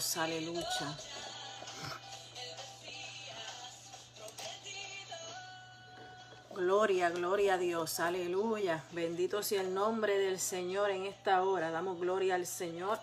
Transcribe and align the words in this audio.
Aleluya. 0.00 0.64
Gloria, 6.54 7.10
gloria 7.10 7.54
a 7.54 7.58
Dios, 7.58 8.00
aleluya. 8.00 8.82
Bendito 8.92 9.42
sea 9.42 9.60
el 9.60 9.74
nombre 9.74 10.16
del 10.16 10.40
Señor 10.40 10.90
en 10.90 11.04
esta 11.04 11.42
hora. 11.42 11.70
Damos 11.70 12.00
gloria 12.00 12.36
al 12.36 12.46
Señor. 12.46 12.98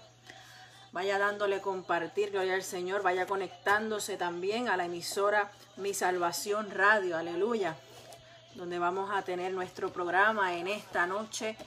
Vaya 0.92 1.20
dándole 1.20 1.62
compartir, 1.62 2.32
gloria 2.32 2.56
al 2.56 2.64
Señor. 2.64 3.04
Vaya 3.04 3.28
conectándose 3.28 4.18
también 4.18 4.68
a 4.68 4.76
la 4.76 4.86
emisora 4.86 5.52
Mi 5.76 5.94
Salvación 5.94 6.72
Radio, 6.72 7.16
aleluya. 7.16 7.76
Donde 8.56 8.80
vamos 8.80 9.12
a 9.14 9.22
tener 9.22 9.54
nuestro 9.54 9.94
programa 9.94 10.56
en 10.56 10.68
esta 10.68 11.06
noche 11.06 11.58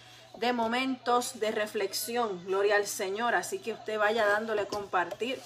de 0.41 0.55
momentos 0.55 1.39
de 1.39 1.51
reflexión. 1.51 2.45
Gloria 2.47 2.77
al 2.77 2.87
Señor. 2.87 3.35
Así 3.35 3.59
que 3.59 3.75
usted 3.75 3.99
vaya 3.99 4.27
dándole 4.27 4.67
compartir. 4.67 5.39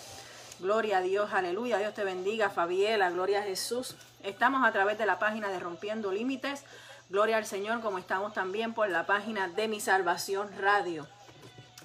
Gloria 0.60 0.98
a 0.98 1.00
Dios, 1.00 1.32
aleluya. 1.32 1.78
Dios 1.78 1.94
te 1.94 2.04
bendiga, 2.04 2.48
Fabiela. 2.48 3.10
Gloria 3.10 3.40
a 3.40 3.42
Jesús. 3.42 3.96
Estamos 4.22 4.66
a 4.66 4.70
través 4.70 4.96
de 4.96 5.04
la 5.04 5.18
página 5.18 5.48
de 5.48 5.58
Rompiendo 5.58 6.12
Límites. 6.12 6.62
Gloria 7.10 7.38
al 7.38 7.44
Señor, 7.44 7.82
como 7.82 7.98
estamos 7.98 8.32
también 8.32 8.72
por 8.72 8.88
la 8.88 9.04
página 9.04 9.48
de 9.48 9.66
Mi 9.66 9.80
Salvación 9.80 10.48
Radio. 10.58 11.08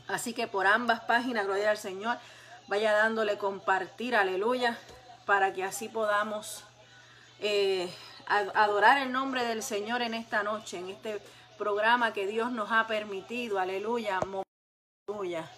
Así 0.07 0.33
que 0.33 0.47
por 0.47 0.67
ambas 0.67 1.01
páginas, 1.01 1.45
gloria 1.45 1.71
al 1.71 1.77
Señor, 1.77 2.17
vaya 2.67 2.93
dándole 2.93 3.37
compartir, 3.37 4.15
aleluya, 4.15 4.77
para 5.25 5.51
que 5.53 5.63
así 5.63 5.89
podamos 5.89 6.63
eh, 7.39 7.91
adorar 8.27 8.99
el 8.99 9.11
nombre 9.11 9.43
del 9.43 9.61
Señor 9.61 10.01
en 10.01 10.13
esta 10.13 10.41
noche, 10.41 10.77
en 10.77 10.89
este 10.89 11.19
programa 11.59 12.13
que 12.13 12.25
Dios 12.25 12.53
nos 12.53 12.71
ha 12.71 12.87
permitido, 12.87 13.59
aleluya, 13.59 14.21
aleluya. 15.07 15.51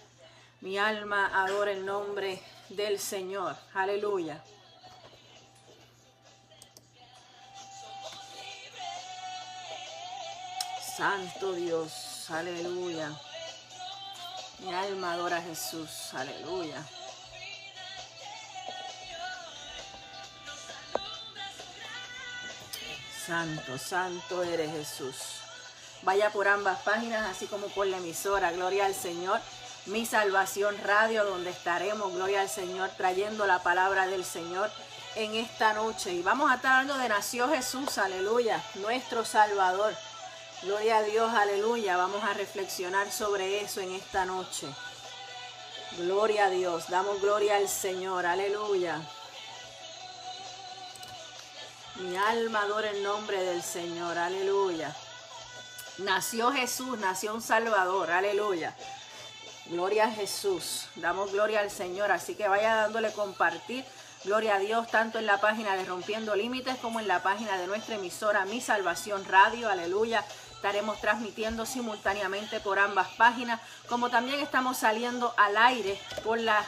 Mi 0.60 0.78
alma 0.78 1.30
adora 1.44 1.72
el 1.72 1.86
nombre 1.86 2.42
del 2.70 3.00
Señor, 3.00 3.56
aleluya. 3.76 4.44
Santo 10.98 11.54
Dios, 11.54 12.30
aleluya. 12.32 13.12
Mi 14.60 14.74
alma 14.74 15.14
adora 15.14 15.38
a 15.38 15.42
Jesús, 15.42 16.14
aleluya. 16.16 16.84
Santo, 23.26 23.78
santo 23.78 24.44
eres 24.44 24.72
Jesús. 24.72 25.41
Vaya 26.04 26.32
por 26.32 26.48
ambas 26.48 26.80
páginas, 26.82 27.30
así 27.30 27.46
como 27.46 27.68
por 27.68 27.88
la 27.88 27.98
emisora. 27.98 28.52
Gloria 28.52 28.86
al 28.86 28.96
Señor. 28.96 29.40
Mi 29.86 30.06
Salvación 30.06 30.78
Radio, 30.84 31.26
donde 31.26 31.50
estaremos, 31.50 32.14
gloria 32.14 32.42
al 32.42 32.50
Señor, 32.50 32.90
trayendo 32.98 33.48
la 33.48 33.64
palabra 33.64 34.06
del 34.06 34.24
Señor 34.24 34.70
en 35.16 35.36
esta 35.36 35.74
noche. 35.74 36.14
Y 36.14 36.22
vamos 36.22 36.52
a 36.52 36.56
estar 36.56 36.74
hablando 36.74 37.02
de 37.02 37.10
Nació 37.10 37.50
Jesús, 37.50 37.98
aleluya, 37.98 38.64
nuestro 38.76 39.26
Salvador. 39.26 39.96
Gloria 40.62 40.98
a 40.98 41.04
Dios, 41.04 41.34
aleluya. 41.34 41.98
Vamos 41.98 42.24
a 42.24 42.34
reflexionar 42.34 43.12
sobre 43.12 43.62
eso 43.62 43.82
en 43.82 43.94
esta 43.94 44.26
noche. 44.26 44.68
Gloria 45.98 46.46
a 46.46 46.50
Dios. 46.52 46.88
Damos 46.90 47.20
gloria 47.20 47.56
al 47.56 47.68
Señor, 47.68 48.28
aleluya. 48.28 49.02
Mi 51.96 52.16
alma 52.16 52.62
adora 52.62 52.92
el 52.92 53.04
nombre 53.04 53.44
del 53.44 53.64
Señor, 53.64 54.18
aleluya. 54.18 54.96
Nació 56.04 56.52
Jesús, 56.52 56.98
nació 56.98 57.36
un 57.36 57.42
Salvador, 57.42 58.10
aleluya. 58.10 58.76
Gloria 59.68 60.06
a 60.06 60.12
Jesús. 60.12 60.88
Damos 60.96 61.32
gloria 61.32 61.60
al 61.60 61.70
Señor, 61.70 62.12
así 62.12 62.34
que 62.34 62.48
vaya 62.48 62.76
dándole 62.76 63.12
compartir. 63.12 63.86
Gloria 64.24 64.56
a 64.56 64.60
Dios, 64.60 64.90
tanto 64.90 65.20
en 65.20 65.28
la 65.28 65.40
página 65.40 65.76
de 65.76 65.86
Rompiendo 65.86 66.36
Límites 66.36 66.76
como 66.78 67.00
en 67.00 67.08
la 67.08 67.22
página 67.22 67.58
de 67.58 67.68
nuestra 67.68 67.96
emisora 67.96 68.46
Mi 68.46 68.62
Salvación 68.62 69.26
Radio, 69.26 69.70
aleluya. 69.70 70.26
Estaremos 70.56 71.00
transmitiendo 71.02 71.68
simultáneamente 71.68 72.60
por 72.60 72.80
ambas 72.80 73.10
páginas, 73.10 73.62
como 73.88 74.10
también 74.10 74.40
estamos 74.40 74.78
saliendo 74.78 75.34
al 75.38 75.56
aire 75.56 76.00
por, 76.24 76.40
la, 76.40 76.66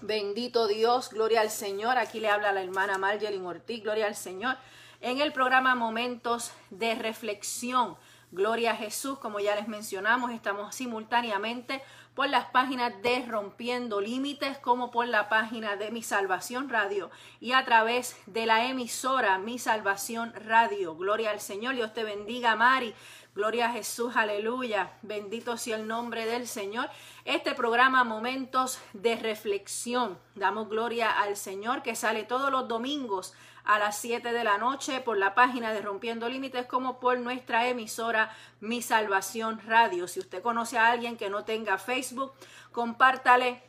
Bendito 0.00 0.68
Dios, 0.68 1.10
gloria 1.10 1.40
al 1.40 1.50
Señor. 1.50 1.98
Aquí 1.98 2.20
le 2.20 2.28
habla 2.28 2.52
la 2.52 2.62
hermana 2.62 2.98
Margelin 2.98 3.44
Ortiz, 3.44 3.82
gloria 3.82 4.06
al 4.06 4.14
Señor. 4.14 4.56
En 5.00 5.20
el 5.20 5.32
programa 5.32 5.74
Momentos 5.74 6.52
de 6.70 6.94
Reflexión, 6.94 7.96
gloria 8.30 8.72
a 8.72 8.76
Jesús, 8.76 9.18
como 9.18 9.40
ya 9.40 9.54
les 9.56 9.66
mencionamos, 9.66 10.30
estamos 10.30 10.74
simultáneamente 10.74 11.82
por 12.14 12.28
las 12.28 12.46
páginas 12.46 12.92
de 13.02 13.26
Rompiendo 13.26 14.00
Límites 14.00 14.58
como 14.58 14.90
por 14.90 15.08
la 15.08 15.28
página 15.28 15.76
de 15.76 15.90
Mi 15.90 16.02
Salvación 16.02 16.68
Radio 16.68 17.10
y 17.40 17.52
a 17.52 17.64
través 17.64 18.16
de 18.26 18.46
la 18.46 18.66
emisora 18.66 19.38
Mi 19.38 19.58
Salvación 19.58 20.32
Radio. 20.34 20.94
Gloria 20.96 21.30
al 21.30 21.40
Señor, 21.40 21.74
Dios 21.74 21.92
te 21.92 22.04
bendiga, 22.04 22.54
Mari. 22.54 22.94
Gloria 23.34 23.66
a 23.66 23.72
Jesús, 23.72 24.14
aleluya. 24.14 24.92
Bendito 25.02 25.56
sea 25.56 25.74
el 25.76 25.88
nombre 25.88 26.24
del 26.24 26.46
Señor. 26.46 26.88
Este 27.24 27.52
programa 27.52 28.04
Momentos 28.04 28.78
de 28.92 29.16
Reflexión. 29.16 30.16
Damos 30.36 30.68
gloria 30.68 31.10
al 31.10 31.36
Señor 31.36 31.82
que 31.82 31.96
sale 31.96 32.22
todos 32.22 32.52
los 32.52 32.68
domingos 32.68 33.34
a 33.64 33.78
las 33.78 33.96
7 33.98 34.32
de 34.32 34.44
la 34.44 34.58
noche 34.58 35.00
por 35.00 35.16
la 35.16 35.34
página 35.34 35.72
de 35.72 35.80
Rompiendo 35.80 36.28
Límites 36.28 36.66
como 36.66 37.00
por 37.00 37.18
nuestra 37.18 37.66
emisora 37.68 38.30
Mi 38.60 38.82
Salvación 38.82 39.62
Radio. 39.66 40.06
Si 40.06 40.20
usted 40.20 40.42
conoce 40.42 40.76
a 40.78 40.90
alguien 40.90 41.16
que 41.16 41.30
no 41.30 41.44
tenga 41.44 41.78
Facebook, 41.78 42.32
compártale 42.72 43.62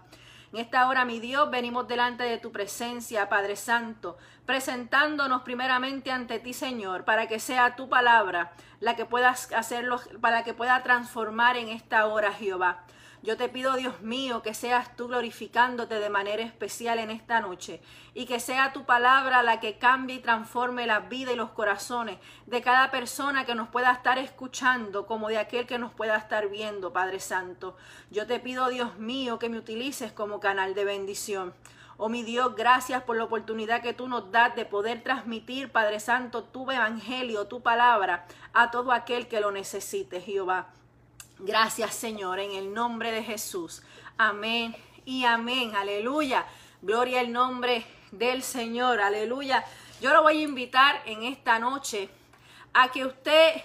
En 0.56 0.62
esta 0.62 0.88
hora, 0.88 1.04
mi 1.04 1.20
Dios, 1.20 1.50
venimos 1.50 1.86
delante 1.86 2.24
de 2.24 2.38
tu 2.38 2.50
presencia, 2.50 3.28
Padre 3.28 3.56
Santo, 3.56 4.16
presentándonos 4.46 5.42
primeramente 5.42 6.10
ante 6.10 6.38
ti, 6.38 6.54
Señor, 6.54 7.04
para 7.04 7.28
que 7.28 7.40
sea 7.40 7.76
tu 7.76 7.90
palabra 7.90 8.52
la 8.80 8.96
que 8.96 9.04
puedas 9.04 9.52
hacerlo, 9.52 10.00
para 10.22 10.44
que 10.44 10.54
pueda 10.54 10.82
transformar 10.82 11.58
en 11.58 11.68
esta 11.68 12.06
hora, 12.06 12.32
Jehová. 12.32 12.84
Yo 13.26 13.37
te 13.37 13.49
pido, 13.49 13.75
Dios 13.75 14.02
mío, 14.02 14.40
que 14.40 14.55
seas 14.55 14.94
tú 14.94 15.08
glorificándote 15.08 15.99
de 15.99 16.11
manera 16.11 16.44
especial 16.44 17.00
en 17.00 17.11
esta 17.11 17.40
noche 17.40 17.81
y 18.14 18.25
que 18.25 18.38
sea 18.38 18.73
tu 18.73 18.84
palabra 18.84 19.43
la 19.43 19.58
que 19.58 19.78
cambie 19.78 20.14
y 20.14 20.20
transforme 20.20 20.87
la 20.87 21.00
vida 21.00 21.32
y 21.32 21.34
los 21.34 21.50
corazones 21.50 22.19
de 22.46 22.62
cada 22.62 22.93
persona 22.93 23.44
que 23.44 23.56
nos 23.56 23.67
pueda 23.67 23.90
estar 23.90 24.17
escuchando 24.19 25.06
como 25.06 25.26
de 25.26 25.38
aquel 25.38 25.67
que 25.67 25.76
nos 25.76 25.93
pueda 25.93 26.17
estar 26.17 26.49
viendo, 26.49 26.93
Padre 26.93 27.19
Santo. 27.19 27.76
Yo 28.12 28.28
te 28.28 28.38
pido, 28.38 28.69
Dios 28.69 28.96
mío, 29.00 29.40
que 29.40 29.49
me 29.49 29.58
utilices 29.58 30.12
como 30.12 30.38
canal 30.38 30.76
de 30.76 30.84
bendición. 30.84 31.52
Oh 31.96 32.08
mi 32.08 32.23
Dios, 32.23 32.55
gracias 32.55 33.02
por 33.02 33.17
la 33.17 33.25
oportunidad 33.25 33.82
que 33.82 33.93
tú 33.93 34.06
nos 34.06 34.31
das 34.31 34.55
de 34.55 34.67
poder 34.67 35.02
transmitir, 35.02 35.73
Padre 35.73 35.99
Santo, 35.99 36.44
tu 36.44 36.70
evangelio, 36.70 37.49
tu 37.49 37.61
palabra 37.61 38.25
a 38.52 38.70
todo 38.70 38.93
aquel 38.93 39.26
que 39.26 39.40
lo 39.40 39.50
necesite, 39.50 40.20
Jehová. 40.20 40.69
Gracias 41.38 41.94
Señor, 41.94 42.38
en 42.38 42.52
el 42.52 42.72
nombre 42.72 43.12
de 43.12 43.22
Jesús. 43.22 43.82
Amén 44.16 44.74
y 45.04 45.24
amén. 45.24 45.76
Aleluya. 45.76 46.46
Gloria 46.80 47.20
al 47.20 47.30
nombre 47.30 47.84
del 48.10 48.42
Señor. 48.42 49.00
Aleluya. 49.00 49.62
Yo 50.00 50.14
lo 50.14 50.22
voy 50.22 50.38
a 50.38 50.42
invitar 50.44 51.02
en 51.04 51.24
esta 51.24 51.58
noche 51.58 52.08
a 52.72 52.88
que 52.88 53.04
usted 53.04 53.62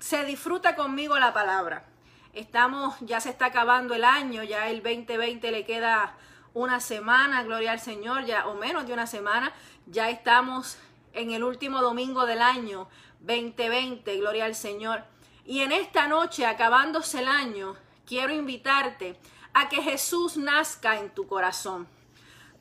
se 0.00 0.24
disfruta 0.24 0.74
conmigo 0.74 1.16
la 1.20 1.32
palabra. 1.32 1.84
Estamos, 2.32 2.96
ya 3.00 3.20
se 3.20 3.30
está 3.30 3.46
acabando 3.46 3.94
el 3.94 4.04
año, 4.04 4.42
ya 4.42 4.68
el 4.68 4.82
2020 4.82 5.52
le 5.52 5.64
queda 5.64 6.16
una 6.52 6.80
semana, 6.80 7.44
gloria 7.44 7.70
al 7.70 7.80
Señor, 7.80 8.24
ya 8.24 8.48
o 8.48 8.54
menos 8.54 8.88
de 8.88 8.92
una 8.92 9.06
semana, 9.06 9.52
ya 9.86 10.10
estamos 10.10 10.78
en 11.12 11.30
el 11.30 11.44
último 11.44 11.80
domingo 11.80 12.26
del 12.26 12.42
año 12.42 12.88
2020, 13.20 14.16
gloria 14.16 14.46
al 14.46 14.56
Señor. 14.56 15.11
Y 15.44 15.60
en 15.60 15.72
esta 15.72 16.06
noche, 16.06 16.46
acabándose 16.46 17.20
el 17.20 17.28
año, 17.28 17.76
quiero 18.06 18.32
invitarte 18.32 19.18
a 19.54 19.68
que 19.68 19.82
Jesús 19.82 20.36
nazca 20.36 20.98
en 20.98 21.10
tu 21.10 21.26
corazón. 21.26 21.88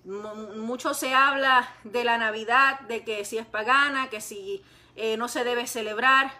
Mucho 0.04 0.94
se 0.94 1.13
habla 1.13 1.69
de 1.83 2.04
la 2.04 2.18
Navidad, 2.18 2.80
de 2.81 3.04
que 3.04 3.24
si 3.24 3.38
es 3.38 3.45
pagana, 3.45 4.10
que 4.10 4.19
si 4.19 4.63
eh, 4.95 5.16
no 5.18 5.28
se 5.28 5.44
debe 5.44 5.68
celebrar. 5.68 6.31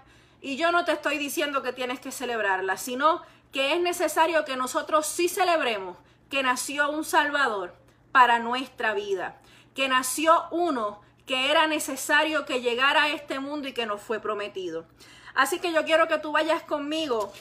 Y 0.42 0.58
yo 0.58 0.72
no 0.72 0.84
te 0.84 0.94
estoy 0.94 1.20
diciendo 1.20 1.62
que 1.62 1.74
tienes 1.74 2.00
que 2.00 2.12
celebrarla, 2.12 2.78
sino 2.78 3.22
que 3.52 3.74
es 3.74 3.82
necesario 3.82 4.46
que 4.46 4.56
nosotros 4.56 5.06
sí 5.06 5.30
celebremos 5.30 5.98
que 6.30 6.42
nació 6.42 6.90
un 6.90 7.04
Salvador 7.04 7.76
para 8.12 8.40
nuestra 8.40 8.94
vida, 8.94 9.40
que 9.76 9.88
nació 9.90 10.46
uno 10.50 11.02
que 11.28 11.52
era 11.52 11.68
necesario 11.68 12.46
que 12.46 12.62
llegara 12.62 13.04
a 13.04 13.10
este 13.10 13.40
mundo 13.40 13.68
y 13.68 13.74
que 13.74 13.86
nos 13.86 14.02
fue 14.02 14.20
prometido. 14.20 14.86
Así 15.34 15.60
que 15.60 15.72
yo 15.72 15.86
quiero 15.86 16.08
que 16.08 16.18
tú 16.18 16.32
vayas 16.32 16.64
conmigo 16.64 17.32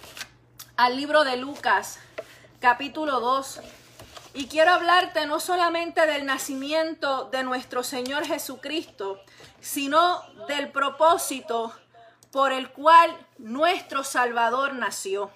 al 0.76 0.96
libro 0.96 1.24
de 1.24 1.36
Lucas, 1.36 1.98
capítulo 2.60 3.20
2. 3.20 3.60
Y 4.34 4.46
quiero 4.46 4.72
hablarte 4.72 5.26
no 5.26 5.40
solamente 5.40 6.06
del 6.06 6.24
nacimiento 6.24 7.24
de 7.30 7.42
nuestro 7.42 7.82
Señor 7.82 8.24
Jesucristo, 8.24 9.20
sino 9.60 10.22
del 10.46 10.70
propósito 10.70 11.74
por 12.30 12.52
el 12.52 12.70
cual 12.70 13.16
nuestro 13.38 14.04
Salvador 14.04 14.74
nació. 14.74 15.32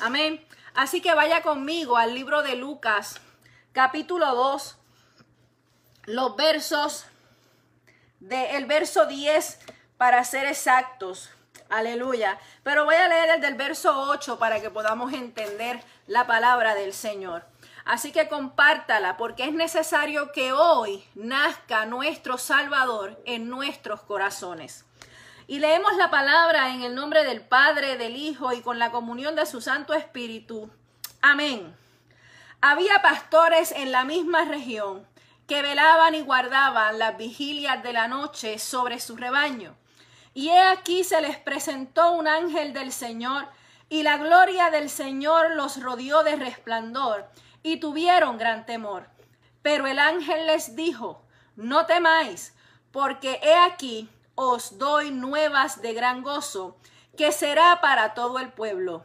Amén. 0.00 0.46
Así 0.74 1.00
que 1.00 1.14
vaya 1.14 1.42
conmigo 1.42 1.96
al 1.96 2.14
libro 2.14 2.42
de 2.42 2.54
Lucas, 2.54 3.20
capítulo 3.72 4.34
2, 4.34 4.76
los 6.04 6.36
versos 6.36 7.06
del 8.20 8.66
verso 8.66 9.06
10 9.06 9.58
para 9.96 10.22
ser 10.24 10.46
exactos. 10.46 11.30
Aleluya. 11.68 12.38
Pero 12.62 12.84
voy 12.84 12.94
a 12.94 13.08
leer 13.08 13.30
el 13.30 13.40
del 13.40 13.54
verso 13.54 14.08
8 14.10 14.38
para 14.38 14.60
que 14.60 14.70
podamos 14.70 15.12
entender 15.12 15.82
la 16.06 16.26
palabra 16.26 16.74
del 16.74 16.92
Señor. 16.92 17.44
Así 17.84 18.12
que 18.12 18.28
compártala 18.28 19.16
porque 19.16 19.44
es 19.44 19.52
necesario 19.52 20.32
que 20.32 20.52
hoy 20.52 21.04
nazca 21.14 21.86
nuestro 21.86 22.36
Salvador 22.38 23.20
en 23.24 23.48
nuestros 23.48 24.02
corazones. 24.02 24.84
Y 25.46 25.60
leemos 25.60 25.96
la 25.96 26.10
palabra 26.10 26.74
en 26.74 26.82
el 26.82 26.94
nombre 26.94 27.24
del 27.24 27.40
Padre, 27.40 27.96
del 27.96 28.16
Hijo 28.16 28.52
y 28.52 28.60
con 28.60 28.78
la 28.78 28.90
comunión 28.90 29.34
de 29.34 29.46
su 29.46 29.62
Santo 29.62 29.94
Espíritu. 29.94 30.70
Amén. 31.22 31.74
Había 32.60 33.00
pastores 33.00 33.72
en 33.72 33.92
la 33.92 34.04
misma 34.04 34.44
región 34.44 35.06
que 35.46 35.62
velaban 35.62 36.14
y 36.14 36.20
guardaban 36.20 36.98
las 36.98 37.16
vigilias 37.16 37.82
de 37.82 37.94
la 37.94 38.08
noche 38.08 38.58
sobre 38.58 39.00
su 39.00 39.16
rebaño. 39.16 39.74
Y 40.38 40.50
he 40.50 40.60
aquí 40.60 41.02
se 41.02 41.20
les 41.20 41.36
presentó 41.36 42.12
un 42.12 42.28
ángel 42.28 42.72
del 42.72 42.92
Señor, 42.92 43.48
y 43.88 44.04
la 44.04 44.18
gloria 44.18 44.70
del 44.70 44.88
Señor 44.88 45.56
los 45.56 45.82
rodeó 45.82 46.22
de 46.22 46.36
resplandor, 46.36 47.28
y 47.64 47.78
tuvieron 47.80 48.38
gran 48.38 48.64
temor. 48.64 49.08
Pero 49.62 49.88
el 49.88 49.98
ángel 49.98 50.46
les 50.46 50.76
dijo, 50.76 51.24
no 51.56 51.86
temáis, 51.86 52.54
porque 52.92 53.40
he 53.42 53.56
aquí 53.56 54.08
os 54.36 54.78
doy 54.78 55.10
nuevas 55.10 55.82
de 55.82 55.92
gran 55.92 56.22
gozo, 56.22 56.76
que 57.16 57.32
será 57.32 57.80
para 57.80 58.14
todo 58.14 58.38
el 58.38 58.52
pueblo, 58.52 59.02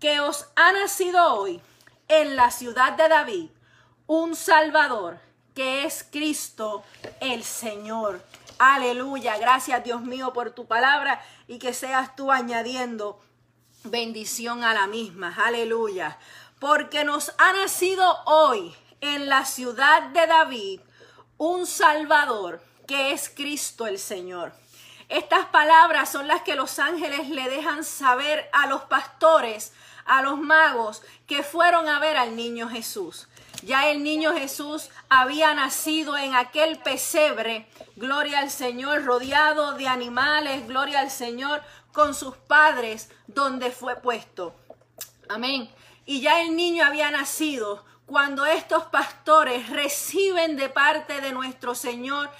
que 0.00 0.18
os 0.18 0.48
ha 0.56 0.72
nacido 0.72 1.34
hoy 1.34 1.62
en 2.08 2.34
la 2.34 2.50
ciudad 2.50 2.94
de 2.94 3.08
David 3.08 3.50
un 4.08 4.34
Salvador, 4.34 5.20
que 5.54 5.84
es 5.84 6.02
Cristo 6.10 6.82
el 7.20 7.44
Señor. 7.44 8.20
Aleluya. 8.72 9.36
Gracias 9.36 9.84
Dios 9.84 10.00
mío 10.00 10.32
por 10.32 10.52
tu 10.52 10.66
palabra 10.66 11.22
y 11.46 11.58
que 11.58 11.74
seas 11.74 12.16
tú 12.16 12.32
añadiendo 12.32 13.20
bendición 13.84 14.64
a 14.64 14.72
la 14.72 14.86
misma. 14.86 15.36
Aleluya. 15.44 16.18
Porque 16.58 17.04
nos 17.04 17.34
ha 17.36 17.52
nacido 17.52 18.24
hoy 18.24 18.74
en 19.02 19.28
la 19.28 19.44
ciudad 19.44 20.04
de 20.04 20.26
David 20.26 20.80
un 21.36 21.66
Salvador 21.66 22.62
que 22.86 23.12
es 23.12 23.28
Cristo 23.28 23.86
el 23.86 23.98
Señor. 23.98 24.54
Estas 25.10 25.44
palabras 25.46 26.10
son 26.10 26.26
las 26.26 26.40
que 26.40 26.56
los 26.56 26.78
ángeles 26.78 27.28
le 27.28 27.50
dejan 27.50 27.84
saber 27.84 28.48
a 28.52 28.66
los 28.66 28.82
pastores, 28.84 29.74
a 30.06 30.22
los 30.22 30.38
magos 30.38 31.02
que 31.26 31.42
fueron 31.42 31.88
a 31.88 31.98
ver 31.98 32.16
al 32.16 32.34
niño 32.34 32.70
Jesús. 32.70 33.28
Ya 33.62 33.90
el 33.90 34.02
niño 34.02 34.32
Jesús 34.34 34.90
había 35.08 35.54
nacido 35.54 36.16
en 36.16 36.34
aquel 36.34 36.78
pesebre, 36.78 37.66
gloria 37.96 38.40
al 38.40 38.50
Señor, 38.50 39.04
rodeado 39.04 39.74
de 39.74 39.88
animales, 39.88 40.66
gloria 40.66 41.00
al 41.00 41.10
Señor, 41.10 41.62
con 41.92 42.14
sus 42.14 42.36
padres, 42.36 43.10
donde 43.26 43.70
fue 43.70 43.96
puesto. 43.96 44.54
Amén. 45.28 45.70
Y 46.04 46.20
ya 46.20 46.42
el 46.42 46.56
niño 46.56 46.84
había 46.84 47.10
nacido 47.10 47.84
cuando 48.06 48.44
estos 48.44 48.84
pastores 48.84 49.70
reciben 49.70 50.56
de 50.56 50.68
parte 50.68 51.20
de 51.20 51.32
nuestro 51.32 51.74
Señor 51.74 52.30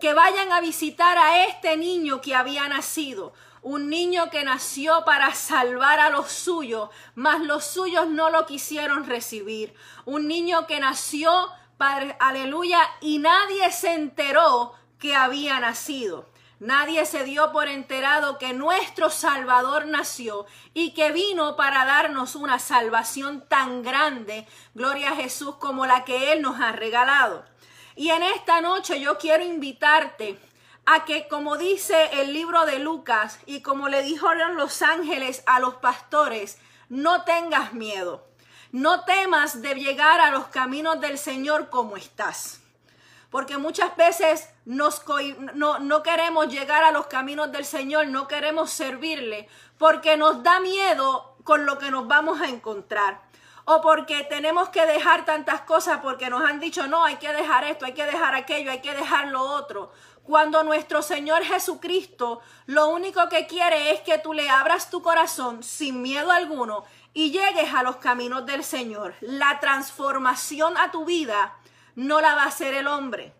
que 0.00 0.12
vayan 0.12 0.50
a 0.50 0.60
visitar 0.60 1.16
a 1.16 1.46
este 1.46 1.76
niño 1.76 2.20
que 2.20 2.34
había 2.34 2.66
nacido 2.68 3.32
un 3.64 3.88
niño 3.88 4.28
que 4.28 4.44
nació 4.44 5.06
para 5.06 5.34
salvar 5.34 5.98
a 5.98 6.10
los 6.10 6.30
suyos, 6.30 6.90
mas 7.14 7.40
los 7.40 7.64
suyos 7.64 8.06
no 8.06 8.28
lo 8.28 8.44
quisieron 8.44 9.06
recibir. 9.06 9.74
Un 10.04 10.28
niño 10.28 10.66
que 10.66 10.80
nació, 10.80 11.48
Padre, 11.78 12.14
aleluya, 12.20 12.78
y 13.00 13.18
nadie 13.18 13.72
se 13.72 13.94
enteró 13.94 14.74
que 14.98 15.16
había 15.16 15.60
nacido. 15.60 16.28
Nadie 16.60 17.06
se 17.06 17.24
dio 17.24 17.52
por 17.52 17.68
enterado 17.68 18.36
que 18.36 18.52
nuestro 18.52 19.08
Salvador 19.08 19.86
nació 19.86 20.44
y 20.74 20.92
que 20.92 21.10
vino 21.10 21.56
para 21.56 21.86
darnos 21.86 22.34
una 22.34 22.58
salvación 22.58 23.48
tan 23.48 23.82
grande, 23.82 24.46
gloria 24.74 25.10
a 25.12 25.16
Jesús, 25.16 25.56
como 25.56 25.86
la 25.86 26.04
que 26.04 26.32
Él 26.32 26.42
nos 26.42 26.60
ha 26.60 26.72
regalado. 26.72 27.46
Y 27.96 28.10
en 28.10 28.22
esta 28.22 28.60
noche 28.60 29.00
yo 29.00 29.16
quiero 29.16 29.42
invitarte 29.42 30.38
a 30.86 31.04
que, 31.04 31.28
como 31.28 31.56
dice 31.56 32.10
el 32.20 32.32
libro 32.32 32.66
de 32.66 32.78
Lucas 32.78 33.38
y 33.46 33.62
como 33.62 33.88
le 33.88 34.02
dijeron 34.02 34.56
los 34.56 34.82
ángeles 34.82 35.42
a 35.46 35.60
los 35.60 35.74
pastores, 35.76 36.58
no 36.88 37.24
tengas 37.24 37.72
miedo, 37.72 38.26
no 38.72 39.04
temas 39.04 39.62
de 39.62 39.74
llegar 39.74 40.20
a 40.20 40.30
los 40.30 40.48
caminos 40.48 41.00
del 41.00 41.18
Señor 41.18 41.70
como 41.70 41.96
estás. 41.96 42.60
Porque 43.30 43.58
muchas 43.58 43.96
veces 43.96 44.48
no, 44.64 44.90
no 45.80 46.02
queremos 46.02 46.48
llegar 46.48 46.84
a 46.84 46.92
los 46.92 47.06
caminos 47.06 47.50
del 47.50 47.64
Señor, 47.64 48.06
no 48.08 48.28
queremos 48.28 48.70
servirle, 48.70 49.48
porque 49.78 50.16
nos 50.16 50.42
da 50.42 50.60
miedo 50.60 51.36
con 51.42 51.66
lo 51.66 51.78
que 51.78 51.90
nos 51.90 52.06
vamos 52.06 52.40
a 52.40 52.48
encontrar 52.48 53.24
o 53.66 53.80
porque 53.80 54.24
tenemos 54.24 54.68
que 54.68 54.84
dejar 54.86 55.24
tantas 55.24 55.62
cosas 55.62 56.00
porque 56.02 56.28
nos 56.28 56.44
han 56.44 56.60
dicho, 56.60 56.86
no, 56.86 57.04
hay 57.04 57.16
que 57.16 57.32
dejar 57.32 57.64
esto, 57.64 57.86
hay 57.86 57.94
que 57.94 58.04
dejar 58.04 58.34
aquello, 58.34 58.70
hay 58.70 58.80
que 58.80 58.92
dejar 58.92 59.28
lo 59.28 59.42
otro. 59.42 59.90
Cuando 60.24 60.62
nuestro 60.62 61.02
Señor 61.02 61.44
Jesucristo 61.44 62.40
lo 62.66 62.88
único 62.88 63.28
que 63.28 63.46
quiere 63.46 63.92
es 63.92 64.00
que 64.00 64.18
tú 64.18 64.32
le 64.32 64.48
abras 64.48 64.88
tu 64.88 65.02
corazón 65.02 65.62
sin 65.62 66.00
miedo 66.00 66.30
alguno 66.30 66.84
y 67.12 67.30
llegues 67.30 67.74
a 67.74 67.82
los 67.82 67.96
caminos 67.96 68.46
del 68.46 68.64
Señor. 68.64 69.14
La 69.20 69.60
transformación 69.60 70.78
a 70.78 70.90
tu 70.90 71.04
vida 71.04 71.54
no 71.94 72.22
la 72.22 72.34
va 72.34 72.44
a 72.44 72.48
hacer 72.48 72.72
el 72.72 72.86
hombre. 72.86 73.34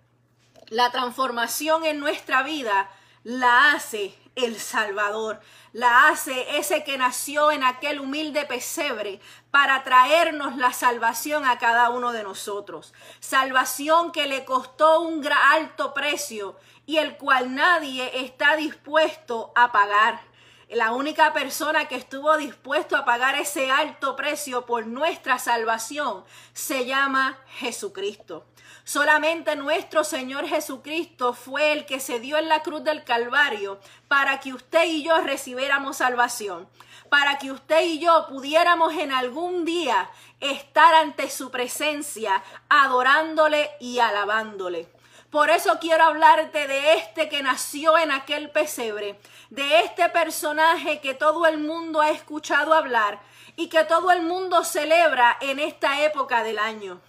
La 0.68 0.90
transformación 0.90 1.86
en 1.86 2.00
nuestra 2.00 2.42
vida 2.42 2.90
la 3.22 3.72
hace 3.72 4.14
el 4.36 4.58
Salvador, 4.58 5.40
la 5.72 6.08
hace 6.08 6.58
ese 6.58 6.84
que 6.84 6.98
nació 6.98 7.52
en 7.52 7.62
aquel 7.62 8.00
humilde 8.00 8.44
pesebre 8.46 9.20
para 9.50 9.82
traernos 9.84 10.56
la 10.56 10.72
salvación 10.72 11.44
a 11.44 11.58
cada 11.58 11.90
uno 11.90 12.12
de 12.12 12.22
nosotros. 12.22 12.92
Salvación 13.20 14.12
que 14.12 14.26
le 14.26 14.44
costó 14.44 15.00
un 15.00 15.26
alto 15.26 15.94
precio 15.94 16.56
y 16.86 16.98
el 16.98 17.16
cual 17.16 17.54
nadie 17.54 18.24
está 18.24 18.56
dispuesto 18.56 19.52
a 19.54 19.72
pagar. 19.72 20.20
La 20.68 20.92
única 20.92 21.32
persona 21.32 21.86
que 21.88 21.96
estuvo 21.96 22.36
dispuesto 22.36 22.96
a 22.96 23.04
pagar 23.04 23.36
ese 23.36 23.70
alto 23.70 24.16
precio 24.16 24.66
por 24.66 24.86
nuestra 24.86 25.38
salvación 25.38 26.24
se 26.52 26.86
llama 26.86 27.38
Jesucristo. 27.58 28.46
Solamente 28.84 29.56
nuestro 29.56 30.04
Señor 30.04 30.46
Jesucristo 30.46 31.32
fue 31.32 31.72
el 31.72 31.86
que 31.86 32.00
se 32.00 32.20
dio 32.20 32.36
en 32.36 32.50
la 32.50 32.62
cruz 32.62 32.84
del 32.84 33.02
Calvario 33.02 33.80
para 34.08 34.40
que 34.40 34.52
usted 34.52 34.84
y 34.84 35.02
yo 35.02 35.18
recibiéramos 35.22 35.96
salvación, 35.96 36.68
para 37.08 37.38
que 37.38 37.50
usted 37.50 37.82
y 37.82 37.98
yo 37.98 38.26
pudiéramos 38.28 38.92
en 38.92 39.10
algún 39.10 39.64
día 39.64 40.10
estar 40.40 40.94
ante 40.96 41.30
su 41.30 41.50
presencia, 41.50 42.42
adorándole 42.68 43.70
y 43.80 44.00
alabándole. 44.00 44.86
Por 45.30 45.48
eso 45.48 45.78
quiero 45.80 46.04
hablarte 46.04 46.66
de 46.68 46.92
este 46.92 47.30
que 47.30 47.42
nació 47.42 47.96
en 47.96 48.12
aquel 48.12 48.50
pesebre, 48.50 49.18
de 49.48 49.80
este 49.80 50.10
personaje 50.10 51.00
que 51.00 51.14
todo 51.14 51.46
el 51.46 51.56
mundo 51.56 52.02
ha 52.02 52.10
escuchado 52.10 52.74
hablar 52.74 53.18
y 53.56 53.68
que 53.68 53.84
todo 53.84 54.10
el 54.10 54.22
mundo 54.22 54.62
celebra 54.62 55.38
en 55.40 55.58
esta 55.58 56.04
época 56.04 56.42
del 56.42 56.58
año 56.58 57.00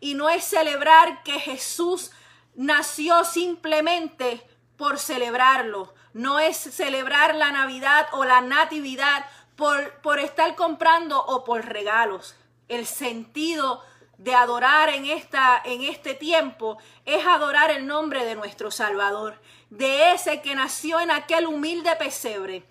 y 0.00 0.14
no 0.14 0.30
es 0.30 0.44
celebrar 0.44 1.22
que 1.22 1.38
Jesús 1.38 2.10
nació 2.54 3.24
simplemente 3.24 4.46
por 4.76 4.98
celebrarlo. 4.98 5.94
No 6.12 6.40
es 6.40 6.56
celebrar 6.56 7.34
la 7.34 7.52
Navidad 7.52 8.08
o 8.12 8.24
la 8.24 8.40
Natividad 8.40 9.26
por, 9.56 10.00
por 10.00 10.18
estar 10.18 10.56
comprando 10.56 11.22
o 11.22 11.44
por 11.44 11.66
regalos. 11.66 12.34
El 12.68 12.86
sentido 12.86 13.82
de 14.16 14.34
adorar 14.34 14.90
en, 14.90 15.06
esta, 15.06 15.60
en 15.64 15.82
este 15.82 16.14
tiempo 16.14 16.78
es 17.04 17.26
adorar 17.26 17.70
el 17.70 17.86
nombre 17.86 18.24
de 18.24 18.34
nuestro 18.34 18.70
Salvador, 18.70 19.40
de 19.70 20.12
ese 20.12 20.42
que 20.42 20.54
nació 20.54 21.00
en 21.00 21.10
aquel 21.10 21.46
humilde 21.46 21.94
pesebre, 21.96 22.64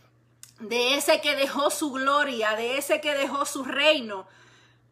de 0.60 0.96
ese 0.96 1.22
que 1.22 1.36
dejó 1.36 1.72
su 1.72 1.92
gloria, 1.92 2.56
de 2.56 2.78
ese 2.78 3.02
que 3.02 3.16
dejó 3.16 3.46
su 3.46 3.64
reino, 3.64 4.28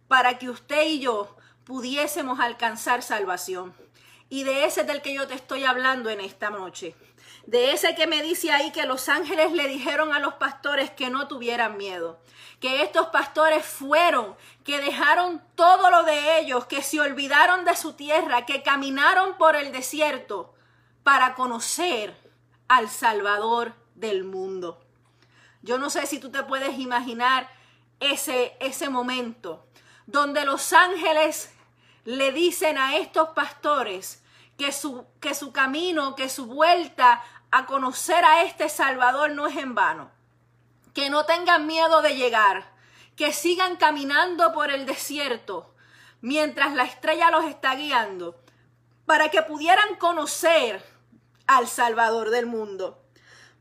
para 0.07 0.39
que 0.39 0.49
usted 0.49 0.87
y 0.87 0.99
yo 0.99 1.36
pudiésemos 1.67 2.39
alcanzar 2.39 3.03
salvación. 3.03 3.75
Y 4.29 4.45
de 4.45 4.63
ese 4.63 4.85
del 4.85 5.01
que 5.01 5.13
yo 5.13 5.27
te 5.27 5.35
estoy 5.35 5.65
hablando 5.65 6.09
en 6.09 6.21
esta 6.21 6.49
noche. 6.49 6.95
De 7.45 7.71
ese 7.71 7.93
que 7.93 8.07
me 8.07 8.21
dice 8.21 8.51
ahí 8.51 8.71
que 8.71 8.85
los 8.85 9.09
ángeles 9.09 9.51
le 9.51 9.67
dijeron 9.67 10.13
a 10.13 10.19
los 10.19 10.35
pastores 10.35 10.91
que 10.91 11.09
no 11.09 11.27
tuvieran 11.27 11.77
miedo. 11.77 12.19
Que 12.61 12.83
estos 12.83 13.07
pastores 13.07 13.65
fueron, 13.65 14.35
que 14.63 14.79
dejaron 14.79 15.43
todo 15.55 15.91
lo 15.91 16.03
de 16.03 16.39
ellos, 16.39 16.65
que 16.67 16.81
se 16.81 17.01
olvidaron 17.01 17.65
de 17.65 17.75
su 17.75 17.93
tierra, 17.93 18.45
que 18.45 18.63
caminaron 18.63 19.37
por 19.37 19.57
el 19.57 19.73
desierto 19.73 20.53
para 21.03 21.35
conocer 21.35 22.15
al 22.69 22.89
Salvador 22.89 23.73
del 23.95 24.23
mundo. 24.23 24.81
Yo 25.61 25.77
no 25.77 25.89
sé 25.89 26.05
si 26.05 26.19
tú 26.19 26.31
te 26.31 26.43
puedes 26.43 26.79
imaginar 26.79 27.49
ese, 27.99 28.55
ese 28.61 28.89
momento 28.89 29.67
donde 30.05 30.45
los 30.45 30.71
ángeles 30.71 31.53
le 32.07 32.31
dicen 32.31 32.77
a 32.77 32.95
estos 32.95 33.31
pastores 33.31 34.23
que 34.57 34.71
su, 34.71 35.05
que 35.19 35.35
su 35.35 35.51
camino, 35.51 36.15
que 36.15 36.29
su 36.29 36.45
vuelta 36.45 37.21
a 37.51 37.65
conocer 37.65 38.23
a 38.23 38.43
este 38.43 38.69
Salvador 38.69 39.31
no 39.31 39.47
es 39.47 39.57
en 39.57 39.75
vano. 39.75 40.09
Que 40.93 41.09
no 41.09 41.25
tengan 41.25 41.67
miedo 41.67 42.01
de 42.01 42.15
llegar, 42.15 42.71
que 43.17 43.33
sigan 43.33 43.75
caminando 43.75 44.53
por 44.53 44.71
el 44.71 44.85
desierto 44.85 45.75
mientras 46.21 46.73
la 46.75 46.85
estrella 46.85 47.29
los 47.29 47.43
está 47.43 47.75
guiando, 47.75 48.39
para 49.05 49.29
que 49.29 49.41
pudieran 49.41 49.97
conocer 49.97 50.81
al 51.45 51.67
Salvador 51.67 52.29
del 52.29 52.45
mundo. 52.45 53.03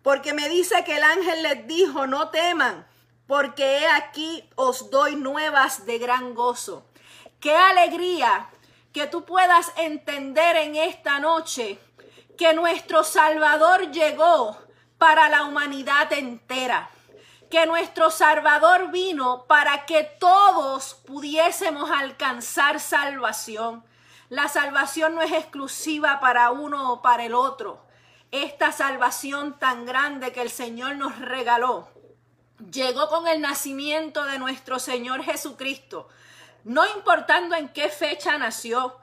Porque 0.02 0.34
me 0.34 0.48
dice 0.48 0.84
que 0.84 0.98
el 0.98 1.02
ángel 1.02 1.42
les 1.42 1.66
dijo, 1.66 2.06
no 2.06 2.28
teman, 2.28 2.86
porque 3.26 3.80
he 3.80 3.88
aquí 3.88 4.48
os 4.54 4.88
doy 4.92 5.16
nuevas 5.16 5.84
de 5.84 5.98
gran 5.98 6.34
gozo 6.36 6.85
Qué 7.40 7.54
alegría 7.54 8.48
que 8.92 9.06
tú 9.06 9.24
puedas 9.24 9.72
entender 9.76 10.56
en 10.56 10.76
esta 10.76 11.20
noche 11.20 11.78
que 12.38 12.54
nuestro 12.54 13.04
Salvador 13.04 13.90
llegó 13.90 14.56
para 14.98 15.28
la 15.28 15.44
humanidad 15.44 16.12
entera. 16.12 16.90
Que 17.50 17.66
nuestro 17.66 18.10
Salvador 18.10 18.90
vino 18.90 19.44
para 19.46 19.86
que 19.86 20.02
todos 20.04 20.94
pudiésemos 21.06 21.90
alcanzar 21.90 22.80
salvación. 22.80 23.84
La 24.28 24.48
salvación 24.48 25.14
no 25.14 25.22
es 25.22 25.32
exclusiva 25.32 26.18
para 26.20 26.50
uno 26.50 26.92
o 26.92 27.02
para 27.02 27.24
el 27.24 27.34
otro. 27.34 27.86
Esta 28.32 28.72
salvación 28.72 29.58
tan 29.58 29.86
grande 29.86 30.32
que 30.32 30.42
el 30.42 30.50
Señor 30.50 30.96
nos 30.96 31.18
regaló 31.18 31.88
llegó 32.70 33.08
con 33.08 33.28
el 33.28 33.40
nacimiento 33.40 34.24
de 34.24 34.38
nuestro 34.38 34.78
Señor 34.78 35.22
Jesucristo 35.22 36.08
no 36.66 36.84
importando 36.96 37.54
en 37.54 37.68
qué 37.68 37.88
fecha 37.88 38.36
nació. 38.38 38.98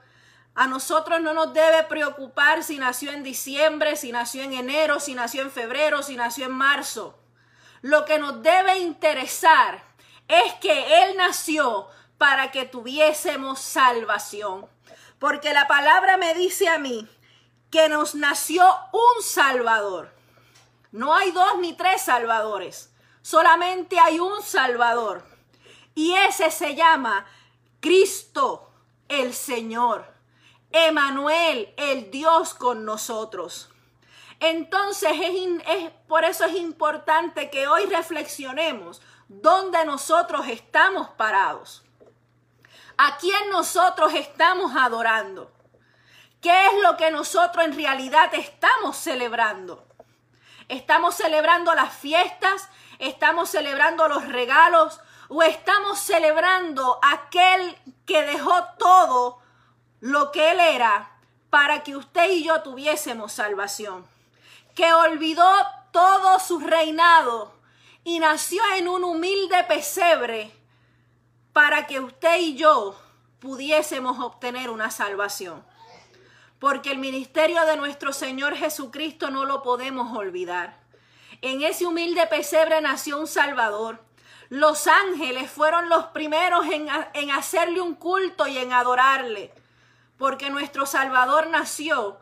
A 0.54 0.66
nosotros 0.66 1.22
no 1.22 1.32
nos 1.32 1.54
debe 1.54 1.82
preocupar 1.84 2.62
si 2.62 2.76
nació 2.76 3.10
en 3.10 3.22
diciembre, 3.22 3.96
si 3.96 4.12
nació 4.12 4.42
en 4.42 4.52
enero, 4.52 5.00
si 5.00 5.14
nació 5.14 5.40
en 5.40 5.50
febrero, 5.50 6.02
si 6.02 6.14
nació 6.14 6.44
en 6.44 6.52
marzo. 6.52 7.18
Lo 7.80 8.04
que 8.04 8.18
nos 8.18 8.42
debe 8.42 8.78
interesar 8.80 9.82
es 10.28 10.52
que 10.60 11.02
Él 11.04 11.16
nació 11.16 11.88
para 12.18 12.50
que 12.50 12.66
tuviésemos 12.66 13.60
salvación. 13.60 14.66
Porque 15.18 15.54
la 15.54 15.66
palabra 15.66 16.18
me 16.18 16.34
dice 16.34 16.68
a 16.68 16.78
mí 16.78 17.08
que 17.70 17.88
nos 17.88 18.14
nació 18.14 18.62
un 18.92 19.22
Salvador. 19.22 20.14
No 20.92 21.14
hay 21.14 21.30
dos 21.30 21.58
ni 21.60 21.72
tres 21.72 22.02
Salvadores, 22.02 22.92
solamente 23.22 23.98
hay 23.98 24.20
un 24.20 24.42
Salvador. 24.42 25.24
Y 25.94 26.12
ese 26.12 26.50
se 26.50 26.74
llama 26.74 27.24
Cristo, 27.84 28.70
el 29.08 29.34
Señor. 29.34 30.06
Emanuel, 30.70 31.74
el 31.76 32.10
Dios 32.10 32.54
con 32.54 32.86
nosotros. 32.86 33.68
Entonces, 34.40 35.12
es, 35.66 35.90
por 36.08 36.24
eso 36.24 36.46
es 36.46 36.54
importante 36.54 37.50
que 37.50 37.66
hoy 37.66 37.84
reflexionemos 37.84 39.02
dónde 39.28 39.84
nosotros 39.84 40.48
estamos 40.48 41.10
parados. 41.10 41.82
¿A 42.96 43.18
quién 43.18 43.50
nosotros 43.50 44.14
estamos 44.14 44.74
adorando? 44.74 45.52
¿Qué 46.40 46.68
es 46.68 46.82
lo 46.82 46.96
que 46.96 47.10
nosotros 47.10 47.66
en 47.66 47.76
realidad 47.76 48.34
estamos 48.34 48.96
celebrando? 48.96 49.86
¿Estamos 50.68 51.16
celebrando 51.16 51.74
las 51.74 51.92
fiestas? 51.92 52.66
¿Estamos 52.98 53.50
celebrando 53.50 54.08
los 54.08 54.26
regalos? 54.26 55.00
O 55.28 55.42
estamos 55.42 55.98
celebrando 55.98 56.98
aquel 57.02 57.76
que 58.06 58.22
dejó 58.22 58.64
todo 58.78 59.38
lo 60.00 60.32
que 60.32 60.50
él 60.50 60.60
era 60.60 61.10
para 61.50 61.82
que 61.82 61.96
usted 61.96 62.30
y 62.30 62.44
yo 62.44 62.62
tuviésemos 62.62 63.32
salvación, 63.32 64.06
que 64.74 64.92
olvidó 64.92 65.48
todo 65.92 66.40
su 66.40 66.58
reinado 66.58 67.54
y 68.02 68.18
nació 68.18 68.62
en 68.76 68.88
un 68.88 69.04
humilde 69.04 69.64
pesebre 69.64 70.52
para 71.52 71.86
que 71.86 72.00
usted 72.00 72.40
y 72.40 72.56
yo 72.56 72.96
pudiésemos 73.38 74.18
obtener 74.18 74.70
una 74.70 74.90
salvación. 74.90 75.64
Porque 76.58 76.90
el 76.90 76.98
ministerio 76.98 77.64
de 77.66 77.76
nuestro 77.76 78.12
Señor 78.12 78.56
Jesucristo 78.56 79.30
no 79.30 79.44
lo 79.44 79.62
podemos 79.62 80.16
olvidar. 80.16 80.80
En 81.40 81.62
ese 81.62 81.86
humilde 81.86 82.26
pesebre 82.26 82.80
nació 82.80 83.18
un 83.18 83.26
Salvador 83.26 84.02
los 84.54 84.86
ángeles 84.86 85.50
fueron 85.50 85.88
los 85.88 86.06
primeros 86.06 86.64
en, 86.66 87.30
hacerle 87.32 87.80
un 87.80 87.96
culto 87.96 88.46
y 88.46 88.56
en 88.56 88.72
adorarle, 88.72 89.52
porque 90.16 90.48
nuestro 90.48 90.86
Salvador 90.86 91.48
nació 91.48 92.20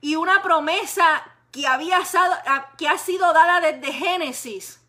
y 0.00 0.16
una 0.16 0.42
promesa 0.42 1.22
que, 1.52 1.66
había, 1.66 2.00
que 2.78 2.88
ha 2.88 2.96
sido 2.96 3.34
dada 3.34 3.60
desde 3.60 3.92
Génesis. 3.92 4.80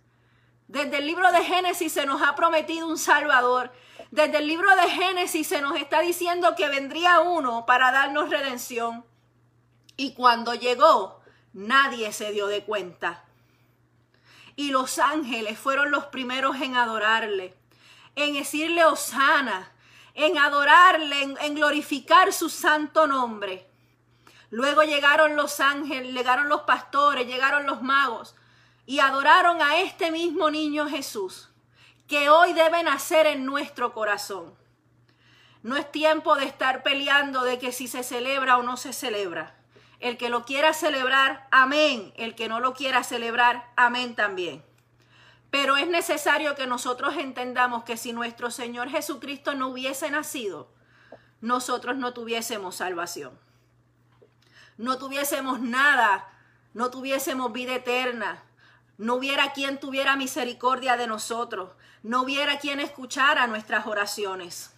Desde 0.70 1.00
el 1.00 1.08
libro 1.08 1.30
de 1.34 1.44
Génesis 1.44 1.92
se 1.92 2.06
nos 2.06 2.22
ha 2.22 2.36
prometido 2.36 2.88
un 2.88 2.98
Salvador. 2.98 3.74
Desde 4.10 4.38
el 4.38 4.48
libro 4.48 4.74
de 4.78 4.90
Génesis 4.92 5.48
se 5.48 5.62
nos 5.62 5.76
está 5.76 6.00
diciendo 6.00 6.56
que 6.56 6.70
vendría 6.70 7.20
uno 7.20 7.66
para 7.66 7.92
darnos 7.92 8.30
redención. 8.30 9.04
Y 9.98 10.14
cuando 10.14 10.54
llegó, 10.54 11.20
nadie 11.52 12.14
se 12.14 12.32
dio 12.32 12.48
de 12.48 12.64
cuenta 12.64 13.26
y 14.56 14.72
los 14.72 15.00
ángeles 15.00 15.58
fueron 15.58 15.92
los 15.92 16.06
primeros 16.06 16.60
en 16.62 16.76
adorarle. 16.76 17.56
en 18.16 18.34
decirle 18.34 18.84
Osana, 18.84 19.72
en 20.14 20.38
adorarle, 20.38 21.24
en, 21.24 21.38
en 21.42 21.56
glorificar 21.56 22.34
su 22.34 22.50
santo 22.50 23.08
nombre. 23.08 23.70
Luego 24.50 24.84
llegaron 24.84 25.38
los 25.38 25.62
ángeles, 25.62 26.14
llegaron 26.14 26.50
los 26.50 26.62
pastores, 26.64 27.26
llegaron 27.26 27.66
los 27.66 27.82
magos 27.82 28.36
y 28.86 29.00
adoraron 29.00 29.62
a 29.62 29.78
este 29.78 30.12
mismo 30.12 30.52
niño 30.52 30.90
Jesús, 30.90 31.50
que 32.08 32.30
hoy 32.30 32.52
debe 32.52 32.84
nacer 32.84 33.28
en 33.28 33.46
nuestro 33.46 33.94
corazón. 33.94 34.54
No 35.64 35.78
es 35.78 35.90
tiempo 35.90 36.36
de 36.36 36.46
estar 36.46 36.84
peleando 36.84 37.44
de 37.44 37.60
que 37.60 37.72
si 37.72 37.88
se 37.88 38.04
celebra 38.04 38.58
o 38.58 38.64
no 38.64 38.76
se 38.76 38.92
celebra. 38.92 39.56
El 40.02 40.18
que 40.18 40.30
lo 40.30 40.46
quiera 40.46 40.74
celebrar, 40.74 41.48
amén. 41.52 42.12
El 42.18 42.34
que 42.34 42.50
no 42.50 42.60
lo 42.60 42.74
quiera 42.74 43.04
celebrar, 43.04 43.72
amén 43.76 44.16
también. 44.16 44.66
Pero 45.52 45.78
es 45.78 45.88
necesario 45.88 46.56
que 46.56 46.66
nosotros 46.66 47.16
entendamos 47.18 47.84
que 47.84 47.98
si 47.98 48.12
nuestro 48.12 48.50
Señor 48.50 48.90
Jesucristo 48.90 49.54
no 49.54 49.68
hubiese 49.68 50.10
nacido, 50.10 50.74
nosotros 51.40 51.98
no 51.98 52.14
tuviésemos 52.14 52.78
salvación. 52.78 53.38
No 54.78 54.98
tuviésemos 54.98 55.60
nada, 55.60 56.28
no 56.74 56.90
tuviésemos 56.90 57.52
vida 57.54 57.76
eterna, 57.76 58.44
no 58.98 59.16
hubiera 59.16 59.54
quien 59.54 59.80
tuviera 59.80 60.16
misericordia 60.16 60.98
de 60.98 61.06
nosotros, 61.06 61.74
no 62.02 62.24
hubiera 62.24 62.58
quien 62.58 62.80
escuchara 62.80 63.46
nuestras 63.46 63.86
oraciones. 63.86 64.74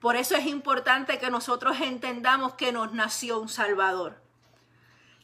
Por 0.00 0.16
eso 0.16 0.34
es 0.34 0.46
importante 0.46 1.18
que 1.18 1.30
nosotros 1.30 1.78
entendamos 1.82 2.54
que 2.54 2.72
nos 2.72 2.92
nació 2.92 3.38
un 3.38 3.50
Salvador, 3.50 4.18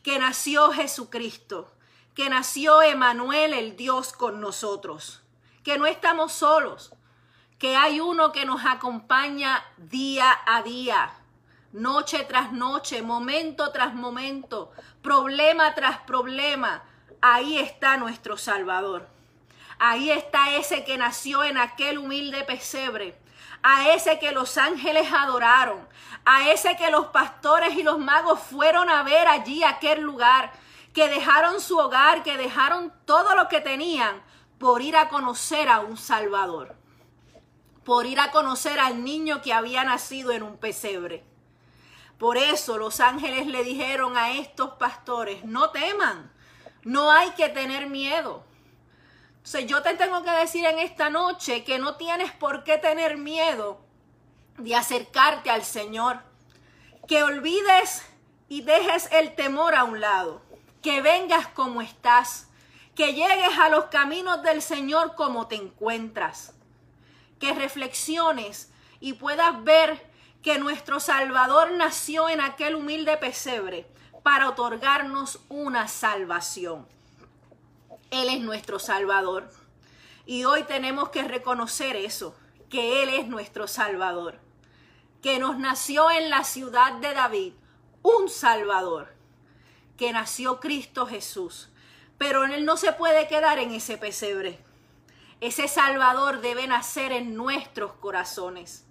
que 0.02 0.18
nació 0.18 0.71
Jesucristo, 0.71 1.73
que 2.14 2.28
nació 2.28 2.83
Emanuel, 2.83 3.54
el 3.54 3.75
Dios 3.75 4.12
con 4.12 4.38
nosotros, 4.38 5.23
que 5.64 5.78
no 5.78 5.87
estamos 5.87 6.33
solos, 6.33 6.92
que 7.59 7.75
hay 7.75 8.00
uno 8.00 8.33
que 8.33 8.45
nos 8.45 8.66
acompaña 8.66 9.64
día 9.78 10.38
a 10.45 10.62
día, 10.62 11.11
noche 11.73 12.25
tras 12.25 12.52
noche, 12.52 13.00
momento 13.00 13.73
tras 13.73 13.95
momento, 13.95 14.73
problema 15.00 15.75
tras 15.75 16.00
problema. 16.00 16.83
Ahí 17.23 17.56
está 17.56 17.97
nuestro 17.97 18.37
Salvador. 18.37 19.09
Ahí 19.78 20.11
está 20.11 20.54
ese 20.54 20.85
que 20.85 20.99
nació 20.99 21.45
en 21.45 21.56
aquel 21.56 21.97
humilde 21.97 22.45
pesebre 22.45 23.18
a 23.68 23.88
ese 23.88 24.20
que 24.20 24.30
los 24.30 24.58
ángeles 24.58 25.12
adoraron, 25.12 25.88
a 26.25 26.50
ese 26.50 26.76
que 26.76 26.88
los 26.88 27.06
pastores 27.06 27.75
y 27.75 27.82
los 27.82 27.99
magos 27.99 28.38
fueron 28.38 28.88
a 28.88 29.02
ver 29.02 29.26
allí, 29.26 29.64
aquel 29.64 30.02
lugar, 30.02 30.52
que 30.94 31.08
dejaron 31.08 31.61
su 31.61 31.76
hogar, 31.76 32.23
que 32.23 32.37
dejaron 32.37 32.92
todo 33.06 33.35
lo 33.35 33.49
que 33.49 33.61
tenían 33.61 34.23
por 34.61 34.82
ir 34.82 34.96
a 34.96 35.08
conocer 35.08 35.68
a 35.68 35.80
un 35.80 35.96
Salvador, 35.96 36.76
por 37.82 38.06
ir 38.06 38.20
a 38.20 38.30
conocer 38.30 38.78
al 38.78 39.02
niño 39.02 39.42
que 39.42 39.52
había 39.52 39.82
nacido 39.82 40.30
en 40.30 40.44
un 40.44 40.58
pesebre. 40.58 41.25
Por 42.18 42.37
eso 42.37 42.78
los 42.78 43.00
ángeles 43.00 43.49
le 43.49 43.64
dijeron 43.64 44.16
a 44.16 44.30
estos 44.30 44.75
pastores, 44.75 45.44
no 45.44 45.70
teman, 45.70 46.32
no 46.85 47.11
hay 47.11 47.30
que 47.30 47.49
tener 47.49 47.88
miedo 47.88 48.44
yo 49.66 49.82
te 49.82 49.94
tengo 49.94 50.22
que 50.22 50.30
decir 50.30 50.64
en 50.66 50.78
esta 50.78 51.08
noche 51.08 51.62
que 51.64 51.78
no 51.78 51.94
tienes 51.94 52.32
por 52.32 52.64
qué 52.64 52.78
tener 52.78 53.16
miedo 53.16 53.80
de 54.58 54.74
acercarte 54.74 55.50
al 55.50 55.62
Señor. 55.62 56.20
Que 57.06 57.22
olvides 57.22 58.04
y 58.48 58.62
dejes 58.62 59.08
el 59.12 59.34
temor 59.36 59.74
a 59.74 59.84
un 59.84 60.00
lado. 60.00 60.42
Que 60.82 61.00
vengas 61.00 61.46
como 61.46 61.80
estás. 61.80 62.48
Que 62.96 63.14
llegues 63.14 63.59
a 63.59 63.68
los 63.68 63.85
caminos 63.87 64.42
del 64.42 64.61
Señor 64.62 65.14
como 65.14 65.46
te 65.46 65.54
encuentras. 65.54 66.54
Que 67.38 67.54
reflexiones 67.54 68.72
y 68.98 69.12
puedas 69.12 69.62
ver 69.62 70.11
que 70.42 70.59
nuestro 70.59 70.98
Salvador 71.00 71.70
nació 71.72 72.28
en 72.28 72.40
aquel 72.40 72.74
humilde 72.74 73.16
pesebre 73.16 73.87
para 74.22 74.48
otorgarnos 74.48 75.40
una 75.48 75.87
salvación. 75.87 76.95
Él 78.11 78.29
es 78.29 78.40
nuestro 78.40 78.79
Salvador. 78.79 79.51
Y 80.27 80.45
hoy 80.45 80.64
tenemos 80.64 81.11
que 81.11 81.23
reconocer 81.23 81.97
eso, 81.97 82.35
que 82.69 83.03
Él 83.03 83.11
es 83.11 83.29
nuestro 83.29 83.69
Salvador. 83.69 84.38
Que 85.23 85.38
nos 85.38 85.59
nació 85.59 86.11
en 86.11 86.31
la 86.31 86.45
ciudad 86.45 86.95
de 86.95 87.14
David 87.14 87.53
un 88.03 88.29
Salvador. 88.29 89.14
Que 89.97 90.12
nació 90.12 90.61
Cristo 90.61 91.07
Jesús. 91.07 91.69
Pero 92.19 92.45
Él 92.45 92.64
no 92.64 92.77
se 92.77 92.92
puede 92.92 93.29
quedar 93.29 93.59
en 93.59 93.73
ese 93.73 93.99
pesebre. 93.99 94.59
Ese 95.40 95.69
Salvador 95.69 96.40
debe 96.40 96.66
nacer 96.66 97.12
en 97.12 97.35
nuestros 97.35 97.92
corazones. 97.92 98.87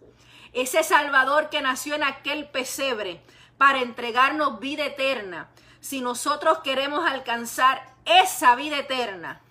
Ese 0.53 0.83
Salvador 0.83 1.49
que 1.49 1.61
nació 1.61 1.95
en 1.95 2.03
aquel 2.03 2.47
pesebre 2.49 3.21
para 3.57 3.81
entregarnos 3.81 4.59
vida 4.59 4.85
eterna. 4.85 5.49
Si 5.79 6.01
nosotros 6.01 6.59
queremos 6.59 7.05
alcanzar 7.05 7.94
esa 8.05 8.55
vida 8.55 8.79
eterna, 8.79 9.41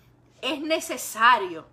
es 0.41 0.61
necesario 0.61 1.67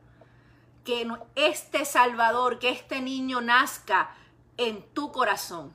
que 0.85 1.09
este 1.35 1.85
Salvador, 1.85 2.59
que 2.59 2.71
este 2.71 3.01
niño 3.01 3.41
nazca 3.41 4.15
en 4.57 4.83
tu 4.93 5.13
corazón, 5.13 5.73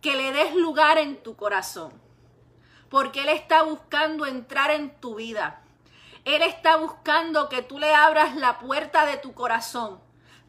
que 0.00 0.16
le 0.16 0.32
des 0.32 0.54
lugar 0.54 0.98
en 0.98 1.22
tu 1.22 1.36
corazón, 1.36 1.92
porque 2.88 3.22
Él 3.22 3.30
está 3.30 3.62
buscando 3.62 4.26
entrar 4.26 4.70
en 4.70 4.98
tu 5.00 5.16
vida. 5.16 5.62
Él 6.24 6.42
está 6.42 6.76
buscando 6.76 7.48
que 7.48 7.62
tú 7.62 7.78
le 7.78 7.94
abras 7.94 8.36
la 8.36 8.58
puerta 8.58 9.06
de 9.06 9.16
tu 9.16 9.32
corazón 9.32 10.00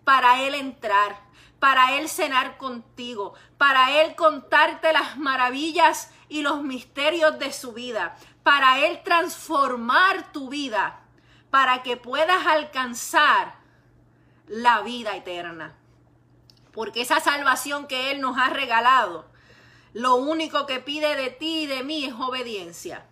para 0.04 0.42
Él 0.42 0.56
entrar, 0.56 1.18
para 1.60 1.98
Él 1.98 2.10
cenar 2.10 2.58
contigo, 2.58 3.34
para 3.58 4.02
Él 4.02 4.16
contarte 4.16 4.92
las 4.92 5.18
maravillas 5.18 6.12
y 6.30 6.44
los 6.44 6.64
misterios 6.64 7.38
de 7.40 7.52
su 7.52 7.74
vida, 7.74 8.16
para 8.44 8.86
Él 8.86 9.02
transformar 9.04 10.32
tu 10.32 10.50
vida, 10.50 11.02
para 11.50 11.84
que 11.84 11.98
puedas 11.98 12.46
alcanzar 12.46 13.56
la 14.48 14.82
vida 14.82 15.16
eterna. 15.16 15.76
Porque 16.72 17.02
esa 17.02 17.20
salvación 17.20 17.88
que 17.88 18.12
Él 18.12 18.22
nos 18.22 18.38
ha 18.38 18.50
regalado, 18.50 19.30
lo 19.94 20.16
único 20.16 20.68
que 20.68 20.80
pide 20.80 21.16
de 21.16 21.32
ti 21.32 21.64
y 21.64 21.68
de 21.68 21.84
mí 21.84 22.06
es 22.06 22.14
obediencia. 22.14 23.06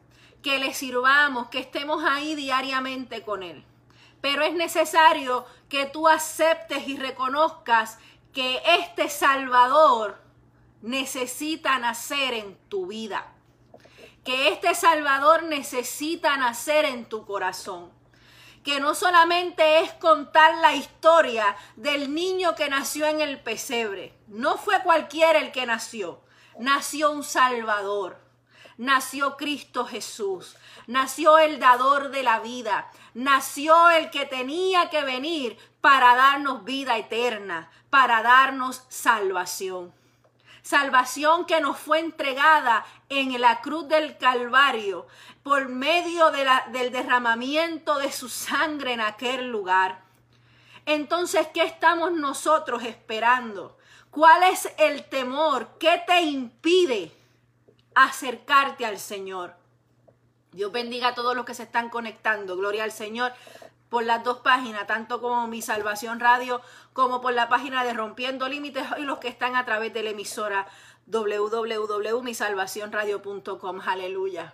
Que 0.43 0.59
le 0.59 0.73
sirvamos, 0.73 1.49
que 1.49 1.59
estemos 1.59 2.03
ahí 2.03 2.35
diariamente 2.35 3.23
con 3.23 3.41
Él. 3.41 3.65
Pero 4.21 4.43
es 4.43 4.53
necesario 4.53 5.45
que 5.69 5.85
tú 5.85 6.07
aceptes 6.07 6.87
y 6.87 6.97
reconozcas 6.97 7.97
que 8.31 8.61
este 8.79 9.09
Salvador 9.09 10.21
necesita 10.81 11.77
nacer 11.79 12.33
en 12.33 12.57
tu 12.69 12.87
vida 12.87 13.33
que 14.27 14.49
este 14.49 14.75
Salvador 14.75 15.43
necesita 15.43 16.35
nacer 16.35 16.83
en 16.83 17.05
tu 17.05 17.25
corazón. 17.25 17.93
Que 18.61 18.81
no 18.81 18.93
solamente 18.93 19.79
es 19.79 19.93
contar 19.93 20.57
la 20.57 20.75
historia 20.75 21.55
del 21.77 22.13
niño 22.13 22.53
que 22.53 22.67
nació 22.67 23.05
en 23.05 23.21
el 23.21 23.39
pesebre. 23.39 24.13
No 24.27 24.57
fue 24.57 24.83
cualquiera 24.83 25.39
el 25.39 25.53
que 25.53 25.65
nació. 25.65 26.19
Nació 26.59 27.11
un 27.11 27.23
Salvador. 27.23 28.19
Nació 28.75 29.37
Cristo 29.37 29.85
Jesús. 29.85 30.57
Nació 30.87 31.37
el 31.37 31.57
dador 31.61 32.11
de 32.11 32.23
la 32.23 32.41
vida. 32.41 32.91
Nació 33.13 33.89
el 33.91 34.09
que 34.09 34.25
tenía 34.25 34.89
que 34.89 35.05
venir 35.05 35.57
para 35.79 36.17
darnos 36.17 36.65
vida 36.65 36.97
eterna, 36.97 37.71
para 37.89 38.21
darnos 38.23 38.83
salvación 38.89 39.96
salvación 40.67 41.45
que 41.45 41.61
nos 41.61 41.77
fue 41.77 41.99
entregada 41.99 42.85
en 43.07 43.39
la 43.39 43.61
cruz 43.61 43.87
del 43.87 44.17
Calvario 44.17 45.07
por 45.41 45.69
medio 45.69 46.29
del 46.31 46.91
derramamiento 46.91 47.97
de 47.99 48.11
su 48.11 48.27
sangre 48.27 48.91
en 48.91 48.99
aquel 48.99 49.47
lugar. 49.49 50.01
Entonces, 50.85 51.47
¿qué 51.53 51.63
estamos 51.63 52.11
nosotros 52.11 52.83
esperando? 52.83 53.77
¿Cuál 54.11 54.43
es 54.43 54.69
el 54.77 55.05
temor? 55.05 55.77
¿Qué 55.79 56.03
te 56.05 56.21
impide 56.21 57.13
acercarte 57.95 58.85
al 58.85 58.99
Señor? 58.99 59.55
Dios 60.51 60.71
bendiga 60.71 61.09
a 61.09 61.15
todos 61.15 61.33
los 61.33 61.45
que 61.45 61.53
se 61.53 61.63
están 61.63 61.89
conectando. 61.89 62.57
Gloria 62.57 62.83
al 62.83 62.91
Señor 62.91 63.31
por 63.89 64.03
las 64.03 64.23
dos 64.23 64.39
páginas, 64.39 64.87
tanto 64.87 65.21
como 65.21 65.45
Mi 65.47 65.61
Salvación 65.61 66.19
Radio, 66.19 66.59
como 66.93 67.21
por 67.21 67.33
la 67.33 67.47
página 67.49 67.83
de 67.83 67.93
Rompiendo 67.93 68.49
Límites 68.49 68.87
y 68.97 69.01
los 69.01 69.19
que 69.19 69.27
están 69.27 69.55
a 69.55 69.65
través 69.65 69.93
de 69.93 70.01
la 70.03 70.09
emisora 70.11 70.67
www.misalvacionradio.com. 71.07 73.81
Aleluya. 73.85 74.53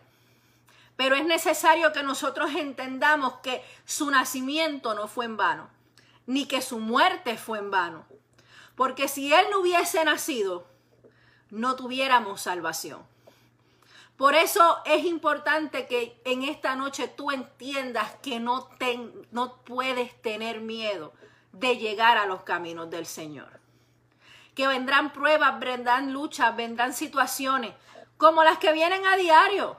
Pero 0.96 1.16
es 1.16 1.26
necesario 1.26 1.92
que 1.92 2.04
nosotros 2.04 2.52
entendamos 2.56 3.34
que 3.42 3.66
su 3.86 4.12
nacimiento 4.12 4.94
no 4.94 5.08
fue 5.08 5.26
en 5.26 5.38
vano, 5.38 5.68
ni 6.28 6.46
que 6.46 6.62
su 6.62 6.78
muerte 6.78 7.36
fue 7.38 7.58
en 7.58 7.72
vano. 7.72 8.06
Porque 8.76 9.08
si 9.08 9.34
Él 9.34 9.48
no 9.52 9.62
hubiese 9.62 10.06
nacido, 10.06 10.68
no 11.50 11.76
tuviéramos 11.76 12.42
salvación. 12.42 13.12
Por 14.24 14.36
eso 14.36 14.82
es 14.86 15.04
importante 15.04 15.86
que 15.86 16.22
en 16.24 16.44
esta 16.44 16.78
noche 16.78 17.10
tú 17.10 17.30
entiendas 17.32 18.10
que 18.22 18.40
no, 18.40 18.70
no 19.32 19.58
puedes 19.66 20.22
tener 20.22 20.62
miedo 20.62 21.12
de 21.52 21.76
llegar 21.76 22.18
a 22.18 22.26
los 22.26 22.44
caminos 22.44 22.90
del 22.90 23.06
Señor. 23.06 23.60
Que 24.56 24.66
vendrán 24.66 25.12
pruebas, 25.12 25.60
vendrán 25.60 26.14
luchas, 26.14 26.56
vendrán 26.56 26.94
situaciones 26.94 27.74
como 28.16 28.46
las 28.46 28.60
que 28.60 28.72
vienen 28.72 29.06
a 29.06 29.18
diario. 29.18 29.78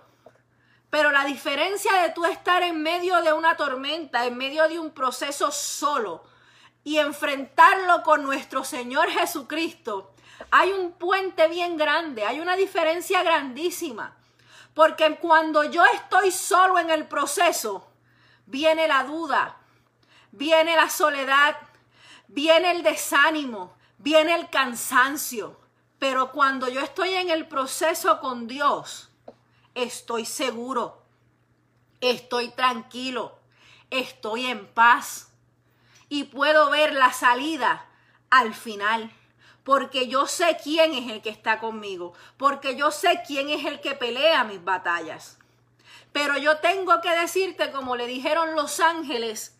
Pero 0.91 1.11
la 1.11 1.25
diferencia 1.25 2.03
de 2.03 2.11
tú 2.11 2.27
estar 2.27 2.63
en 2.63 2.83
medio 2.83 3.23
de 3.23 3.33
una 3.33 3.57
tormenta, 3.57 4.27
en 4.27 4.37
medio 4.37 4.69
de 4.69 4.79
un 4.79 4.91
proceso 4.91 5.51
solo 5.53 6.23
y 6.85 6.99
enfrentarlo 6.99 8.03
con 8.03 8.23
nuestro 8.23 8.63
Señor 8.63 9.09
Jesucristo, 9.09 10.13
hay 10.51 10.71
un 10.71 10.93
puente 10.93 11.49
bien 11.49 11.79
grande, 11.79 12.27
hay 12.27 12.41
una 12.41 12.57
diferencia 12.57 13.23
grandísima. 13.23 14.19
Porque 14.75 15.17
cuando 15.17 15.63
yo 15.65 15.85
estoy 15.85 16.33
solo 16.33 16.79
en 16.79 16.91
el 16.91 17.07
proceso, 17.07 17.89
viene 18.47 18.89
la 18.89 19.05
duda, 19.05 19.57
viene 20.33 20.75
la 20.75 20.91
soledad, 20.91 21.57
viene 22.27 22.73
el 22.73 22.83
desánimo, 22.83 23.77
viene 23.99 24.35
el 24.35 24.51
cansancio. 24.51 25.61
Pero 25.99 26.33
cuando 26.33 26.69
yo 26.69 26.81
estoy 26.81 27.15
en 27.15 27.31
el 27.31 27.47
proceso 27.47 28.21
con 28.21 28.49
Dios, 28.49 29.11
estoy 29.75 30.25
seguro, 30.25 31.03
estoy 32.01 32.51
tranquilo, 32.51 33.39
estoy 33.91 34.47
en 34.47 34.67
paz 34.67 35.29
y 36.09 36.25
puedo 36.25 36.69
ver 36.71 36.93
la 36.93 37.13
salida 37.13 37.87
al 38.29 38.55
final. 38.55 39.13
Porque 39.64 40.09
yo 40.09 40.27
sé 40.27 40.59
quién 40.62 40.92
es 40.94 41.11
el 41.11 41.22
que 41.22 41.31
está 41.31 41.59
conmigo, 41.59 42.12
porque 42.37 42.77
yo 42.77 42.90
sé 42.90 43.22
quién 43.27 43.48
es 43.48 43.64
el 43.64 43.81
que 43.81 43.94
pelea 43.94 44.44
mis 44.44 44.62
batallas. 44.62 45.38
Pero 46.12 46.37
yo 46.37 46.59
tengo 46.59 47.00
que 47.00 47.11
decirte, 47.11 47.72
como 47.72 47.96
le 47.96 48.07
dijeron 48.07 48.55
los 48.55 48.79
ángeles 48.79 49.59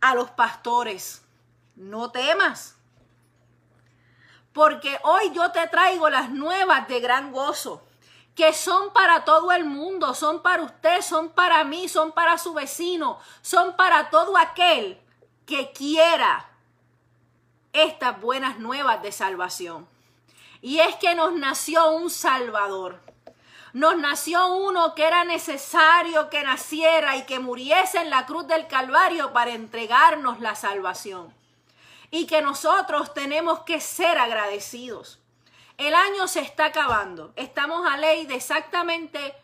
a 0.00 0.14
los 0.14 0.30
pastores, 0.30 1.24
no 1.76 2.10
temas, 2.10 2.76
porque 4.52 4.98
hoy 5.02 5.32
yo 5.32 5.50
te 5.50 5.66
traigo 5.68 6.08
las 6.10 6.30
nuevas 6.30 6.86
de 6.88 7.00
gran 7.00 7.32
gozo, 7.32 7.82
que 8.34 8.52
son 8.52 8.92
para 8.92 9.24
todo 9.24 9.52
el 9.52 9.64
mundo, 9.64 10.14
son 10.14 10.42
para 10.42 10.62
usted, 10.62 11.00
son 11.02 11.30
para 11.30 11.64
mí, 11.64 11.88
son 11.88 12.12
para 12.12 12.38
su 12.38 12.54
vecino, 12.54 13.18
son 13.42 13.76
para 13.76 14.10
todo 14.10 14.36
aquel 14.36 15.00
que 15.46 15.72
quiera 15.72 16.53
estas 17.74 18.18
buenas 18.20 18.58
nuevas 18.58 19.02
de 19.02 19.12
salvación. 19.12 19.86
Y 20.62 20.80
es 20.80 20.96
que 20.96 21.14
nos 21.14 21.34
nació 21.34 21.90
un 21.90 22.08
Salvador 22.08 23.04
nos 23.74 23.96
nació 23.98 24.54
uno 24.54 24.94
que 24.94 25.04
era 25.04 25.24
necesario 25.24 26.30
que 26.30 26.44
naciera 26.44 27.16
y 27.16 27.24
que 27.24 27.40
muriese 27.40 27.98
en 27.98 28.08
la 28.08 28.24
cruz 28.24 28.46
del 28.46 28.68
Calvario 28.68 29.32
para 29.32 29.50
entregarnos 29.50 30.38
la 30.38 30.54
salvación. 30.54 31.34
Y 32.12 32.28
que 32.28 32.40
nosotros 32.40 33.12
tenemos 33.14 33.62
que 33.62 33.80
ser 33.80 34.16
agradecidos. 34.16 35.18
El 35.76 35.92
año 35.92 36.28
se 36.28 36.38
está 36.38 36.66
acabando. 36.66 37.32
Estamos 37.34 37.84
a 37.90 37.96
ley 37.96 38.26
de 38.26 38.36
exactamente, 38.36 39.34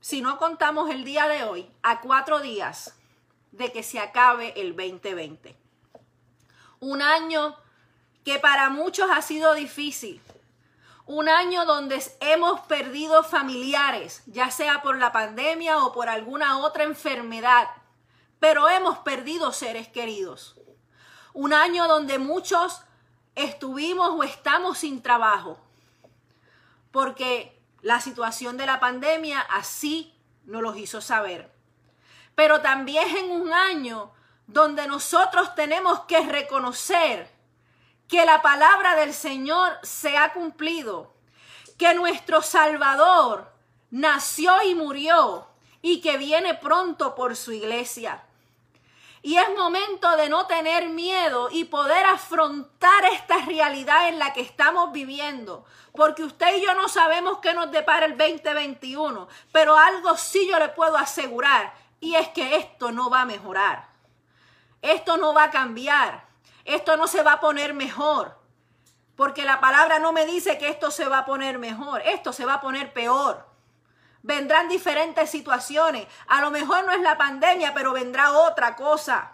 si 0.00 0.20
no 0.20 0.38
contamos 0.38 0.88
el 0.88 1.02
día 1.02 1.26
de 1.26 1.42
hoy, 1.42 1.68
a 1.82 2.00
cuatro 2.02 2.38
días 2.38 2.94
de 3.50 3.72
que 3.72 3.82
se 3.82 3.98
acabe 3.98 4.52
el 4.54 4.76
2020. 4.76 5.56
Un 6.78 7.02
año 7.02 7.56
que 8.24 8.38
para 8.38 8.70
muchos 8.70 9.10
ha 9.10 9.22
sido 9.22 9.54
difícil, 9.54 10.20
un 11.06 11.28
año 11.28 11.64
donde 11.64 12.02
hemos 12.20 12.60
perdido 12.62 13.24
familiares, 13.24 14.22
ya 14.26 14.50
sea 14.50 14.82
por 14.82 14.98
la 14.98 15.12
pandemia 15.12 15.78
o 15.78 15.92
por 15.92 16.08
alguna 16.08 16.58
otra 16.58 16.84
enfermedad, 16.84 17.68
pero 18.38 18.68
hemos 18.68 18.98
perdido 18.98 19.52
seres 19.52 19.88
queridos. 19.88 20.56
Un 21.34 21.52
año 21.52 21.88
donde 21.88 22.18
muchos 22.18 22.82
estuvimos 23.34 24.10
o 24.10 24.22
estamos 24.22 24.78
sin 24.78 25.02
trabajo, 25.02 25.58
porque 26.92 27.60
la 27.80 28.00
situación 28.00 28.56
de 28.56 28.66
la 28.66 28.78
pandemia 28.78 29.40
así 29.40 30.14
nos 30.44 30.62
los 30.62 30.76
hizo 30.76 31.00
saber. 31.00 31.50
Pero 32.34 32.60
también 32.60 33.16
en 33.16 33.30
un 33.30 33.52
año 33.52 34.12
donde 34.46 34.86
nosotros 34.86 35.54
tenemos 35.54 36.00
que 36.00 36.20
reconocer 36.20 37.30
que 38.12 38.26
la 38.26 38.42
palabra 38.42 38.94
del 38.94 39.14
Señor 39.14 39.78
se 39.82 40.18
ha 40.18 40.34
cumplido, 40.34 41.14
que 41.78 41.94
nuestro 41.94 42.42
Salvador 42.42 43.50
nació 43.90 44.52
y 44.64 44.74
murió 44.74 45.48
y 45.80 46.02
que 46.02 46.18
viene 46.18 46.52
pronto 46.52 47.14
por 47.14 47.36
su 47.36 47.52
iglesia. 47.52 48.22
Y 49.22 49.38
es 49.38 49.46
momento 49.56 50.14
de 50.18 50.28
no 50.28 50.46
tener 50.46 50.90
miedo 50.90 51.48
y 51.50 51.64
poder 51.64 52.04
afrontar 52.04 53.02
esta 53.14 53.38
realidad 53.46 54.10
en 54.10 54.18
la 54.18 54.34
que 54.34 54.42
estamos 54.42 54.92
viviendo. 54.92 55.64
Porque 55.94 56.22
usted 56.22 56.58
y 56.58 56.66
yo 56.66 56.74
no 56.74 56.90
sabemos 56.90 57.38
qué 57.38 57.54
nos 57.54 57.70
depara 57.70 58.04
el 58.04 58.18
2021, 58.18 59.26
pero 59.52 59.78
algo 59.78 60.18
sí 60.18 60.46
yo 60.50 60.58
le 60.58 60.68
puedo 60.68 60.98
asegurar 60.98 61.72
y 61.98 62.16
es 62.16 62.28
que 62.28 62.56
esto 62.56 62.92
no 62.92 63.08
va 63.08 63.22
a 63.22 63.24
mejorar. 63.24 63.88
Esto 64.82 65.16
no 65.16 65.32
va 65.32 65.44
a 65.44 65.50
cambiar. 65.50 66.31
Esto 66.64 66.96
no 66.96 67.06
se 67.06 67.22
va 67.22 67.34
a 67.34 67.40
poner 67.40 67.74
mejor. 67.74 68.38
Porque 69.16 69.44
la 69.44 69.60
palabra 69.60 69.98
no 69.98 70.12
me 70.12 70.26
dice 70.26 70.58
que 70.58 70.68
esto 70.68 70.90
se 70.90 71.06
va 71.08 71.18
a 71.18 71.26
poner 71.26 71.58
mejor. 71.58 72.02
Esto 72.02 72.32
se 72.32 72.44
va 72.44 72.54
a 72.54 72.60
poner 72.60 72.92
peor. 72.92 73.46
Vendrán 74.22 74.68
diferentes 74.68 75.30
situaciones. 75.30 76.06
A 76.28 76.40
lo 76.40 76.50
mejor 76.50 76.84
no 76.84 76.92
es 76.92 77.00
la 77.00 77.18
pandemia, 77.18 77.74
pero 77.74 77.92
vendrá 77.92 78.32
otra 78.32 78.76
cosa. 78.76 79.32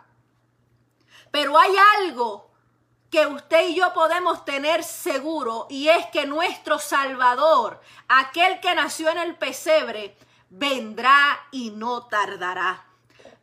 Pero 1.30 1.58
hay 1.58 1.72
algo 1.98 2.50
que 3.10 3.26
usted 3.26 3.68
y 3.68 3.74
yo 3.74 3.92
podemos 3.94 4.44
tener 4.44 4.82
seguro 4.84 5.66
y 5.70 5.88
es 5.88 6.06
que 6.06 6.26
nuestro 6.26 6.78
Salvador, 6.78 7.80
aquel 8.08 8.60
que 8.60 8.74
nació 8.74 9.08
en 9.10 9.18
el 9.18 9.36
pesebre, 9.36 10.16
vendrá 10.50 11.38
y 11.50 11.70
no 11.70 12.06
tardará 12.06 12.87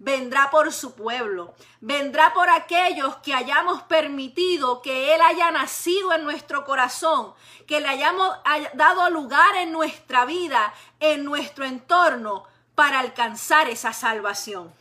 vendrá 0.05 0.51
por 0.51 0.71
su 0.71 0.93
pueblo, 0.93 1.55
vendrá 1.81 2.31
por 2.35 2.47
aquellos 2.47 3.15
que 3.17 3.33
hayamos 3.33 3.81
permitido 3.81 4.83
que 4.83 5.15
Él 5.15 5.21
haya 5.21 5.49
nacido 5.49 6.13
en 6.13 6.23
nuestro 6.23 6.63
corazón, 6.63 7.33
que 7.65 7.81
le 7.81 7.87
hayamos 7.87 8.37
dado 8.75 9.09
lugar 9.09 9.55
en 9.55 9.71
nuestra 9.71 10.25
vida, 10.25 10.71
en 10.99 11.25
nuestro 11.25 11.65
entorno, 11.65 12.43
para 12.75 12.99
alcanzar 12.99 13.67
esa 13.67 13.93
salvación. 13.93 14.71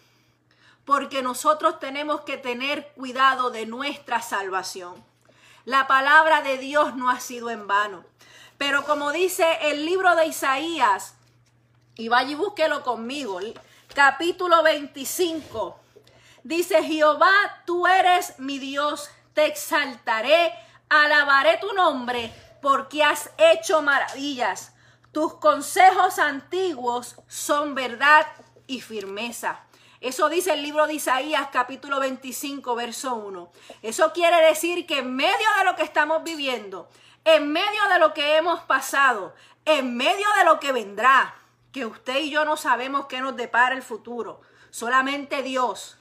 Porque 0.84 1.22
nosotros 1.22 1.80
tenemos 1.80 2.20
que 2.20 2.36
tener 2.36 2.92
cuidado 2.92 3.48
de 3.48 3.64
nuestra 3.64 4.20
salvación. 4.20 5.02
La 5.64 5.86
palabra 5.86 6.42
de 6.42 6.58
Dios 6.58 6.96
no 6.96 7.08
ha 7.08 7.20
sido 7.20 7.48
en 7.48 7.66
vano. 7.66 8.04
Pero 8.58 8.84
como 8.84 9.10
dice 9.10 9.46
el 9.62 9.86
libro 9.86 10.14
de 10.16 10.26
Isaías, 10.26 11.14
y 11.96 12.08
vaya 12.08 12.32
y 12.32 12.34
búsquelo 12.34 12.82
conmigo, 12.82 13.40
capítulo 13.94 14.62
25. 14.64 15.78
Dice 16.42 16.82
Jehová, 16.82 17.32
tú 17.64 17.86
eres 17.86 18.38
mi 18.38 18.58
Dios, 18.58 19.08
te 19.32 19.46
exaltaré, 19.46 20.52
alabaré 20.88 21.58
tu 21.58 21.72
nombre, 21.72 22.32
porque 22.60 23.04
has 23.04 23.30
hecho 23.38 23.82
maravillas. 23.82 24.74
Tus 25.12 25.34
consejos 25.34 26.18
antiguos 26.18 27.16
son 27.28 27.74
verdad 27.74 28.26
y 28.66 28.80
firmeza. 28.80 29.60
Eso 30.00 30.28
dice 30.28 30.52
el 30.52 30.62
libro 30.62 30.86
de 30.86 30.94
Isaías 30.94 31.48
capítulo 31.52 32.00
25, 32.00 32.74
verso 32.74 33.14
1. 33.14 33.52
Eso 33.82 34.12
quiere 34.12 34.44
decir 34.44 34.86
que 34.86 34.98
en 34.98 35.14
medio 35.14 35.48
de 35.58 35.64
lo 35.64 35.76
que 35.76 35.84
estamos 35.84 36.24
viviendo, 36.24 36.88
en 37.24 37.52
medio 37.52 37.88
de 37.90 38.00
lo 38.00 38.12
que 38.12 38.36
hemos 38.36 38.60
pasado, 38.64 39.34
en 39.64 39.96
medio 39.96 40.26
de 40.38 40.44
lo 40.44 40.60
que 40.60 40.72
vendrá, 40.72 41.34
que 41.74 41.84
usted 41.84 42.20
y 42.20 42.30
yo 42.30 42.44
no 42.44 42.56
sabemos 42.56 43.06
qué 43.06 43.20
nos 43.20 43.34
depara 43.34 43.74
el 43.74 43.82
futuro, 43.82 44.40
solamente 44.70 45.42
Dios. 45.42 45.98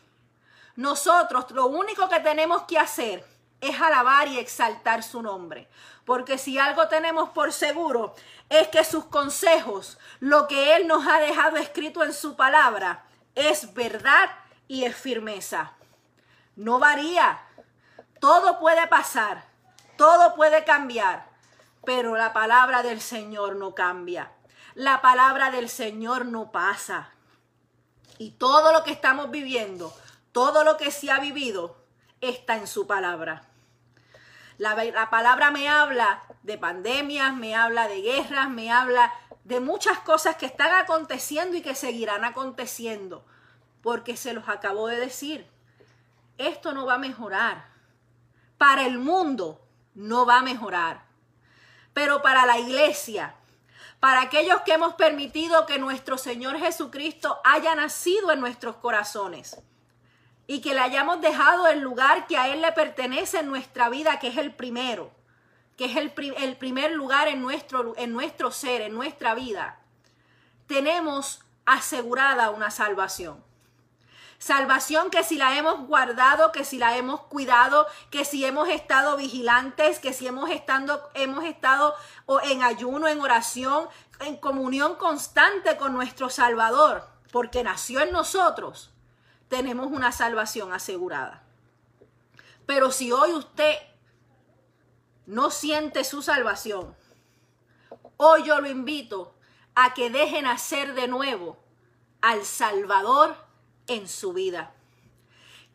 Nosotros 0.75 1.49
lo 1.49 1.65
único 1.65 2.07
que 2.09 2.19
tenemos 2.19 2.61
que 2.63 2.77
hacer 2.77 3.25
es 3.59 3.81
alabar 3.81 4.27
y 4.27 4.37
exaltar 4.37 5.01
su 5.01 5.23
nombre. 5.23 5.67
Porque 6.05 6.37
si 6.37 6.59
algo 6.59 6.89
tenemos 6.89 7.29
por 7.29 7.51
seguro 7.51 8.13
es 8.49 8.67
que 8.67 8.83
sus 8.83 9.05
consejos, 9.05 9.97
lo 10.19 10.47
que 10.47 10.75
Él 10.75 10.85
nos 10.87 11.07
ha 11.07 11.19
dejado 11.19 11.57
escrito 11.57 12.03
en 12.03 12.13
su 12.13 12.35
palabra, 12.35 13.05
es 13.33 13.73
verdad 13.73 14.29
y 14.67 14.83
es 14.83 14.95
firmeza. 14.95 15.73
No 16.55 16.77
varía. 16.77 17.41
Todo 18.19 18.59
puede 18.59 18.85
pasar, 18.87 19.43
todo 19.97 20.35
puede 20.35 20.65
cambiar, 20.65 21.27
pero 21.83 22.15
la 22.15 22.31
palabra 22.31 22.83
del 22.83 23.01
Señor 23.01 23.55
no 23.55 23.73
cambia 23.73 24.29
la 24.75 25.01
palabra 25.01 25.51
del 25.51 25.69
Señor 25.69 26.25
no 26.25 26.51
pasa. 26.51 27.09
Y 28.17 28.31
todo 28.31 28.71
lo 28.71 28.83
que 28.83 28.91
estamos 28.91 29.31
viviendo, 29.31 29.93
todo 30.31 30.63
lo 30.63 30.77
que 30.77 30.91
se 30.91 31.11
ha 31.11 31.19
vivido, 31.19 31.77
está 32.21 32.55
en 32.55 32.67
su 32.67 32.87
palabra. 32.87 33.43
La, 34.57 34.75
la, 34.83 35.09
palabra 35.09 35.51
me 35.51 35.67
habla 35.67 36.23
de 36.43 36.57
pandemias, 36.57 37.33
me 37.35 37.55
habla 37.55 37.87
de 37.87 38.01
guerras, 38.01 38.49
me 38.49 38.71
habla 38.71 39.11
de 39.43 39.59
muchas 39.59 39.99
cosas 39.99 40.37
que 40.37 40.45
están 40.45 40.73
aconteciendo 40.73 41.57
y 41.57 41.61
que 41.61 41.75
seguirán 41.75 42.23
aconteciendo, 42.23 43.25
porque 43.81 44.15
se 44.15 44.33
los 44.33 44.47
acabo 44.47 44.87
de 44.87 44.97
decir. 44.97 45.47
Esto 46.37 46.73
no 46.73 46.85
va 46.85 46.95
a 46.95 46.99
mejorar. 46.99 47.71
para 48.57 48.85
el 48.85 48.97
mundo 48.97 49.59
no 49.93 50.25
va 50.25 50.39
a 50.39 50.43
mejorar. 50.43 51.03
Pero 51.93 52.21
para 52.21 52.45
la 52.45 52.57
iglesia, 52.57 53.35
para 54.03 54.23
aquellos 54.23 54.59
que 54.63 54.73
hemos 54.73 54.95
permitido 54.95 55.65
que 55.65 55.79
nuestro 55.79 56.17
Señor 56.17 56.59
Jesucristo 56.59 57.39
haya 57.45 57.73
nacido 57.73 58.33
en 58.33 58.41
nuestros 58.41 58.75
corazones 58.75 59.61
y 60.45 60.59
que 60.59 60.73
le 60.73 60.81
hayamos 60.81 61.21
dejado 61.21 61.67
el 61.67 61.79
lugar 61.79 62.27
que 62.27 62.35
a 62.35 62.49
Él 62.49 62.61
le 62.61 62.73
pertenece 62.73 63.39
en 63.39 63.47
nuestra 63.47 63.87
vida, 63.87 64.19
que 64.19 64.27
es 64.27 64.35
el 64.35 64.53
primero, 64.53 65.13
que 65.77 65.85
es 65.85 65.95
el, 65.95 66.11
primer 66.11 66.91
lugar 66.91 67.29
en 67.29 67.41
nuestro, 67.41 67.93
en 67.95 68.11
nuestro 68.11 68.51
ser, 68.51 68.81
en 68.81 68.93
nuestra 68.93 69.35
vida, 69.35 69.79
tenemos 70.67 71.39
asegurada 71.65 72.49
una 72.49 72.71
salvación. 72.71 73.41
Salvación 74.43 75.09
que 75.09 75.23
si 75.23 75.37
la 75.37 75.57
hemos 75.57 75.87
guardado, 75.87 76.51
que 76.51 76.65
si 76.65 76.77
la 76.77 76.97
hemos 76.97 77.21
cuidado, 77.21 77.87
que 78.09 78.25
si 78.25 78.43
hemos 78.43 78.67
estado 78.67 79.15
vigilantes, 79.15 79.99
que 79.99 80.11
si 80.11 80.27
hemos 80.27 80.49
estado, 80.49 81.09
hemos 81.13 81.45
estado 81.45 81.95
en 82.43 82.61
ayuno, 82.61 83.07
en 83.07 83.21
oración, 83.21 83.87
en 84.19 84.35
comunión 84.35 84.95
constante 84.95 85.77
con 85.77 85.93
nuestro 85.93 86.29
Salvador, 86.29 87.07
porque 87.31 87.63
nació 87.63 88.01
en 88.01 88.11
nosotros, 88.11 88.91
tenemos 89.47 89.87
una 89.87 90.11
salvación 90.11 90.73
asegurada. 90.73 91.43
Pero 92.65 92.91
si 92.91 93.13
hoy 93.13 93.31
usted 93.31 93.77
no 95.25 95.51
siente 95.51 96.03
su 96.03 96.21
salvación, 96.21 96.93
hoy 98.17 98.43
yo 98.43 98.59
lo 98.59 98.67
invito 98.67 99.35
a 99.73 99.93
que 99.93 100.09
dejen 100.09 100.47
hacer 100.47 100.95
de 100.95 101.07
nuevo 101.07 101.57
al 102.21 102.43
Salvador 102.43 103.42
en 103.87 104.07
su 104.07 104.33
vida. 104.33 104.73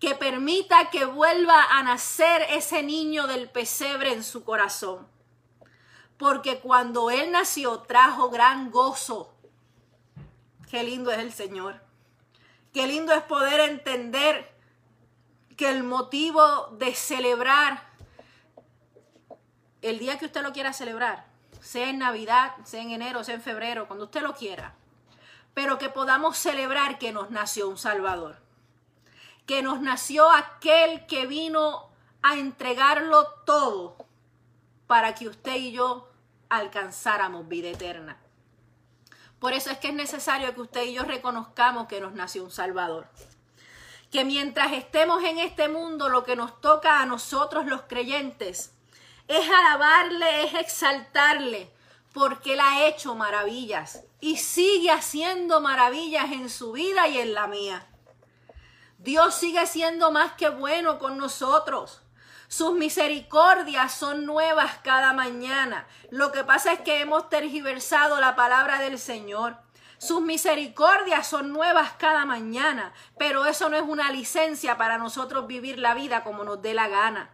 Que 0.01 0.15
permita 0.15 0.91
que 0.91 1.05
vuelva 1.05 1.65
a 1.71 1.83
nacer 1.83 2.43
ese 2.51 2.83
niño 2.83 3.27
del 3.27 3.51
pesebre 3.51 4.13
en 4.13 4.23
su 4.23 4.45
corazón. 4.45 5.07
Porque 6.17 6.61
cuando 6.61 7.11
Él 7.11 7.33
nació 7.33 7.81
trajo 7.81 8.31
gran 8.31 8.71
gozo. 8.71 9.35
Qué 10.71 10.83
lindo 10.83 11.11
es 11.11 11.19
el 11.19 11.33
Señor. 11.33 11.81
Qué 12.73 12.87
lindo 12.87 13.13
es 13.13 13.23
poder 13.23 13.61
entender 13.61 14.55
que 15.57 15.71
el 15.71 15.83
motivo 15.83 16.69
de 16.79 16.95
celebrar 16.95 17.89
el 19.83 19.99
día 19.99 20.19
que 20.19 20.27
usted 20.27 20.43
lo 20.43 20.53
quiera 20.53 20.73
celebrar, 20.73 21.27
sea 21.61 21.89
en 21.89 21.99
Navidad, 21.99 22.53
sea 22.65 22.83
en 22.83 22.91
enero, 22.91 23.23
sea 23.25 23.35
en 23.35 23.43
febrero, 23.43 23.87
cuando 23.87 24.07
usted 24.07 24.23
lo 24.23 24.35
quiera, 24.35 24.75
pero 25.55 25.79
que 25.79 25.89
podamos 25.89 26.37
celebrar 26.37 26.99
que 26.99 27.13
nos 27.13 27.31
nació 27.31 27.69
un 27.69 27.79
Salvador, 27.79 28.37
que 29.47 29.63
nos 29.63 29.81
nació 29.81 30.31
aquel 30.31 31.07
que 31.07 31.27
vino 31.27 31.89
a 32.23 32.35
entregarlo 32.35 33.27
todo 33.45 33.97
para 34.87 35.15
que 35.15 35.29
usted 35.29 35.57
y 35.57 35.73
yo 35.73 36.09
alcanzáramos 36.49 37.49
vida 37.49 37.69
eterna. 37.69 38.17
Por 39.39 39.53
eso 39.53 39.71
es 39.71 39.79
que 39.79 39.89
es 39.89 39.95
necesario 39.95 40.53
que 40.55 40.61
usted 40.61 40.85
y 40.85 40.95
yo 40.95 41.05
reconozcamos 41.05 41.87
que 41.87 42.01
nos 42.01 42.13
nació 42.13 42.45
un 42.45 42.51
Salvador. 42.51 43.09
Que 44.11 44.25
mientras 44.25 44.73
estemos 44.73 45.23
en 45.23 45.39
este 45.39 45.69
mundo, 45.69 46.09
lo 46.09 46.25
que 46.25 46.35
nos 46.35 46.61
toca 46.61 47.01
a 47.01 47.07
nosotros 47.07 47.67
los 47.67 47.83
creyentes 47.83 48.73
es 49.29 49.49
alabarle, 49.49 50.45
es 50.45 50.55
exaltarle, 50.55 51.71
porque 52.13 52.55
Él 52.55 52.61
ha 52.61 52.87
hecho 52.87 53.15
maravillas 53.15 54.03
y 54.21 54.37
sigue 54.37 54.91
haciendo 54.91 55.61
maravillas 55.61 56.33
en 56.33 56.49
su 56.49 56.73
vida 56.73 57.09
y 57.09 57.19
en 57.19 57.35
la 57.35 57.47
mía. 57.47 57.87
Dios 58.99 59.35
sigue 59.35 59.65
siendo 59.67 60.11
más 60.11 60.33
que 60.33 60.49
bueno 60.49 60.99
con 60.99 61.19
nosotros. 61.19 62.03
Sus 62.49 62.73
misericordias 62.73 63.93
son 63.93 64.27
nuevas 64.27 64.79
cada 64.83 65.13
mañana. 65.13 65.87
Lo 66.11 66.33
que 66.33 66.45
pasa 66.45 66.73
es 66.73 66.81
que 66.81 67.01
hemos 67.01 67.29
tergiversado 67.29 68.19
la 68.21 68.35
palabra 68.35 68.81
del 68.81 68.99
Señor. 68.99 69.57
Sus 69.99 70.21
misericordias 70.21 71.27
son 71.27 71.53
nuevas 71.53 71.93
cada 71.99 72.25
mañana, 72.25 72.93
pero 73.19 73.47
eso 73.47 73.69
no 73.69 73.77
es 73.77 73.83
una 73.83 74.11
licencia 74.11 74.77
para 74.79 74.97
nosotros 74.97 75.47
vivir 75.47 75.79
la 75.79 75.95
vida 75.95 76.25
como 76.25 76.43
nos 76.43 76.63
dé 76.63 76.73
la 76.73 76.89
gana. 76.89 77.31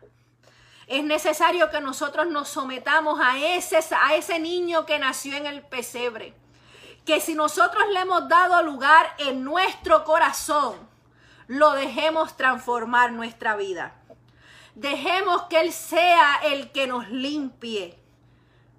Es 0.86 1.04
necesario 1.04 1.70
que 1.70 1.80
nosotros 1.80 2.26
nos 2.26 2.48
sometamos 2.48 3.20
a 3.22 3.38
ese, 3.38 3.78
a 3.94 4.14
ese 4.14 4.38
niño 4.38 4.84
que 4.84 4.98
nació 4.98 5.36
en 5.36 5.46
el 5.46 5.62
pesebre. 5.62 6.34
Que 7.04 7.20
si 7.20 7.34
nosotros 7.34 7.84
le 7.92 8.00
hemos 8.00 8.28
dado 8.28 8.62
lugar 8.62 9.14
en 9.18 9.44
nuestro 9.44 10.04
corazón, 10.04 10.76
lo 11.46 11.72
dejemos 11.72 12.36
transformar 12.36 13.12
nuestra 13.12 13.56
vida. 13.56 13.94
Dejemos 14.74 15.42
que 15.44 15.60
Él 15.60 15.72
sea 15.72 16.36
el 16.44 16.72
que 16.72 16.86
nos 16.86 17.08
limpie 17.10 17.98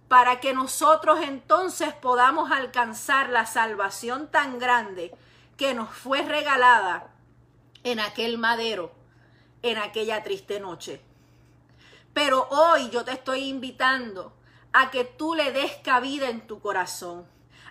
para 0.07 0.39
que 0.39 0.53
nosotros 0.53 1.19
entonces 1.21 1.93
podamos 1.93 2.51
alcanzar 2.51 3.29
la 3.29 3.45
salvación 3.45 4.29
tan 4.29 4.59
grande 4.59 5.15
que 5.57 5.73
nos 5.73 5.89
fue 5.89 6.21
regalada 6.21 7.11
en 7.83 7.99
aquel 7.99 8.37
madero, 8.37 8.91
en 9.61 9.77
aquella 9.77 10.23
triste 10.23 10.59
noche. 10.59 11.01
Pero 12.13 12.47
hoy 12.49 12.89
yo 12.89 13.03
te 13.03 13.11
estoy 13.11 13.49
invitando 13.49 14.33
a 14.73 14.91
que 14.91 15.05
tú 15.05 15.33
le 15.33 15.51
des 15.51 15.71
cabida 15.83 16.29
en 16.29 16.45
tu 16.45 16.59
corazón, 16.59 17.27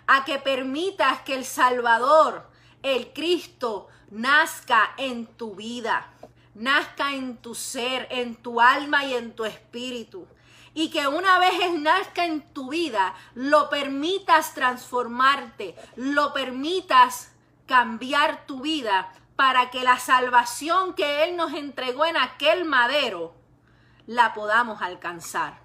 a 0.07 0.25
que 0.25 0.39
permitas 0.39 1.21
que 1.21 1.35
el 1.35 1.45
Salvador, 1.45 2.49
el 2.83 3.13
Cristo, 3.13 3.87
nazca 4.11 4.93
en 4.97 5.25
tu 5.25 5.55
vida, 5.55 6.13
nazca 6.53 7.13
en 7.13 7.37
tu 7.37 7.55
ser, 7.55 8.07
en 8.09 8.35
tu 8.35 8.61
alma 8.61 9.05
y 9.05 9.13
en 9.13 9.35
tu 9.35 9.45
espíritu. 9.45 10.27
Y 10.73 10.89
que 10.89 11.07
una 11.07 11.39
vez 11.39 11.53
nazca 11.79 12.25
en 12.25 12.41
tu 12.53 12.69
vida, 12.69 13.13
lo 13.33 13.69
permitas 13.69 14.53
transformarte, 14.53 15.75
lo 15.95 16.33
permitas 16.33 17.31
cambiar 17.65 18.45
tu 18.45 18.61
vida 18.61 19.11
para 19.35 19.69
que 19.69 19.83
la 19.83 19.99
salvación 19.99 20.93
que 20.93 21.23
Él 21.23 21.35
nos 21.35 21.53
entregó 21.53 22.05
en 22.05 22.17
aquel 22.17 22.65
madero, 22.65 23.33
la 24.05 24.33
podamos 24.33 24.81
alcanzar. 24.81 25.59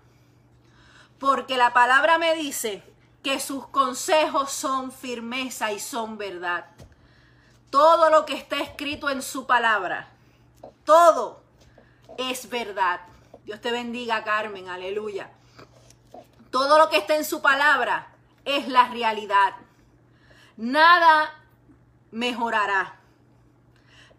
Porque 1.19 1.57
la 1.57 1.73
palabra 1.73 2.19
me 2.19 2.35
dice 2.35 2.83
que 3.23 3.39
sus 3.41 3.67
consejos 3.69 4.51
son 4.51 4.93
firmeza 4.93 5.73
y 5.73 5.79
son 5.79 6.17
verdad. 6.17 6.67
Todo 7.71 8.11
lo 8.11 8.27
que 8.27 8.35
está 8.35 8.59
escrito 8.61 9.11
en 9.11 9.23
su 9.23 9.47
palabra, 9.47 10.09
todo 10.85 11.43
es 12.19 12.49
verdad. 12.49 13.01
Dios 13.45 13.61
te 13.61 13.71
bendiga, 13.71 14.25
Carmen, 14.25 14.69
aleluya. 14.69 15.31
Todo 16.51 16.79
lo 16.79 16.89
que 16.89 16.99
está 16.99 17.17
en 17.17 17.25
su 17.25 17.41
palabra 17.43 18.09
es 18.45 18.69
la 18.69 18.89
realidad. 18.89 19.55
Nada 20.57 21.33
mejorará. 22.11 22.97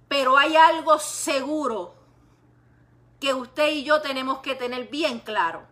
Pero 0.08 0.38
hay 0.38 0.56
algo 0.56 1.00
seguro 1.00 1.96
que 3.20 3.34
usted 3.34 3.72
y 3.72 3.84
yo 3.84 4.02
tenemos 4.02 4.40
que 4.40 4.56
tener 4.56 4.88
bien 4.88 5.20
claro. 5.20 5.71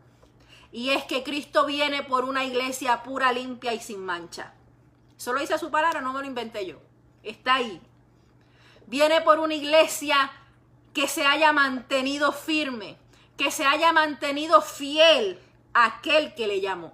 Y 0.72 0.92
es 0.92 1.04
que 1.06 1.24
Cristo 1.24 1.66
viene 1.66 2.04
por 2.04 2.26
una 2.26 2.44
iglesia 2.44 3.02
pura, 3.04 3.32
limpia 3.32 3.74
y 3.74 3.80
sin 3.80 4.06
mancha. 4.06 4.54
Solo 5.18 5.40
dice 5.40 5.58
su 5.58 5.72
palabra, 5.72 6.02
no 6.02 6.14
me 6.14 6.22
lo 6.22 6.26
inventé 6.26 6.66
yo. 6.66 6.80
Está 7.24 7.56
ahí. 7.56 7.82
Viene 8.88 9.22
por 9.22 9.40
una 9.40 9.54
iglesia 9.54 10.32
que 10.94 11.08
se 11.08 11.26
haya 11.26 11.52
mantenido 11.54 12.32
firme, 12.32 12.98
que 13.38 13.52
se 13.52 13.66
haya 13.66 13.92
mantenido 13.92 14.62
fiel 14.62 15.40
a 15.74 15.86
aquel 15.86 16.34
que 16.36 16.48
le 16.48 16.62
llamó. 16.62 16.94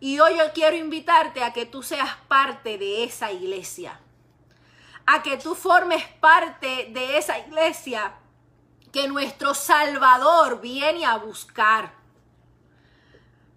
Y 0.00 0.20
hoy 0.20 0.36
yo 0.38 0.52
quiero 0.52 0.76
invitarte 0.76 1.42
a 1.42 1.52
que 1.52 1.66
tú 1.66 1.82
seas 1.82 2.16
parte 2.28 2.78
de 2.78 3.04
esa 3.04 3.32
iglesia. 3.32 4.00
A 5.06 5.22
que 5.22 5.36
tú 5.38 5.54
formes 5.54 6.04
parte 6.20 6.90
de 6.92 7.18
esa 7.18 7.38
iglesia 7.38 8.14
que 8.92 9.08
nuestro 9.08 9.54
Salvador 9.54 10.60
viene 10.60 11.04
a 11.04 11.16
buscar. 11.16 11.97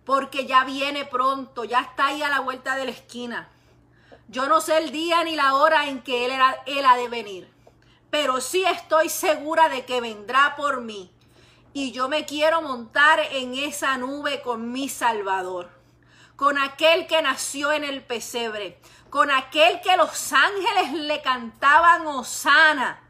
Porque 0.06 0.46
ya 0.46 0.64
viene 0.64 1.06
pronto, 1.06 1.64
ya 1.64 1.82
está 1.82 2.08
ahí 2.08 2.22
a 2.22 2.30
la 2.30 2.40
vuelta 2.40 2.76
de 2.76 2.86
la 2.86 2.92
esquina. 2.92 3.50
Yo 4.28 4.48
no 4.48 4.62
sé 4.62 4.78
el 4.78 4.92
día 4.92 5.24
ni 5.24 5.36
la 5.36 5.56
hora 5.56 5.88
en 5.88 6.02
que 6.02 6.26
Él, 6.26 6.32
era, 6.32 6.64
él 6.66 6.86
ha 6.86 6.96
de 6.96 7.10
venir, 7.10 7.52
pero 8.10 8.40
sí 8.42 8.64
estoy 8.64 9.10
segura 9.10 9.70
de 9.70 9.86
que 9.86 10.02
vendrá 10.02 10.56
por 10.56 10.82
mí. 10.82 11.12
Y 11.74 11.92
yo 11.92 12.10
me 12.10 12.26
quiero 12.26 12.62
montar 12.62 13.20
en 13.32 13.54
esa 13.56 13.98
nube 13.98 14.42
con 14.42 14.72
mi 14.72 14.90
Salvador, 14.90 15.70
con 16.36 16.58
aquel 16.58 17.08
que 17.08 17.22
nació 17.22 17.72
en 17.72 17.84
el 17.84 18.04
pesebre, 18.04 18.80
con 19.10 19.32
aquel 19.32 19.82
que 19.82 19.96
los 19.98 20.34
ángeles 20.34 20.94
le 20.94 21.22
cantaban 21.22 22.08
Osana 22.08 23.02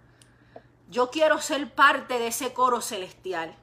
yo 0.92 1.10
quiero 1.10 1.40
ser 1.40 1.74
parte 1.74 2.20
de 2.20 2.28
ese 2.28 2.52
coro 2.52 2.82
celestial. 2.82 3.56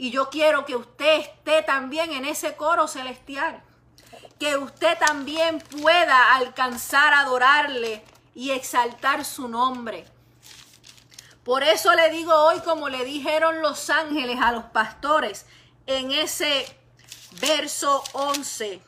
Y 0.00 0.10
yo 0.10 0.30
quiero 0.30 0.64
que 0.64 0.76
usted 0.76 1.18
esté 1.18 1.62
también 1.62 2.10
en 2.12 2.24
ese 2.24 2.56
coro 2.56 2.88
celestial. 2.88 3.62
Que 4.38 4.56
usted 4.56 4.96
también 4.98 5.58
pueda 5.58 6.36
alcanzar 6.36 7.12
a 7.12 7.20
adorarle 7.20 8.02
y 8.34 8.52
exaltar 8.52 9.26
su 9.26 9.46
nombre. 9.46 10.06
Por 11.44 11.62
eso 11.62 11.94
le 11.94 12.08
digo 12.08 12.32
hoy, 12.32 12.60
como 12.60 12.88
le 12.88 13.04
dijeron 13.04 13.60
los 13.60 13.90
ángeles 13.90 14.40
a 14.40 14.52
los 14.52 14.64
pastores 14.64 15.44
en 15.84 16.12
ese 16.12 16.64
verso 17.32 18.02
11 18.14 18.80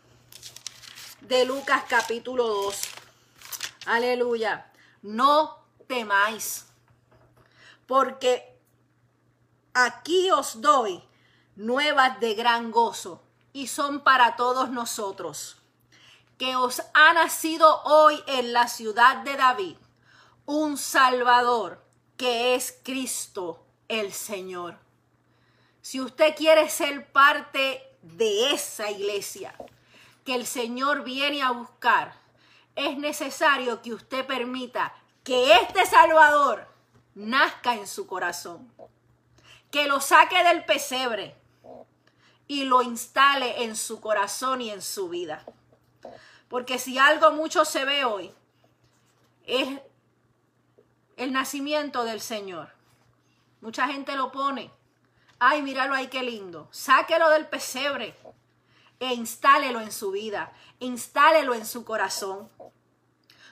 de 1.20 1.44
Lucas 1.44 1.84
capítulo 1.90 2.46
2. 2.46 2.80
Aleluya. 3.84 4.72
No 5.02 5.58
temáis, 5.86 6.68
porque 7.86 8.51
aquí 9.74 10.30
os 10.30 10.60
doy 10.60 11.02
nuevas 11.56 12.20
de 12.20 12.34
gran 12.34 12.70
gozo 12.70 13.22
y 13.52 13.66
son 13.66 14.00
para 14.00 14.36
todos 14.36 14.70
nosotros, 14.70 15.58
que 16.38 16.56
os 16.56 16.82
ha 16.94 17.12
nacido 17.12 17.82
hoy 17.84 18.22
en 18.26 18.52
la 18.52 18.68
ciudad 18.68 19.18
de 19.18 19.36
David 19.36 19.76
un 20.46 20.76
Salvador, 20.76 21.84
que 22.16 22.54
es 22.54 22.78
Cristo 22.82 23.64
el 23.88 24.12
Señor. 24.12 24.78
Si 25.80 26.00
usted 26.00 26.34
quiere 26.36 26.68
ser 26.68 27.10
parte 27.12 27.96
de 28.02 28.52
esa 28.52 28.90
iglesia 28.90 29.54
que 30.24 30.34
el 30.34 30.46
Señor 30.46 31.04
viene 31.04 31.42
a 31.42 31.50
buscar, 31.50 32.20
es 32.74 32.96
necesario 32.96 33.82
que 33.82 33.92
usted 33.92 34.26
permita 34.26 34.94
que 35.24 35.52
este 35.54 35.86
Salvador 35.86 36.66
nazca 37.14 37.74
en 37.74 37.86
su 37.86 38.06
corazón, 38.06 38.72
que 39.72 39.88
lo 39.88 40.00
saque 40.00 40.44
del 40.44 40.64
pesebre 40.66 41.34
y 42.46 42.64
lo 42.64 42.82
instale 42.82 43.64
en 43.64 43.74
su 43.74 44.00
corazón 44.00 44.60
y 44.60 44.70
en 44.70 44.82
su 44.82 45.08
vida. 45.08 45.44
Porque 46.48 46.78
si 46.78 46.98
algo 46.98 47.32
mucho 47.32 47.64
se 47.64 47.86
ve 47.86 48.04
hoy, 48.04 48.30
es 49.46 49.80
el 51.16 51.32
nacimiento 51.32 52.04
del 52.04 52.20
Señor. 52.20 52.68
Mucha 53.62 53.88
gente 53.88 54.14
lo 54.14 54.30
pone. 54.30 54.70
Ay, 55.38 55.62
míralo 55.62 55.94
ahí, 55.94 56.08
qué 56.08 56.22
lindo. 56.22 56.68
Sáquelo 56.70 57.30
del 57.30 57.46
pesebre 57.48 58.14
e 59.00 59.14
instálelo 59.14 59.80
en 59.80 59.90
su 59.90 60.10
vida. 60.10 60.52
Instálelo 60.80 61.54
en 61.54 61.64
su 61.64 61.86
corazón. 61.86 62.50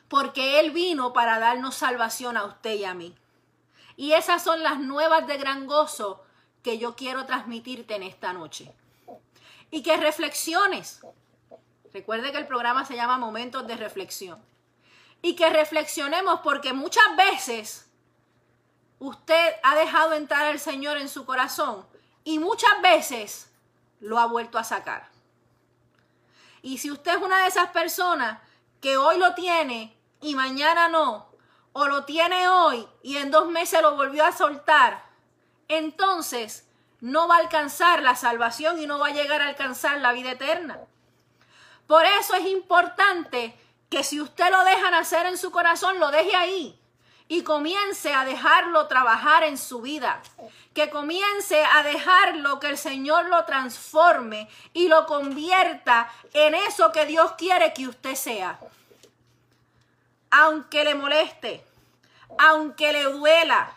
Porque 0.08 0.60
Él 0.60 0.70
vino 0.72 1.14
para 1.14 1.38
darnos 1.38 1.76
salvación 1.76 2.36
a 2.36 2.44
usted 2.44 2.74
y 2.74 2.84
a 2.84 2.92
mí. 2.92 3.16
Y 4.00 4.14
esas 4.14 4.42
son 4.42 4.62
las 4.62 4.78
nuevas 4.78 5.26
de 5.26 5.36
gran 5.36 5.66
gozo 5.66 6.24
que 6.62 6.78
yo 6.78 6.96
quiero 6.96 7.26
transmitirte 7.26 7.96
en 7.96 8.02
esta 8.02 8.32
noche. 8.32 8.72
Y 9.70 9.82
que 9.82 9.94
reflexiones. 9.98 11.02
Recuerde 11.92 12.32
que 12.32 12.38
el 12.38 12.46
programa 12.46 12.86
se 12.86 12.96
llama 12.96 13.18
Momentos 13.18 13.66
de 13.66 13.76
Reflexión. 13.76 14.42
Y 15.20 15.36
que 15.36 15.50
reflexionemos 15.50 16.40
porque 16.40 16.72
muchas 16.72 17.14
veces 17.14 17.90
usted 19.00 19.56
ha 19.62 19.74
dejado 19.74 20.14
entrar 20.14 20.46
al 20.46 20.60
Señor 20.60 20.96
en 20.96 21.10
su 21.10 21.26
corazón 21.26 21.86
y 22.24 22.38
muchas 22.38 22.80
veces 22.80 23.50
lo 24.00 24.18
ha 24.18 24.24
vuelto 24.24 24.56
a 24.56 24.64
sacar. 24.64 25.10
Y 26.62 26.78
si 26.78 26.90
usted 26.90 27.18
es 27.18 27.22
una 27.22 27.42
de 27.42 27.48
esas 27.48 27.68
personas 27.68 28.40
que 28.80 28.96
hoy 28.96 29.18
lo 29.18 29.34
tiene 29.34 29.94
y 30.22 30.36
mañana 30.36 30.88
no, 30.88 31.29
o 31.72 31.86
lo 31.86 32.04
tiene 32.04 32.48
hoy 32.48 32.86
y 33.02 33.16
en 33.16 33.30
dos 33.30 33.48
meses 33.48 33.82
lo 33.82 33.96
volvió 33.96 34.24
a 34.24 34.32
soltar, 34.32 35.04
entonces 35.68 36.68
no 37.00 37.28
va 37.28 37.36
a 37.36 37.40
alcanzar 37.40 38.02
la 38.02 38.16
salvación 38.16 38.80
y 38.80 38.86
no 38.86 38.98
va 38.98 39.08
a 39.08 39.14
llegar 39.14 39.40
a 39.40 39.48
alcanzar 39.48 40.00
la 40.00 40.12
vida 40.12 40.32
eterna. 40.32 40.78
Por 41.86 42.04
eso 42.04 42.34
es 42.34 42.46
importante 42.46 43.58
que 43.88 44.04
si 44.04 44.20
usted 44.20 44.50
lo 44.50 44.62
deja 44.64 44.90
nacer 44.90 45.26
en 45.26 45.36
su 45.36 45.50
corazón, 45.50 45.98
lo 45.98 46.10
deje 46.10 46.36
ahí 46.36 46.80
y 47.26 47.42
comience 47.42 48.12
a 48.12 48.24
dejarlo 48.24 48.86
trabajar 48.88 49.44
en 49.44 49.56
su 49.56 49.80
vida. 49.80 50.20
Que 50.74 50.90
comience 50.90 51.64
a 51.64 51.82
dejarlo 51.82 52.58
que 52.60 52.68
el 52.68 52.78
Señor 52.78 53.26
lo 53.26 53.44
transforme 53.44 54.48
y 54.72 54.88
lo 54.88 55.06
convierta 55.06 56.12
en 56.32 56.54
eso 56.54 56.92
que 56.92 57.06
Dios 57.06 57.32
quiere 57.38 57.72
que 57.72 57.88
usted 57.88 58.14
sea 58.14 58.58
aunque 60.30 60.84
le 60.84 60.94
moleste, 60.94 61.64
aunque 62.38 62.92
le 62.92 63.04
duela, 63.04 63.72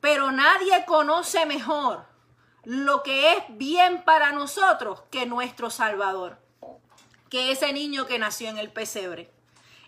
pero 0.00 0.30
nadie 0.30 0.84
conoce 0.86 1.46
mejor 1.46 2.04
lo 2.64 3.02
que 3.02 3.32
es 3.32 3.44
bien 3.50 4.04
para 4.04 4.32
nosotros 4.32 5.02
que 5.10 5.26
nuestro 5.26 5.70
Salvador, 5.70 6.38
que 7.30 7.52
ese 7.52 7.72
niño 7.72 8.06
que 8.06 8.18
nació 8.18 8.48
en 8.48 8.58
el 8.58 8.70
pesebre 8.70 9.30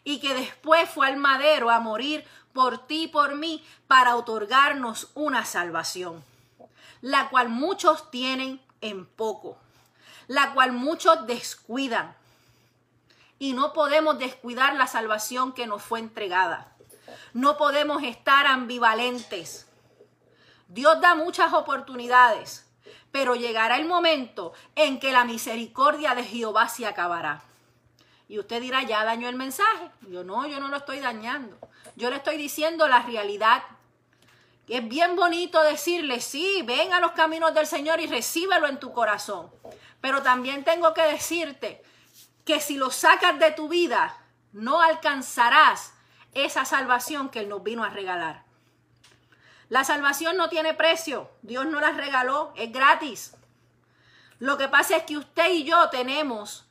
y 0.05 0.21
que 0.21 0.35
después 0.35 0.89
fue 0.89 1.07
al 1.07 1.17
madero 1.17 1.71
a 1.71 1.81
morir 1.81 2.25
por 2.53 2.87
ti 2.87 3.05
y 3.05 3.09
por 3.09 3.35
mí 3.35 3.65
para 3.87 4.17
otorgarnos 4.17 5.11
una 5.15 5.45
salvación, 5.45 6.25
la 7.01 7.29
cual 7.29 7.49
muchos 7.49 8.11
tienen 8.11 8.61
en 8.81 9.07
poco, 9.07 9.59
la 10.27 10.55
cual 10.55 10.73
muchos 10.73 11.27
descuidan, 11.27 12.15
y 13.39 13.53
no 13.53 13.73
podemos 13.73 14.19
descuidar 14.19 14.75
la 14.75 14.87
salvación 14.87 15.53
que 15.53 15.67
nos 15.67 15.83
fue 15.83 15.99
entregada. 16.01 16.73
No 17.33 17.57
podemos 17.57 18.03
estar 18.03 18.47
ambivalentes. 18.47 19.67
Dios 20.69 21.01
da 21.01 21.15
muchas 21.15 21.53
oportunidades, 21.53 22.67
pero 23.13 23.35
llegará 23.35 23.77
el 23.77 23.87
momento 23.87 24.53
en 24.75 24.99
que 24.99 25.13
la 25.13 25.25
misericordia 25.25 26.15
de 26.15 26.25
Jehová 26.25 26.69
se 26.69 26.87
acabará. 26.87 27.43
Y 28.29 28.39
usted 28.39 28.61
dirá, 28.61 28.83
ya 28.83 29.05
dañó 29.05 29.29
el 29.29 29.37
mensaje. 29.37 29.91
Yo 30.09 30.25
no, 30.25 30.47
yo 30.47 30.59
no 30.59 30.69
lo 30.69 30.79
estoy 30.79 30.99
dañando. 30.99 31.57
Yo 31.95 32.11
le 32.11 32.17
estoy 32.17 32.37
diciendo 32.37 32.89
la 32.89 33.03
realidad. 33.03 33.63
Es 34.67 34.87
bien 34.89 35.15
bonito 35.15 35.63
decirle, 35.63 36.21
sí, 36.21 36.63
ven 36.65 36.93
a 36.93 36.99
los 36.99 37.13
caminos 37.13 37.55
del 37.55 37.69
Señor 37.69 38.01
y 38.01 38.07
recíbelo 38.07 38.67
en 38.67 38.81
tu 38.81 38.93
corazón. 38.93 39.49
Pero 40.01 40.23
también 40.23 40.65
tengo 40.65 40.93
que 40.93 41.03
decirte 41.03 41.85
que 42.47 42.61
si 42.61 42.77
lo 42.77 42.91
sacas 42.91 43.39
de 43.41 43.51
tu 43.51 43.69
vida, 43.69 44.17
no 44.53 44.81
alcanzarás 44.81 45.93
esa 46.33 46.65
salvación 46.65 47.29
que 47.29 47.41
Él 47.41 47.49
nos 47.49 47.63
vino 47.63 47.83
a 47.83 47.91
regalar. 47.91 48.45
La 49.69 49.83
salvación 49.83 50.37
no 50.37 50.49
tiene 50.49 50.73
precio, 50.73 51.29
Dios 51.43 51.67
no 51.67 51.81
la 51.81 51.91
regaló, 51.91 52.53
es 52.57 52.71
gratis. 52.71 53.35
Lo 54.39 54.57
que 54.57 54.69
pasa 54.69 54.99
es 54.99 55.03
que 55.03 55.19
usted 55.19 55.51
y 55.53 55.65
yo 55.65 55.91
tenemos 55.91 56.65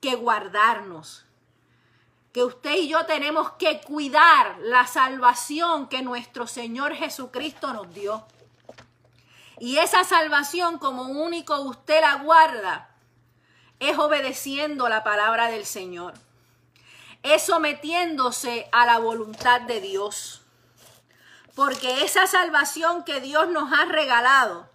que 0.00 0.16
guardarnos, 0.16 1.26
que 2.32 2.42
usted 2.42 2.76
y 2.76 2.88
yo 2.88 3.04
tenemos 3.04 3.50
que 3.52 3.82
cuidar 3.82 4.56
la 4.60 4.86
salvación 4.86 5.88
que 5.88 6.00
nuestro 6.00 6.46
Señor 6.46 6.94
Jesucristo 6.94 7.74
nos 7.74 7.92
dio. 7.92 8.26
Y 9.58 9.76
esa 9.76 10.04
salvación 10.04 10.78
como 10.78 11.02
único 11.02 11.60
usted 11.60 12.00
la 12.00 12.14
guarda 12.14 12.88
es 13.80 13.98
obedeciendo 13.98 14.88
la 14.88 15.04
palabra 15.04 15.50
del 15.50 15.64
Señor. 15.64 16.14
Es 17.22 17.42
sometiéndose 17.42 18.68
a 18.72 18.86
la 18.86 18.98
voluntad 18.98 19.60
de 19.62 19.80
Dios. 19.80 20.42
Porque 21.54 22.04
esa 22.04 22.26
salvación 22.26 23.04
que 23.04 23.20
Dios 23.20 23.48
nos 23.48 23.72
ha 23.72 23.84
regalado 23.84 24.68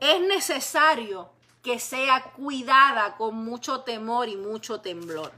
es 0.00 0.20
necesario 0.20 1.30
que 1.62 1.78
sea 1.78 2.22
cuidada 2.32 3.16
con 3.16 3.36
mucho 3.36 3.80
temor 3.80 4.28
y 4.28 4.36
mucho 4.36 4.80
temblor. 4.80 5.32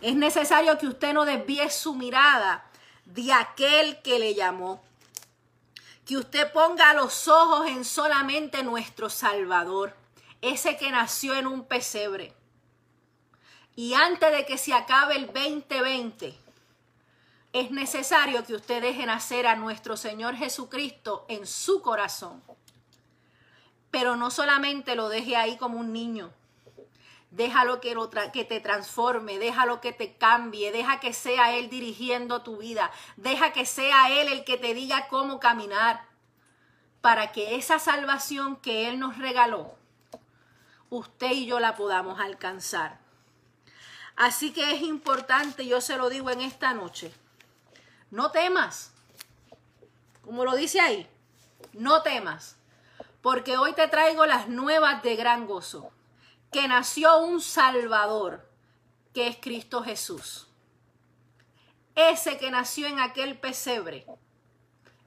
Es 0.00 0.14
necesario 0.14 0.78
que 0.78 0.86
usted 0.86 1.12
no 1.12 1.24
desvíe 1.24 1.70
su 1.70 1.94
mirada 1.94 2.64
de 3.04 3.32
aquel 3.32 4.00
que 4.02 4.18
le 4.18 4.34
llamó. 4.34 4.82
Que 6.04 6.16
usted 6.16 6.52
ponga 6.52 6.94
los 6.94 7.26
ojos 7.26 7.66
en 7.66 7.84
solamente 7.84 8.62
nuestro 8.62 9.10
Salvador 9.10 9.94
ese 10.40 10.76
que 10.76 10.90
nació 10.90 11.34
en 11.34 11.46
un 11.46 11.64
pesebre. 11.64 12.34
Y 13.74 13.94
antes 13.94 14.32
de 14.32 14.46
que 14.46 14.56
se 14.56 14.72
acabe 14.72 15.16
el 15.16 15.26
2020, 15.26 16.34
es 17.52 17.70
necesario 17.70 18.44
que 18.44 18.54
usted 18.54 18.82
deje 18.82 19.06
nacer 19.06 19.46
a 19.46 19.56
nuestro 19.56 19.96
Señor 19.96 20.34
Jesucristo 20.36 21.26
en 21.28 21.46
su 21.46 21.82
corazón. 21.82 22.42
Pero 23.90 24.16
no 24.16 24.30
solamente 24.30 24.94
lo 24.94 25.08
deje 25.08 25.36
ahí 25.36 25.56
como 25.56 25.78
un 25.78 25.92
niño. 25.92 26.32
Déjalo 27.30 27.80
que, 27.80 27.94
lo 27.94 28.10
que 28.32 28.44
te 28.44 28.60
transforme, 28.60 29.38
déjalo 29.38 29.80
que 29.80 29.92
te 29.92 30.16
cambie, 30.16 30.72
deja 30.72 31.00
que 31.00 31.12
sea 31.12 31.54
Él 31.54 31.68
dirigiendo 31.68 32.42
tu 32.42 32.56
vida, 32.58 32.90
deja 33.16 33.52
que 33.52 33.66
sea 33.66 34.10
Él 34.20 34.28
el 34.28 34.44
que 34.44 34.56
te 34.56 34.72
diga 34.72 35.08
cómo 35.08 35.38
caminar, 35.38 36.06
para 37.02 37.32
que 37.32 37.56
esa 37.56 37.78
salvación 37.78 38.56
que 38.56 38.88
Él 38.88 38.98
nos 38.98 39.18
regaló 39.18 39.75
usted 40.90 41.30
y 41.32 41.46
yo 41.46 41.60
la 41.60 41.76
podamos 41.76 42.20
alcanzar. 42.20 42.98
Así 44.16 44.52
que 44.52 44.72
es 44.72 44.82
importante, 44.82 45.66
yo 45.66 45.80
se 45.80 45.96
lo 45.96 46.08
digo 46.08 46.30
en 46.30 46.40
esta 46.40 46.72
noche, 46.72 47.12
no 48.10 48.30
temas, 48.30 48.92
como 50.22 50.44
lo 50.44 50.56
dice 50.56 50.80
ahí, 50.80 51.06
no 51.74 52.02
temas, 52.02 52.56
porque 53.20 53.58
hoy 53.58 53.74
te 53.74 53.88
traigo 53.88 54.24
las 54.24 54.48
nuevas 54.48 55.02
de 55.02 55.16
gran 55.16 55.46
gozo, 55.46 55.90
que 56.50 56.66
nació 56.66 57.18
un 57.18 57.40
Salvador, 57.40 58.48
que 59.12 59.28
es 59.28 59.36
Cristo 59.36 59.82
Jesús. 59.82 60.46
Ese 61.94 62.38
que 62.38 62.50
nació 62.50 62.86
en 62.86 63.00
aquel 63.00 63.38
pesebre, 63.38 64.06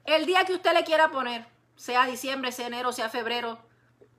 El 0.04 0.26
día 0.26 0.44
que 0.44 0.54
usted 0.54 0.72
le 0.72 0.84
quiera 0.84 1.10
poner, 1.10 1.46
sea 1.76 2.06
diciembre, 2.06 2.52
sea 2.52 2.66
enero, 2.66 2.92
sea 2.92 3.08
febrero, 3.08 3.58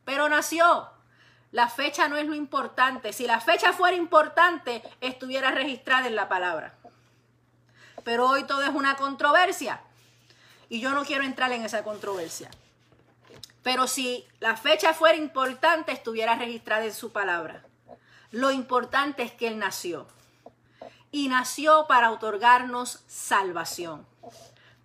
pero 0.06 0.30
nació. 0.30 0.91
La 1.52 1.68
fecha 1.68 2.08
no 2.08 2.16
es 2.16 2.26
lo 2.26 2.34
importante. 2.34 3.12
Si 3.12 3.28
la 3.28 3.42
fecha 3.42 3.74
fuera 3.74 3.96
importante, 3.98 4.82
estuviera 5.02 5.52
registrada 5.52 6.08
en 6.08 6.16
la 6.16 6.30
palabra. 6.30 6.76
Pero 8.04 8.28
hoy 8.28 8.44
todo 8.46 8.64
es 8.64 8.70
una 8.70 8.96
controversia. 8.96 9.82
Y 10.70 10.80
yo 10.80 10.92
no 10.92 11.04
quiero 11.04 11.24
entrar 11.24 11.52
en 11.52 11.66
esa 11.66 11.84
controversia. 11.84 12.50
Pero 13.64 13.88
si 13.88 14.26
la 14.40 14.56
fecha 14.56 14.94
fuera 14.94 15.18
importante, 15.18 15.92
estuviera 15.92 16.36
registrada 16.36 16.86
en 16.86 16.94
su 16.94 17.12
palabra. 17.12 17.64
Lo 18.32 18.52
importante 18.52 19.24
es 19.24 19.34
que 19.34 19.48
Él 19.48 19.60
nació. 19.60 20.08
Y 21.12 21.28
nació 21.28 21.86
para 21.88 22.12
otorgarnos 22.12 23.04
salvación, 23.08 24.08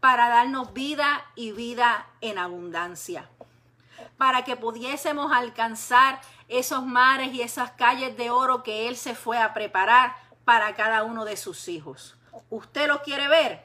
para 0.00 0.28
darnos 0.28 0.72
vida 0.72 1.24
y 1.36 1.52
vida 1.52 2.08
en 2.20 2.38
abundancia, 2.38 3.28
para 4.18 4.42
que 4.42 4.56
pudiésemos 4.56 5.30
alcanzar 5.32 6.20
esos 6.48 6.84
mares 6.84 7.32
y 7.32 7.42
esas 7.42 7.72
calles 7.72 8.16
de 8.16 8.30
oro 8.30 8.62
que 8.62 8.88
Él 8.88 8.96
se 8.96 9.14
fue 9.14 9.38
a 9.38 9.54
preparar 9.54 10.16
para 10.44 10.74
cada 10.74 11.02
uno 11.02 11.24
de 11.24 11.36
sus 11.36 11.68
hijos. 11.68 12.16
¿Usted 12.50 12.86
lo 12.86 13.02
quiere 13.02 13.28
ver? 13.28 13.64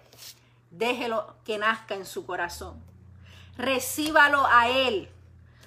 Déjelo 0.71 1.35
que 1.45 1.57
nazca 1.57 1.95
en 1.95 2.05
su 2.05 2.25
corazón. 2.25 2.81
Recíbalo 3.57 4.45
a 4.47 4.69
Él. 4.69 5.09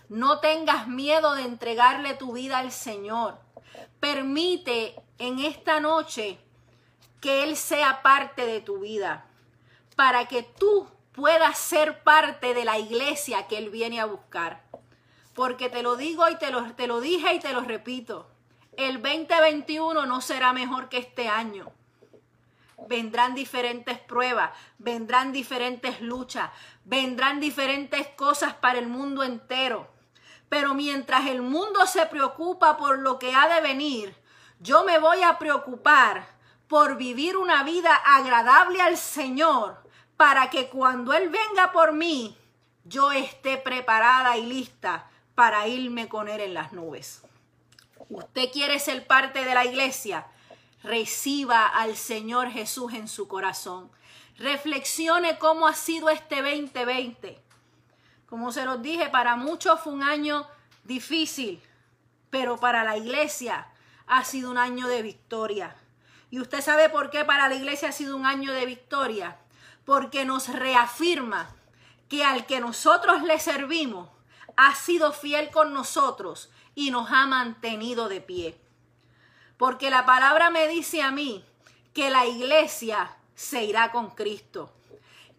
No 0.09 0.41
tengas 0.41 0.89
miedo 0.89 1.35
de 1.35 1.43
entregarle 1.43 2.15
tu 2.15 2.33
vida 2.33 2.59
al 2.59 2.73
Señor. 2.73 3.39
Permite 4.01 4.97
en 5.19 5.39
esta 5.39 5.81
noche 5.81 6.39
que 7.21 7.45
Él 7.45 7.57
sea 7.57 8.03
parte 8.03 8.45
de 8.45 8.61
tu 8.61 8.81
vida, 8.81 9.25
para 9.97 10.27
que 10.27 10.43
tú 10.43 10.89
puedas 11.13 11.57
ser 11.57 12.03
parte 12.03 12.53
de 12.53 12.65
la 12.65 12.79
iglesia 12.79 13.47
que 13.47 13.59
Él 13.59 13.71
viene 13.71 14.01
a 14.01 14.07
buscar. 14.07 14.64
Porque 15.35 15.69
te 15.69 15.83
lo 15.83 15.97
digo 15.97 16.29
y 16.29 16.37
te 16.37 16.51
lo, 16.51 16.75
te 16.75 16.87
lo 16.87 17.01
dije 17.01 17.35
y 17.35 17.41
te 17.41 17.53
lo 17.53 17.61
repito, 17.63 18.29
el 18.77 19.03
2021 19.03 20.07
no 20.07 20.21
será 20.21 20.53
mejor 20.53 20.89
que 20.89 20.99
este 20.99 21.29
año. 21.29 21.73
Vendrán 22.89 23.35
diferentes 23.35 23.99
pruebas, 23.99 24.51
vendrán 24.79 25.33
diferentes 25.33 26.01
luchas, 26.01 26.51
vendrán 26.85 27.41
diferentes 27.41 28.09
cosas 28.09 28.55
para 28.55 28.79
el 28.79 28.89
mundo 28.89 29.23
entero. 29.23 29.89
Pero 30.49 30.75
mientras 30.75 31.27
el 31.27 31.43
mundo 31.43 31.87
se 31.87 32.07
preocupa 32.07 32.77
por 32.77 32.99
lo 32.99 33.19
que 33.19 33.35
ha 33.35 33.49
de 33.49 33.61
venir, 33.61 34.15
yo 34.61 34.85
me 34.85 34.99
voy 34.99 35.23
a 35.23 35.39
preocupar 35.39 36.27
por 36.69 36.97
vivir 36.97 37.37
una 37.37 37.63
vida 37.65 37.95
agradable 37.95 38.81
al 38.81 38.97
Señor, 38.97 39.83
para 40.17 40.51
que 40.51 40.69
cuando 40.69 41.13
Él 41.13 41.29
venga 41.29 41.73
por 41.73 41.93
mí, 41.93 42.37
yo 42.85 43.11
esté 43.13 43.57
preparada 43.57 44.37
y 44.37 44.47
lista 44.47 45.09
para 45.35 45.67
irme 45.69 46.09
con 46.09 46.29
Él 46.29 46.41
en 46.41 46.55
las 46.55 46.73
nubes. 46.73 47.23
Usted 48.09 48.51
quiere 48.53 48.79
ser 48.79 49.07
parte 49.07 49.45
de 49.45 49.55
la 49.55 49.65
iglesia, 49.65 50.27
reciba 50.83 51.67
al 51.67 51.97
Señor 51.97 52.51
Jesús 52.51 52.93
en 52.93 53.09
su 53.09 53.29
corazón. 53.29 53.91
Reflexione 54.39 55.39
cómo 55.39 55.67
ha 55.67 55.75
sido 55.75 56.11
este 56.11 56.43
2020. 56.43 57.41
Como 58.27 58.53
se 58.53 58.65
los 58.65 58.83
dije, 58.83 59.09
para 59.09 59.37
muchos 59.37 59.81
fue 59.81 59.93
un 59.93 60.03
año 60.03 60.47
difícil, 60.85 61.63
pero 62.31 62.57
para 62.59 62.85
la 62.85 62.97
iglesia 62.97 63.69
ha 64.07 64.25
sido 64.25 64.51
un 64.51 64.59
año 64.59 64.89
de 64.89 65.03
victoria. 65.03 65.77
Y 66.31 66.41
usted 66.41 66.61
sabe 66.61 66.89
por 66.89 67.11
qué 67.11 67.25
para 67.25 67.49
la 67.49 67.55
iglesia 67.55 67.91
ha 67.91 67.93
sido 67.93 68.17
un 68.17 68.27
año 68.27 68.53
de 68.53 68.67
victoria. 68.67 69.39
Porque 69.85 70.25
nos 70.25 70.49
reafirma 70.49 71.55
que 72.09 72.25
al 72.25 72.47
que 72.47 72.59
nosotros 72.59 73.23
le 73.23 73.39
servimos 73.39 74.09
ha 74.57 74.75
sido 74.75 75.13
fiel 75.13 75.51
con 75.51 75.73
nosotros 75.73 76.51
y 76.75 76.91
nos 76.91 77.11
ha 77.11 77.27
mantenido 77.27 78.09
de 78.09 78.21
pie. 78.21 78.61
Porque 79.57 79.91
la 79.91 80.05
palabra 80.05 80.51
me 80.51 80.69
dice 80.69 81.03
a 81.03 81.11
mí 81.11 81.45
que 81.93 82.11
la 82.11 82.27
iglesia 82.27 83.17
se 83.35 83.65
irá 83.65 83.93
con 83.93 84.11
Cristo. 84.11 84.73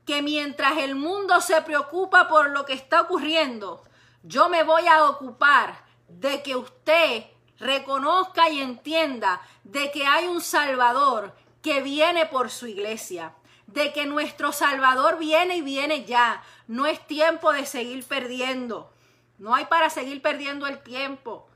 Que 0.06 0.22
mientras 0.22 0.78
el 0.78 0.96
mundo 0.96 1.42
se 1.42 1.62
preocupa 1.62 2.28
por 2.28 2.52
lo 2.52 2.66
que 2.66 2.74
está 2.74 3.02
ocurriendo, 3.02 3.84
yo 4.24 4.50
me 4.50 4.64
voy 4.64 4.88
a 4.88 5.06
ocupar 5.06 5.84
de 6.08 6.44
que 6.44 6.56
usted 6.56 7.26
reconozca 7.60 8.50
y 8.50 8.62
entienda 8.62 9.42
de 9.64 9.92
que 9.92 10.06
hay 10.06 10.28
un 10.28 10.42
Salvador 10.42 11.36
que 11.62 11.82
viene 11.82 12.26
por 12.26 12.52
su 12.52 12.68
iglesia, 12.68 13.34
de 13.68 13.92
que 13.92 14.06
nuestro 14.06 14.52
Salvador 14.52 15.18
viene 15.18 15.58
y 15.58 15.62
viene 15.62 16.06
ya. 16.06 16.44
No 16.68 16.86
es 16.86 17.06
tiempo 17.08 17.52
de 17.52 17.66
seguir 17.66 18.06
perdiendo. 18.06 18.92
No 19.38 19.54
hay 19.54 19.66
para 19.66 19.90
seguir 19.90 20.22
perdiendo 20.22 20.68
el 20.68 20.82
tiempo. 20.82 21.48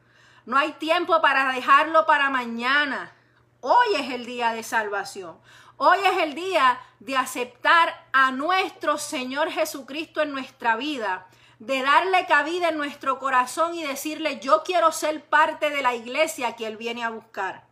No 0.45 0.57
hay 0.57 0.73
tiempo 0.73 1.21
para 1.21 1.51
dejarlo 1.51 2.05
para 2.05 2.29
mañana. 2.29 3.13
Hoy 3.61 3.95
es 3.95 4.11
el 4.11 4.25
día 4.25 4.53
de 4.53 4.63
salvación. 4.63 5.37
Hoy 5.77 5.97
es 6.05 6.23
el 6.23 6.35
día 6.35 6.79
de 6.99 7.15
aceptar 7.15 8.07
a 8.11 8.31
nuestro 8.31 8.97
Señor 8.97 9.49
Jesucristo 9.49 10.21
en 10.21 10.31
nuestra 10.31 10.75
vida 10.75 11.27
de 11.59 11.81
darle 11.81 12.25
cabida 12.25 12.69
en 12.69 12.77
nuestro 12.77 13.19
corazón 13.19 13.75
y 13.75 13.83
decirle, 13.83 14.39
yo 14.39 14.63
quiero 14.63 14.91
ser 14.91 15.25
parte 15.25 15.69
de 15.69 15.81
la 15.81 15.93
iglesia 15.93 16.55
que 16.55 16.65
Él 16.65 16.77
viene 16.77 17.03
a 17.03 17.09
buscar. 17.09 17.67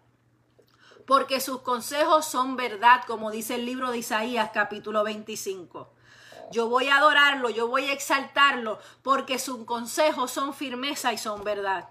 Porque 1.05 1.39
sus 1.39 1.61
consejos 1.61 2.25
son 2.25 2.57
verdad, 2.57 3.03
como 3.07 3.31
dice 3.31 3.55
el 3.55 3.65
libro 3.65 3.91
de 3.91 3.99
Isaías 3.99 4.51
capítulo 4.53 5.05
25. 5.05 5.89
Yo 6.51 6.69
voy 6.69 6.87
a 6.87 6.97
adorarlo, 6.97 7.49
yo 7.49 7.67
voy 7.67 7.85
a 7.85 7.93
exaltarlo, 7.93 8.79
porque 9.03 9.39
sus 9.39 9.65
consejos 9.65 10.31
son 10.31 10.53
firmeza 10.53 11.13
y 11.13 11.17
son 11.17 11.43
verdad. 11.43 11.89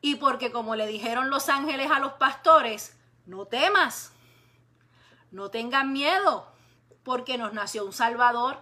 Y 0.00 0.16
porque 0.16 0.52
como 0.52 0.76
le 0.76 0.86
dijeron 0.86 1.30
los 1.30 1.48
ángeles 1.48 1.90
a 1.90 1.98
los 1.98 2.12
pastores, 2.14 2.96
no 3.24 3.46
temas, 3.46 4.12
no 5.30 5.50
tengan 5.50 5.92
miedo, 5.92 6.52
porque 7.06 7.38
nos 7.38 7.52
nació 7.52 7.84
un 7.84 7.92
Salvador. 7.92 8.60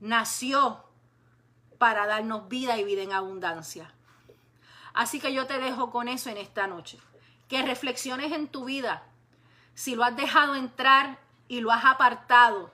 Nació 0.00 0.84
para 1.78 2.06
darnos 2.06 2.48
vida 2.48 2.76
y 2.76 2.84
vida 2.84 3.02
en 3.02 3.12
abundancia. 3.12 3.94
Así 4.94 5.20
que 5.20 5.32
yo 5.32 5.46
te 5.46 5.58
dejo 5.58 5.92
con 5.92 6.08
eso 6.08 6.28
en 6.28 6.38
esta 6.38 6.66
noche. 6.66 6.98
Que 7.48 7.62
reflexiones 7.62 8.32
en 8.32 8.48
tu 8.48 8.64
vida. 8.64 9.04
Si 9.74 9.94
lo 9.94 10.02
has 10.02 10.16
dejado 10.16 10.56
entrar 10.56 11.18
y 11.46 11.60
lo 11.60 11.70
has 11.70 11.84
apartado, 11.84 12.72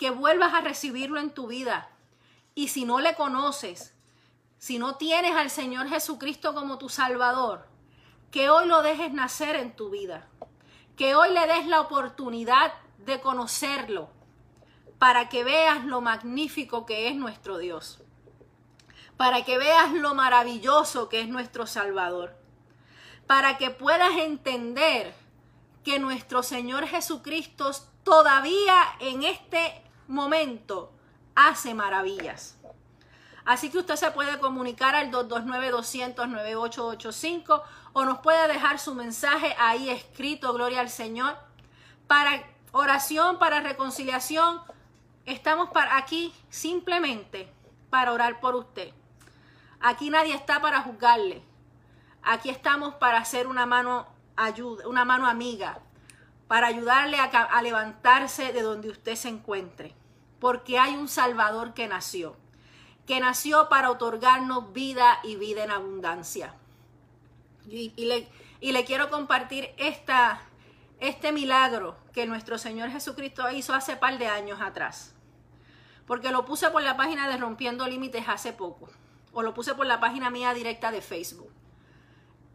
que 0.00 0.10
vuelvas 0.10 0.52
a 0.54 0.62
recibirlo 0.62 1.20
en 1.20 1.30
tu 1.30 1.46
vida. 1.46 1.88
Y 2.56 2.68
si 2.68 2.84
no 2.84 2.98
le 2.98 3.14
conoces, 3.14 3.94
si 4.58 4.78
no 4.78 4.96
tienes 4.96 5.36
al 5.36 5.50
Señor 5.50 5.88
Jesucristo 5.88 6.52
como 6.54 6.78
tu 6.78 6.88
Salvador, 6.88 7.68
que 8.32 8.50
hoy 8.50 8.66
lo 8.66 8.82
dejes 8.82 9.12
nacer 9.12 9.54
en 9.54 9.76
tu 9.76 9.90
vida. 9.90 10.26
Que 10.96 11.14
hoy 11.14 11.32
le 11.32 11.46
des 11.46 11.66
la 11.66 11.80
oportunidad 11.80 12.72
de 12.98 13.20
conocerlo 13.20 14.10
para 14.98 15.28
que 15.28 15.44
veas 15.44 15.84
lo 15.84 16.00
magnífico 16.00 16.84
que 16.84 17.06
es 17.06 17.14
nuestro 17.14 17.58
Dios 17.58 18.00
para 19.20 19.44
que 19.44 19.58
veas 19.58 19.92
lo 19.92 20.14
maravilloso 20.14 21.10
que 21.10 21.20
es 21.20 21.28
nuestro 21.28 21.66
Salvador, 21.66 22.34
para 23.26 23.58
que 23.58 23.68
puedas 23.68 24.16
entender 24.16 25.14
que 25.84 25.98
nuestro 25.98 26.42
Señor 26.42 26.86
Jesucristo 26.86 27.70
todavía 28.02 28.82
en 28.98 29.24
este 29.24 29.89
momento 30.10 30.92
hace 31.34 31.74
maravillas. 31.74 32.56
Así 33.44 33.70
que 33.70 33.78
usted 33.78 33.96
se 33.96 34.10
puede 34.10 34.38
comunicar 34.38 34.94
al 34.94 35.10
229-200-9885 35.10 37.62
o 37.92 38.04
nos 38.04 38.18
puede 38.18 38.46
dejar 38.48 38.78
su 38.78 38.94
mensaje 38.94 39.54
ahí 39.58 39.90
escrito, 39.90 40.52
Gloria 40.52 40.80
al 40.80 40.90
Señor. 40.90 41.36
Para 42.06 42.44
oración, 42.72 43.38
para 43.38 43.60
reconciliación, 43.60 44.60
estamos 45.26 45.70
para 45.70 45.96
aquí 45.96 46.34
simplemente 46.48 47.52
para 47.88 48.12
orar 48.12 48.40
por 48.40 48.54
usted. 48.54 48.92
Aquí 49.80 50.10
nadie 50.10 50.34
está 50.34 50.60
para 50.60 50.82
juzgarle. 50.82 51.42
Aquí 52.22 52.50
estamos 52.50 52.94
para 52.96 53.18
hacer 53.18 53.46
una 53.46 53.64
mano 53.64 54.06
ayuda, 54.36 54.86
una 54.86 55.04
mano 55.04 55.26
amiga, 55.26 55.78
para 56.46 56.66
ayudarle 56.66 57.18
a, 57.18 57.24
a 57.24 57.62
levantarse 57.62 58.52
de 58.52 58.62
donde 58.62 58.90
usted 58.90 59.16
se 59.16 59.28
encuentre. 59.28 59.94
Porque 60.40 60.78
hay 60.78 60.96
un 60.96 61.08
Salvador 61.08 61.74
que 61.74 61.86
nació, 61.86 62.36
que 63.06 63.20
nació 63.20 63.68
para 63.68 63.90
otorgarnos 63.90 64.72
vida 64.72 65.20
y 65.22 65.36
vida 65.36 65.64
en 65.64 65.70
abundancia. 65.70 66.54
Y, 67.68 67.92
le, 67.96 68.28
y 68.60 68.72
le, 68.72 68.84
quiero 68.84 69.10
compartir 69.10 69.70
esta, 69.76 70.40
este 70.98 71.30
milagro 71.30 71.96
que 72.12 72.26
nuestro 72.26 72.58
Señor 72.58 72.90
Jesucristo 72.90 73.48
hizo 73.50 73.74
hace 73.74 73.96
par 73.96 74.18
de 74.18 74.26
años 74.26 74.60
atrás. 74.60 75.14
Porque 76.06 76.32
lo 76.32 76.44
puse 76.44 76.70
por 76.70 76.82
la 76.82 76.96
página 76.96 77.28
de 77.28 77.36
Rompiendo 77.36 77.86
Límites 77.86 78.24
hace 78.26 78.52
poco 78.52 78.88
o 79.32 79.42
lo 79.42 79.54
puse 79.54 79.74
por 79.74 79.86
la 79.86 80.00
página 80.00 80.30
mía 80.30 80.54
directa 80.54 80.90
de 80.90 81.02
Facebook. 81.02 81.52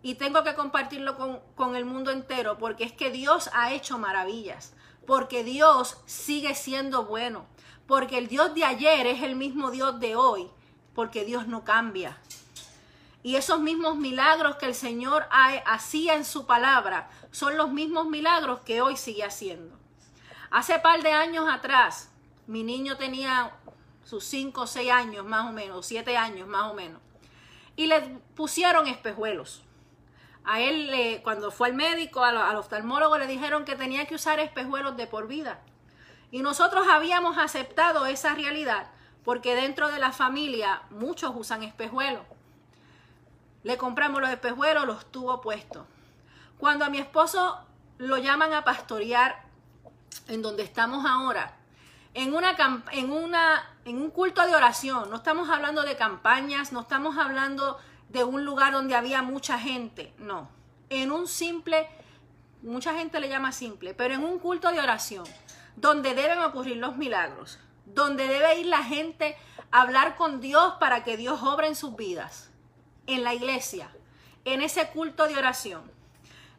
Y 0.01 0.15
tengo 0.15 0.43
que 0.43 0.55
compartirlo 0.55 1.17
con, 1.17 1.39
con 1.55 1.75
el 1.75 1.85
mundo 1.85 2.11
entero 2.11 2.57
porque 2.57 2.83
es 2.83 2.91
que 2.91 3.11
Dios 3.11 3.49
ha 3.53 3.73
hecho 3.73 3.97
maravillas, 3.97 4.73
porque 5.07 5.43
Dios 5.43 5.97
sigue 6.05 6.53
siendo 6.53 7.05
bueno, 7.05 7.45
porque 7.87 8.17
el 8.17 8.27
Dios 8.27 8.53
de 8.53 8.63
ayer 8.63 9.07
es 9.07 9.21
el 9.21 9.35
mismo 9.35 9.71
Dios 9.71 9.99
de 9.99 10.15
hoy, 10.15 10.49
porque 10.93 11.25
Dios 11.25 11.47
no 11.47 11.63
cambia. 11.63 12.17
Y 13.21 13.35
esos 13.37 13.59
mismos 13.59 13.97
milagros 13.97 14.57
que 14.57 14.67
el 14.67 14.75
Señor 14.75 15.27
hacía 15.65 16.13
en 16.15 16.25
su 16.25 16.45
palabra 16.45 17.09
son 17.31 17.57
los 17.57 17.71
mismos 17.71 18.07
milagros 18.07 18.59
que 18.65 18.81
hoy 18.81 18.97
sigue 18.97 19.23
haciendo. 19.23 19.75
Hace 20.51 20.79
par 20.79 21.01
de 21.01 21.11
años 21.11 21.47
atrás, 21.51 22.11
mi 22.47 22.63
niño 22.63 22.97
tenía 22.97 23.51
sus 24.03 24.23
5 24.25 24.61
o 24.61 24.67
6 24.67 24.91
años 24.91 25.25
más 25.25 25.49
o 25.49 25.51
menos, 25.51 25.85
7 25.87 26.15
años 26.15 26.47
más 26.47 26.71
o 26.71 26.75
menos, 26.75 27.01
y 27.75 27.87
le 27.87 27.99
pusieron 28.35 28.87
espejuelos. 28.87 29.63
A 30.43 30.61
él, 30.61 31.19
cuando 31.23 31.49
fue 31.49 31.69
al 31.69 31.73
médico, 31.73 32.23
al, 32.23 32.37
al 32.37 32.55
oftalmólogo, 32.57 33.17
le 33.17 33.25
dijeron 33.25 33.65
que 33.65 33.75
tenía 33.75 34.05
que 34.05 34.13
usar 34.13 34.39
espejuelos 34.39 34.95
de 34.95 35.07
por 35.07 35.27
vida. 35.27 35.59
Y 36.35 36.41
nosotros 36.41 36.85
habíamos 36.91 37.37
aceptado 37.37 38.07
esa 38.07 38.35
realidad 38.35 38.87
porque 39.23 39.55
dentro 39.55 39.87
de 39.87 39.99
la 39.99 40.11
familia 40.11 40.81
muchos 40.89 41.31
usan 41.33 41.63
espejuelos. 41.63 42.23
Le 43.63 43.77
compramos 43.77 44.19
los 44.19 44.29
espejuelos, 44.29 44.85
los 44.85 45.09
tuvo 45.13 45.39
puestos. 45.39 45.87
Cuando 46.57 46.83
a 46.83 46.89
mi 46.89 46.97
esposo 46.97 47.57
lo 47.99 48.17
llaman 48.17 48.51
a 48.51 48.65
pastorear 48.65 49.45
en 50.27 50.41
donde 50.41 50.63
estamos 50.63 51.05
ahora, 51.05 51.55
en, 52.13 52.35
una, 52.35 52.53
en, 52.91 53.13
una, 53.13 53.69
en 53.85 54.01
un 54.01 54.11
culto 54.11 54.45
de 54.45 54.57
oración, 54.57 55.09
no 55.09 55.15
estamos 55.15 55.49
hablando 55.49 55.83
de 55.83 55.95
campañas, 55.95 56.73
no 56.73 56.81
estamos 56.81 57.17
hablando 57.17 57.79
de 58.09 58.25
un 58.25 58.43
lugar 58.43 58.73
donde 58.73 58.95
había 58.95 59.21
mucha 59.21 59.57
gente, 59.57 60.13
no, 60.17 60.49
en 60.89 61.13
un 61.13 61.29
simple, 61.29 61.87
mucha 62.61 62.93
gente 62.93 63.21
le 63.21 63.29
llama 63.29 63.53
simple, 63.53 63.93
pero 63.93 64.15
en 64.15 64.25
un 64.25 64.37
culto 64.39 64.69
de 64.73 64.81
oración, 64.81 65.23
donde 65.75 66.13
deben 66.13 66.39
ocurrir 66.39 66.77
los 66.77 66.97
milagros, 66.97 67.59
donde 67.85 68.27
debe 68.27 68.59
ir 68.59 68.67
la 68.67 68.83
gente 68.83 69.37
a 69.71 69.81
hablar 69.81 70.15
con 70.15 70.41
Dios 70.41 70.75
para 70.79 71.03
que 71.03 71.17
Dios 71.17 71.41
obre 71.43 71.67
en 71.67 71.75
sus 71.75 71.95
vidas, 71.95 72.49
en 73.07 73.23
la 73.23 73.33
iglesia, 73.33 73.89
en 74.45 74.61
ese 74.61 74.89
culto 74.89 75.27
de 75.27 75.37
oración. 75.37 75.91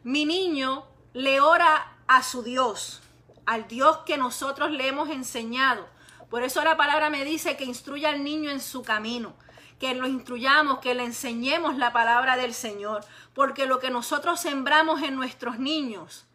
Mi 0.03 0.25
niño 0.25 0.85
le 1.13 1.41
ora 1.41 1.97
a 2.07 2.23
su 2.23 2.43
Dios, 2.43 3.01
al 3.45 3.67
Dios 3.67 3.99
que 4.05 4.17
nosotros 4.17 4.71
le 4.71 4.87
hemos 4.87 5.09
enseñado. 5.09 5.87
Por 6.29 6.43
eso 6.43 6.63
la 6.63 6.77
palabra 6.77 7.09
me 7.09 7.25
dice 7.25 7.57
que 7.57 7.63
instruya 7.63 8.09
al 8.09 8.23
niño 8.23 8.51
en 8.51 8.61
su 8.61 8.83
camino, 8.83 9.33
que 9.79 9.95
lo 9.95 10.07
instruyamos, 10.07 10.79
que 10.79 10.95
le 10.95 11.05
enseñemos 11.05 11.77
la 11.77 11.93
palabra 11.93 12.37
del 12.37 12.53
Señor, 12.53 13.03
porque 13.33 13.65
lo 13.65 13.79
que 13.79 13.89
nosotros 13.89 14.39
sembramos 14.39 15.01
en 15.01 15.15
nuestros 15.15 15.59
niños 15.59 16.26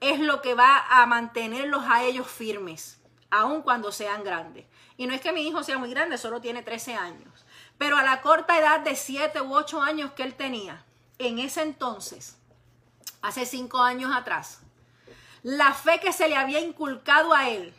es 0.00 0.20
lo 0.20 0.42
que 0.42 0.54
va 0.54 0.84
a 0.88 1.06
mantenerlos 1.06 1.84
a 1.88 2.02
ellos 2.02 2.26
firmes, 2.26 3.00
aun 3.30 3.62
cuando 3.62 3.92
sean 3.92 4.24
grandes. 4.24 4.66
Y 4.96 5.06
no 5.06 5.14
es 5.14 5.20
que 5.20 5.32
mi 5.32 5.46
hijo 5.46 5.62
sea 5.62 5.78
muy 5.78 5.90
grande, 5.90 6.18
solo 6.18 6.40
tiene 6.40 6.62
13 6.62 6.94
años, 6.94 7.44
pero 7.78 7.96
a 7.96 8.02
la 8.02 8.22
corta 8.22 8.58
edad 8.58 8.80
de 8.80 8.96
7 8.96 9.40
u 9.40 9.54
8 9.54 9.82
años 9.82 10.12
que 10.12 10.22
él 10.22 10.34
tenía, 10.34 10.84
en 11.18 11.38
ese 11.38 11.62
entonces, 11.62 12.38
hace 13.22 13.46
5 13.46 13.80
años 13.80 14.14
atrás, 14.14 14.60
la 15.42 15.74
fe 15.74 16.00
que 16.00 16.12
se 16.12 16.28
le 16.28 16.36
había 16.36 16.60
inculcado 16.60 17.34
a 17.34 17.48
él. 17.48 17.74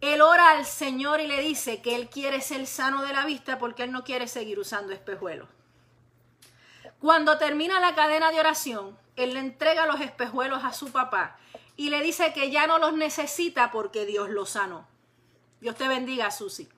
Él 0.00 0.22
ora 0.22 0.52
al 0.52 0.64
Señor 0.64 1.20
y 1.20 1.26
le 1.26 1.40
dice 1.40 1.82
que 1.82 1.96
él 1.96 2.08
quiere 2.08 2.40
ser 2.40 2.66
sano 2.66 3.02
de 3.02 3.12
la 3.12 3.26
vista 3.26 3.58
porque 3.58 3.82
él 3.82 3.90
no 3.92 4.04
quiere 4.04 4.28
seguir 4.28 4.58
usando 4.58 4.92
espejuelos. 4.92 5.48
Cuando 7.00 7.36
termina 7.38 7.80
la 7.80 7.94
cadena 7.94 8.30
de 8.30 8.40
oración, 8.40 8.96
él 9.24 9.34
le 9.34 9.40
entrega 9.40 9.86
los 9.86 10.00
espejuelos 10.00 10.64
a 10.64 10.72
su 10.72 10.90
papá 10.92 11.36
y 11.76 11.90
le 11.90 12.02
dice 12.02 12.32
que 12.32 12.50
ya 12.50 12.66
no 12.66 12.78
los 12.78 12.92
necesita 12.92 13.70
porque 13.70 14.06
Dios 14.06 14.30
lo 14.30 14.46
sanó. 14.46 14.86
Dios 15.60 15.76
te 15.76 15.88
bendiga, 15.88 16.30
Susi. 16.30 16.68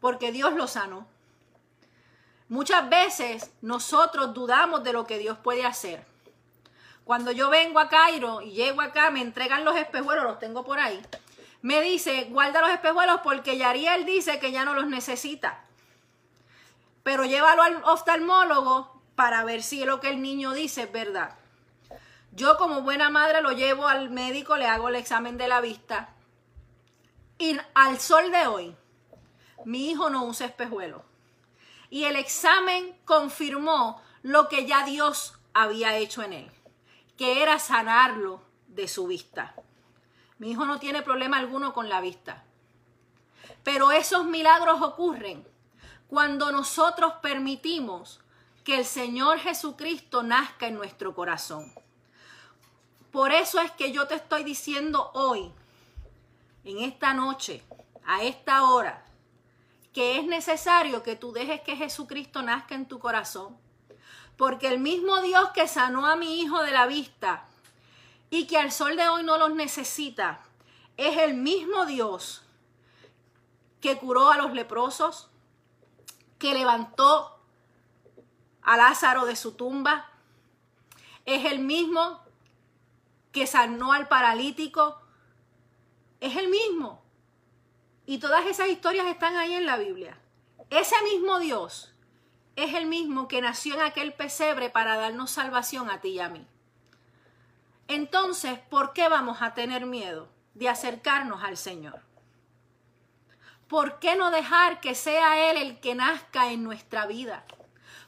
Porque 0.00 0.32
Dios 0.32 0.54
lo 0.54 0.66
sanó. 0.66 1.06
Muchas 2.48 2.88
veces 2.88 3.50
nosotros 3.60 4.34
dudamos 4.34 4.82
de 4.82 4.92
lo 4.92 5.06
que 5.06 5.18
Dios 5.18 5.38
puede 5.38 5.64
hacer. 5.64 6.04
Cuando 7.04 7.32
yo 7.32 7.50
vengo 7.50 7.78
a 7.80 7.88
Cairo 7.88 8.40
y 8.40 8.52
llego 8.52 8.80
acá, 8.80 9.10
me 9.10 9.20
entregan 9.20 9.64
los 9.64 9.76
espejuelos, 9.76 10.24
los 10.24 10.38
tengo 10.38 10.64
por 10.64 10.78
ahí. 10.78 11.00
Me 11.62 11.80
dice, 11.82 12.24
guarda 12.30 12.60
los 12.60 12.70
espejuelos 12.70 13.20
porque 13.22 13.56
Yariel 13.58 14.06
dice 14.06 14.38
que 14.38 14.52
ya 14.52 14.64
no 14.64 14.74
los 14.74 14.86
necesita. 14.86 15.64
Pero 17.02 17.24
llévalo 17.24 17.62
al 17.62 17.82
oftalmólogo 17.84 19.02
para 19.16 19.44
ver 19.44 19.62
si 19.62 19.84
lo 19.84 20.00
que 20.00 20.10
el 20.10 20.22
niño 20.22 20.52
dice 20.52 20.82
es 20.82 20.92
verdad. 20.92 21.39
Yo 22.32 22.56
como 22.56 22.82
buena 22.82 23.10
madre 23.10 23.42
lo 23.42 23.52
llevo 23.52 23.88
al 23.88 24.10
médico, 24.10 24.56
le 24.56 24.66
hago 24.66 24.88
el 24.88 24.96
examen 24.96 25.36
de 25.36 25.48
la 25.48 25.60
vista. 25.60 26.14
Y 27.38 27.58
al 27.74 27.98
sol 27.98 28.30
de 28.30 28.46
hoy, 28.46 28.76
mi 29.64 29.90
hijo 29.90 30.10
no 30.10 30.24
usa 30.24 30.46
espejuelos. 30.46 31.02
Y 31.88 32.04
el 32.04 32.16
examen 32.16 32.96
confirmó 33.04 34.00
lo 34.22 34.48
que 34.48 34.66
ya 34.66 34.84
Dios 34.84 35.38
había 35.52 35.96
hecho 35.96 36.22
en 36.22 36.32
él 36.34 36.52
que 37.20 37.42
era 37.42 37.58
sanarlo 37.58 38.40
de 38.66 38.88
su 38.88 39.06
vista. 39.06 39.54
Mi 40.38 40.52
hijo 40.52 40.64
no 40.64 40.80
tiene 40.80 41.02
problema 41.02 41.36
alguno 41.36 41.74
con 41.74 41.90
la 41.90 42.00
vista. 42.00 42.44
Pero 43.62 43.92
esos 43.92 44.24
milagros 44.24 44.80
ocurren 44.80 45.46
cuando 46.08 46.50
nosotros 46.50 47.12
permitimos 47.20 48.22
que 48.64 48.78
el 48.78 48.86
Señor 48.86 49.38
Jesucristo 49.38 50.22
nazca 50.22 50.66
en 50.66 50.76
nuestro 50.76 51.14
corazón. 51.14 51.70
Por 53.12 53.32
eso 53.32 53.60
es 53.60 53.70
que 53.72 53.92
yo 53.92 54.06
te 54.06 54.14
estoy 54.14 54.44
diciendo 54.44 55.10
hoy, 55.14 55.52
en 56.64 56.78
esta 56.78 57.12
noche, 57.12 57.62
a 58.06 58.22
esta 58.22 58.64
hora, 58.70 59.04
que 59.92 60.18
es 60.18 60.24
necesario 60.24 61.02
que 61.02 61.16
tú 61.16 61.32
dejes 61.32 61.60
que 61.62 61.76
Jesucristo 61.76 62.42
nazca 62.42 62.74
en 62.74 62.86
tu 62.86 62.98
corazón. 62.98 63.56
Porque 64.36 64.68
el 64.68 64.78
mismo 64.78 65.20
Dios 65.20 65.50
que 65.50 65.66
sanó 65.66 66.06
a 66.06 66.16
mi 66.16 66.40
hijo 66.40 66.62
de 66.62 66.70
la 66.70 66.86
vista 66.86 67.46
y 68.30 68.46
que 68.46 68.58
al 68.58 68.70
sol 68.70 68.96
de 68.96 69.08
hoy 69.08 69.22
no 69.22 69.36
los 69.36 69.54
necesita, 69.54 70.40
es 70.96 71.18
el 71.18 71.34
mismo 71.34 71.86
Dios 71.86 72.42
que 73.80 73.98
curó 73.98 74.30
a 74.30 74.36
los 74.36 74.52
leprosos, 74.52 75.28
que 76.38 76.54
levantó 76.54 77.38
a 78.62 78.76
Lázaro 78.76 79.26
de 79.26 79.36
su 79.36 79.52
tumba, 79.52 80.10
es 81.24 81.44
el 81.44 81.58
mismo 81.58 82.20
que 83.32 83.46
sanó 83.46 83.92
al 83.92 84.08
paralítico, 84.08 85.00
es 86.20 86.36
el 86.36 86.48
mismo. 86.48 87.02
Y 88.06 88.18
todas 88.18 88.46
esas 88.46 88.68
historias 88.68 89.06
están 89.06 89.36
ahí 89.36 89.54
en 89.54 89.66
la 89.66 89.76
Biblia. 89.76 90.18
Ese 90.70 90.96
mismo 91.04 91.38
Dios 91.38 91.94
es 92.56 92.74
el 92.74 92.86
mismo 92.86 93.28
que 93.28 93.40
nació 93.40 93.74
en 93.74 93.82
aquel 93.82 94.12
pesebre 94.12 94.70
para 94.70 94.96
darnos 94.96 95.30
salvación 95.30 95.90
a 95.90 96.00
ti 96.00 96.10
y 96.10 96.20
a 96.20 96.28
mí. 96.28 96.46
Entonces, 97.88 98.58
¿por 98.58 98.92
qué 98.92 99.08
vamos 99.08 99.42
a 99.42 99.54
tener 99.54 99.86
miedo 99.86 100.28
de 100.54 100.68
acercarnos 100.68 101.42
al 101.42 101.56
Señor? 101.56 102.02
¿Por 103.66 103.98
qué 103.98 104.16
no 104.16 104.30
dejar 104.30 104.80
que 104.80 104.94
sea 104.94 105.50
Él 105.50 105.56
el 105.56 105.80
que 105.80 105.94
nazca 105.94 106.52
en 106.52 106.62
nuestra 106.62 107.06
vida? 107.06 107.44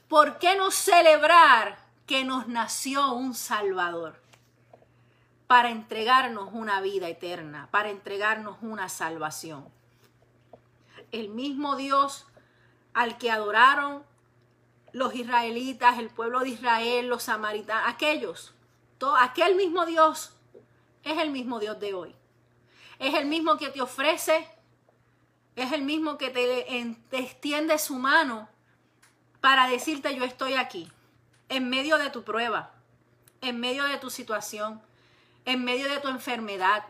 ¿Por 0.07 0.37
qué 0.37 0.55
no 0.55 0.71
celebrar 0.71 1.77
que 2.05 2.23
nos 2.23 2.47
nació 2.47 3.13
un 3.13 3.33
Salvador? 3.33 4.22
Para 5.53 5.69
entregarnos 5.69 6.49
una 6.51 6.81
vida 6.81 7.07
eterna, 7.07 7.67
para 7.69 7.91
entregarnos 7.91 8.57
una 8.61 8.89
salvación. 8.89 9.69
El 11.11 11.29
mismo 11.29 11.75
Dios 11.75 12.25
al 12.95 13.19
que 13.19 13.29
adoraron 13.29 14.03
los 14.93 15.13
israelitas, 15.13 15.99
el 15.99 16.09
pueblo 16.09 16.39
de 16.39 16.49
Israel, 16.49 17.05
los 17.05 17.21
samaritanos, 17.21 17.87
aquellos, 17.87 18.55
todo, 18.97 19.15
aquel 19.15 19.53
mismo 19.53 19.85
Dios 19.85 20.35
es 21.03 21.19
el 21.19 21.29
mismo 21.29 21.59
Dios 21.59 21.79
de 21.79 21.93
hoy. 21.93 22.15
Es 22.97 23.13
el 23.13 23.27
mismo 23.27 23.57
que 23.57 23.69
te 23.69 23.83
ofrece, 23.83 24.49
es 25.55 25.71
el 25.71 25.83
mismo 25.83 26.17
que 26.17 26.31
te, 26.31 26.97
te 27.11 27.19
extiende 27.19 27.77
su 27.77 27.99
mano 27.99 28.49
para 29.39 29.67
decirte 29.67 30.15
yo 30.15 30.23
estoy 30.23 30.55
aquí, 30.55 30.91
en 31.47 31.69
medio 31.69 31.99
de 31.99 32.09
tu 32.09 32.23
prueba, 32.23 32.71
en 33.41 33.59
medio 33.59 33.83
de 33.83 33.99
tu 33.99 34.09
situación, 34.09 34.81
en 35.45 35.63
medio 35.63 35.89
de 35.89 35.99
tu 35.99 36.07
enfermedad, 36.07 36.85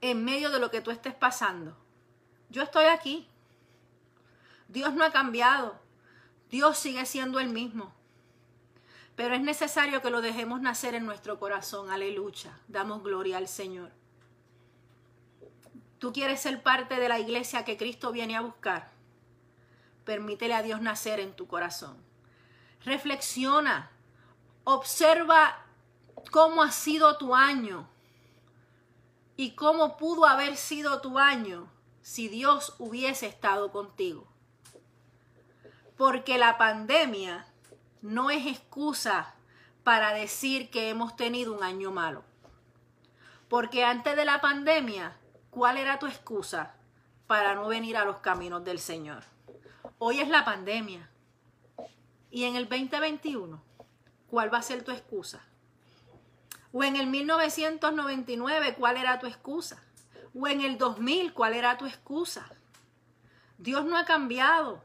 en 0.00 0.24
medio 0.24 0.50
de 0.50 0.58
lo 0.58 0.70
que 0.70 0.80
tú 0.80 0.90
estés 0.90 1.14
pasando. 1.14 1.76
Yo 2.48 2.62
estoy 2.62 2.86
aquí. 2.86 3.28
Dios 4.68 4.94
no 4.94 5.04
ha 5.04 5.12
cambiado. 5.12 5.78
Dios 6.50 6.78
sigue 6.78 7.06
siendo 7.06 7.38
el 7.38 7.48
mismo. 7.48 7.92
Pero 9.16 9.34
es 9.34 9.40
necesario 9.40 10.00
que 10.02 10.10
lo 10.10 10.20
dejemos 10.20 10.60
nacer 10.60 10.94
en 10.94 11.04
nuestro 11.04 11.38
corazón. 11.38 11.90
Aleluya. 11.90 12.58
Damos 12.68 13.02
gloria 13.02 13.36
al 13.36 13.48
Señor. 13.48 13.90
Tú 15.98 16.12
quieres 16.12 16.40
ser 16.40 16.62
parte 16.62 16.96
de 16.96 17.08
la 17.08 17.18
iglesia 17.18 17.64
que 17.64 17.76
Cristo 17.76 18.10
viene 18.10 18.36
a 18.36 18.40
buscar. 18.40 18.90
Permítele 20.04 20.54
a 20.54 20.62
Dios 20.62 20.80
nacer 20.80 21.20
en 21.20 21.34
tu 21.34 21.46
corazón. 21.46 21.96
Reflexiona. 22.84 23.90
Observa 24.64 25.66
cómo 26.30 26.62
ha 26.62 26.70
sido 26.70 27.16
tu 27.16 27.34
año 27.34 27.88
y 29.36 29.52
cómo 29.52 29.96
pudo 29.96 30.26
haber 30.26 30.56
sido 30.56 31.00
tu 31.00 31.18
año 31.18 31.68
si 32.02 32.28
Dios 32.28 32.74
hubiese 32.78 33.26
estado 33.26 33.72
contigo. 33.72 34.26
Porque 35.96 36.38
la 36.38 36.56
pandemia 36.56 37.46
no 38.00 38.30
es 38.30 38.46
excusa 38.46 39.34
para 39.84 40.12
decir 40.12 40.70
que 40.70 40.88
hemos 40.88 41.16
tenido 41.16 41.52
un 41.52 41.62
año 41.62 41.90
malo. 41.90 42.22
Porque 43.48 43.84
antes 43.84 44.16
de 44.16 44.24
la 44.24 44.40
pandemia, 44.40 45.16
¿cuál 45.50 45.76
era 45.76 45.98
tu 45.98 46.06
excusa 46.06 46.74
para 47.26 47.54
no 47.54 47.68
venir 47.68 47.96
a 47.96 48.04
los 48.04 48.18
caminos 48.18 48.64
del 48.64 48.78
Señor? 48.78 49.24
Hoy 49.98 50.20
es 50.20 50.28
la 50.28 50.44
pandemia. 50.44 51.10
Y 52.30 52.44
en 52.44 52.56
el 52.56 52.68
2021, 52.68 53.60
¿cuál 54.28 54.52
va 54.52 54.58
a 54.58 54.62
ser 54.62 54.84
tu 54.84 54.92
excusa? 54.92 55.49
O 56.72 56.84
en 56.84 56.96
el 56.96 57.06
1999, 57.06 58.74
¿cuál 58.78 58.96
era 58.96 59.18
tu 59.18 59.26
excusa? 59.26 59.82
O 60.38 60.46
en 60.46 60.60
el 60.60 60.78
2000, 60.78 61.32
¿cuál 61.32 61.54
era 61.54 61.76
tu 61.76 61.86
excusa? 61.86 62.48
Dios 63.58 63.84
no 63.84 63.96
ha 63.96 64.04
cambiado. 64.04 64.82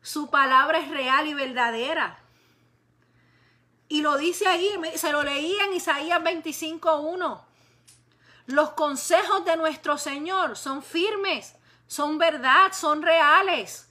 Su 0.00 0.30
palabra 0.30 0.78
es 0.78 0.90
real 0.90 1.26
y 1.26 1.34
verdadera. 1.34 2.18
Y 3.88 4.00
lo 4.00 4.16
dice 4.16 4.46
ahí, 4.46 4.70
se 4.96 5.12
lo 5.12 5.22
leí 5.22 5.54
en 5.60 5.74
Isaías 5.74 6.20
25.1. 6.22 7.42
Los 8.46 8.70
consejos 8.70 9.44
de 9.44 9.56
nuestro 9.56 9.96
Señor 9.98 10.56
son 10.56 10.82
firmes, 10.82 11.54
son 11.86 12.18
verdad, 12.18 12.72
son 12.72 13.02
reales. 13.02 13.88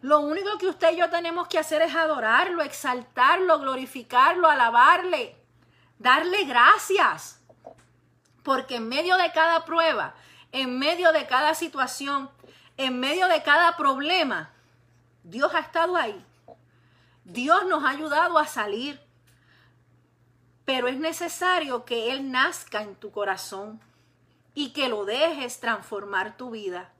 Lo 0.00 0.20
único 0.20 0.56
que 0.58 0.68
usted 0.68 0.92
y 0.92 0.96
yo 0.96 1.10
tenemos 1.10 1.48
que 1.48 1.58
hacer 1.58 1.82
es 1.82 1.94
adorarlo, 1.94 2.62
exaltarlo, 2.62 3.58
glorificarlo, 3.58 4.48
alabarle, 4.48 5.39
darle 6.00 6.42
gracias. 6.44 7.38
Porque 8.42 8.76
en 8.76 8.88
medio 8.88 9.16
de 9.16 9.30
cada 9.30 9.64
prueba, 9.64 10.14
en 10.50 10.80
medio 10.80 11.12
de 11.12 11.28
cada 11.28 11.54
situación, 11.54 12.28
en 12.76 12.98
medio 12.98 13.28
de 13.28 13.44
cada 13.44 13.76
problema, 13.76 14.50
Dios 15.22 15.54
ha 15.54 15.60
estado 15.60 15.96
ahí. 15.96 16.24
Dios 17.24 17.64
nos 17.66 17.84
ha 17.84 17.90
ayudado 17.90 18.36
a 18.36 18.46
salir. 18.48 19.00
Pero 20.64 20.88
es 20.88 20.98
necesario 20.98 21.84
que 21.84 22.10
Él 22.10 22.32
nazca 22.32 22.82
en 22.82 22.96
tu 22.96 23.12
corazón 23.12 23.80
y 24.54 24.72
que 24.72 24.88
lo 24.88 25.04
dejes 25.04 25.60
transformar 25.60 26.36
tu 26.36 26.50
vida 26.50 26.90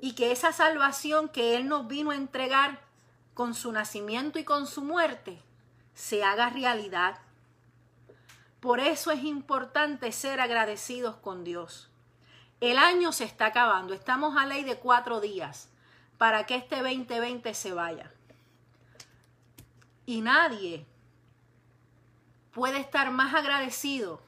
y 0.00 0.12
que 0.12 0.32
esa 0.32 0.52
salvación 0.52 1.28
que 1.28 1.56
Él 1.56 1.66
nos 1.66 1.86
vino 1.88 2.10
a 2.10 2.16
entregar 2.16 2.80
con 3.32 3.54
su 3.54 3.72
nacimiento 3.72 4.38
y 4.38 4.44
con 4.44 4.66
su 4.66 4.82
muerte 4.82 5.40
se 5.94 6.22
haga 6.22 6.50
realidad. 6.50 7.18
Por 8.64 8.80
eso 8.80 9.10
es 9.10 9.22
importante 9.24 10.10
ser 10.10 10.40
agradecidos 10.40 11.16
con 11.16 11.44
Dios. 11.44 11.90
El 12.62 12.78
año 12.78 13.12
se 13.12 13.24
está 13.24 13.44
acabando, 13.44 13.92
estamos 13.92 14.38
a 14.38 14.46
ley 14.46 14.64
de 14.64 14.78
cuatro 14.78 15.20
días 15.20 15.68
para 16.16 16.46
que 16.46 16.54
este 16.54 16.76
2020 16.76 17.52
se 17.52 17.74
vaya. 17.74 18.10
Y 20.06 20.22
nadie 20.22 20.86
puede 22.52 22.78
estar 22.78 23.10
más 23.10 23.34
agradecido 23.34 24.22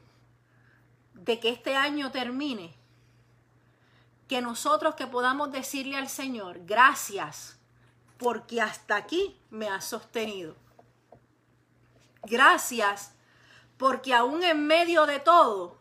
de 1.14 1.40
que 1.40 1.48
este 1.48 1.74
año 1.74 2.10
termine 2.10 2.74
que 4.28 4.42
nosotros 4.42 4.96
que 4.96 5.06
podamos 5.06 5.50
decirle 5.50 5.96
al 5.96 6.10
Señor, 6.10 6.60
gracias, 6.66 7.58
porque 8.18 8.60
hasta 8.60 8.96
aquí 8.96 9.34
me 9.48 9.70
has 9.70 9.86
sostenido. 9.86 10.54
Gracias, 12.24 13.15
porque 13.76 14.14
aún 14.14 14.42
en 14.42 14.66
medio 14.66 15.06
de 15.06 15.20
todo, 15.20 15.78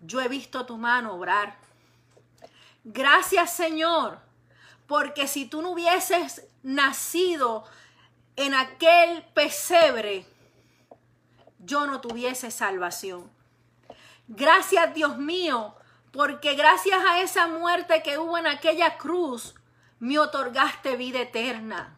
yo 0.00 0.20
he 0.20 0.28
visto 0.28 0.66
tu 0.66 0.76
mano 0.76 1.14
obrar. 1.14 1.56
Gracias, 2.84 3.54
Señor, 3.54 4.18
porque 4.86 5.26
si 5.26 5.46
tú 5.46 5.62
no 5.62 5.70
hubieses 5.70 6.46
nacido 6.62 7.64
en 8.36 8.54
aquel 8.54 9.22
pesebre, 9.34 10.26
yo 11.58 11.86
no 11.86 12.00
tuviese 12.00 12.50
salvación. 12.50 13.30
Gracias, 14.28 14.94
Dios 14.94 15.18
mío, 15.18 15.74
porque 16.10 16.54
gracias 16.54 16.98
a 17.06 17.20
esa 17.20 17.46
muerte 17.46 18.02
que 18.02 18.18
hubo 18.18 18.38
en 18.38 18.46
aquella 18.46 18.96
cruz, 18.96 19.54
me 19.98 20.18
otorgaste 20.18 20.96
vida 20.96 21.20
eterna. 21.20 21.96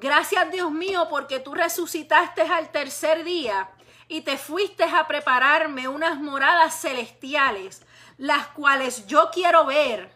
Gracias 0.00 0.52
Dios 0.52 0.70
mío 0.70 1.08
porque 1.10 1.40
tú 1.40 1.54
resucitaste 1.54 2.42
al 2.42 2.70
tercer 2.70 3.24
día 3.24 3.68
y 4.06 4.20
te 4.20 4.38
fuiste 4.38 4.84
a 4.84 5.08
prepararme 5.08 5.88
unas 5.88 6.20
moradas 6.20 6.80
celestiales, 6.80 7.82
las 8.16 8.46
cuales 8.46 9.08
yo 9.08 9.30
quiero 9.32 9.66
ver 9.66 10.12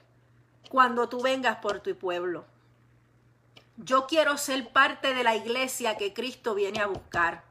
cuando 0.69 1.09
tú 1.09 1.21
vengas 1.21 1.57
por 1.57 1.81
tu 1.81 1.97
pueblo. 1.97 2.45
Yo 3.77 4.07
quiero 4.07 4.39
ser 4.39 4.73
parte 4.73 5.15
de 5.15 5.25
la 5.25 5.35
iglesia 5.35 5.97
que 5.97 6.15
Cristo 6.15 6.55
viene 6.55 6.81
a 6.81 6.87
buscar. 6.87 7.43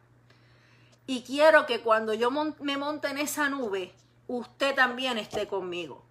Y 1.05 1.23
quiero 1.23 1.65
que 1.65 1.81
cuando 1.81 2.13
yo 2.13 2.31
me 2.31 2.77
monte 2.77 3.09
en 3.09 3.17
esa 3.17 3.49
nube, 3.49 3.93
usted 4.27 4.73
también 4.73 5.17
esté 5.17 5.49
conmigo. 5.49 6.05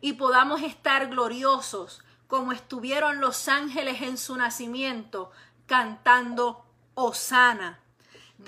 Y 0.00 0.12
podamos 0.12 0.62
estar 0.62 1.08
gloriosos 1.08 2.04
como 2.34 2.50
estuvieron 2.50 3.20
los 3.20 3.46
ángeles 3.46 4.02
en 4.02 4.18
su 4.18 4.36
nacimiento, 4.36 5.30
cantando 5.66 6.66
Osana, 6.94 7.78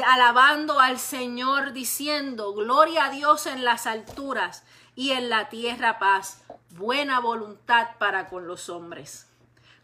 alabando 0.05 0.81
al 0.81 0.99
Señor, 0.99 1.73
diciendo, 1.73 2.53
Gloria 2.53 3.05
a 3.05 3.11
Dios 3.11 3.47
en 3.47 3.65
las 3.65 3.87
alturas 3.87 4.65
y 4.97 5.13
en 5.13 5.29
la 5.29 5.51
tierra 5.51 6.01
paz, 6.01 6.43
buena 6.71 7.21
voluntad 7.21 7.91
para 8.01 8.29
con 8.29 8.49
los 8.49 8.71
hombres. 8.71 9.29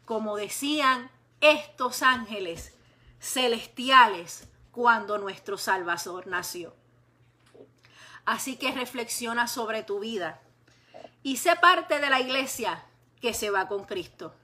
Como 0.04 0.34
decían 0.34 1.08
estos 1.40 2.02
ángeles 2.02 2.74
celestiales 3.20 4.48
cuando 4.72 5.18
nuestro 5.18 5.56
Salvador 5.56 6.26
nació. 6.26 6.74
Así 8.24 8.56
que 8.56 8.72
reflexiona 8.72 9.46
sobre 9.46 9.84
tu 9.84 10.00
vida 10.00 10.40
y 11.22 11.36
sé 11.36 11.54
parte 11.54 12.00
de 12.00 12.10
la 12.10 12.18
iglesia 12.18 12.84
que 13.22 13.32
se 13.32 13.50
va 13.50 13.68
con 13.68 13.84
Cristo. 13.84 14.34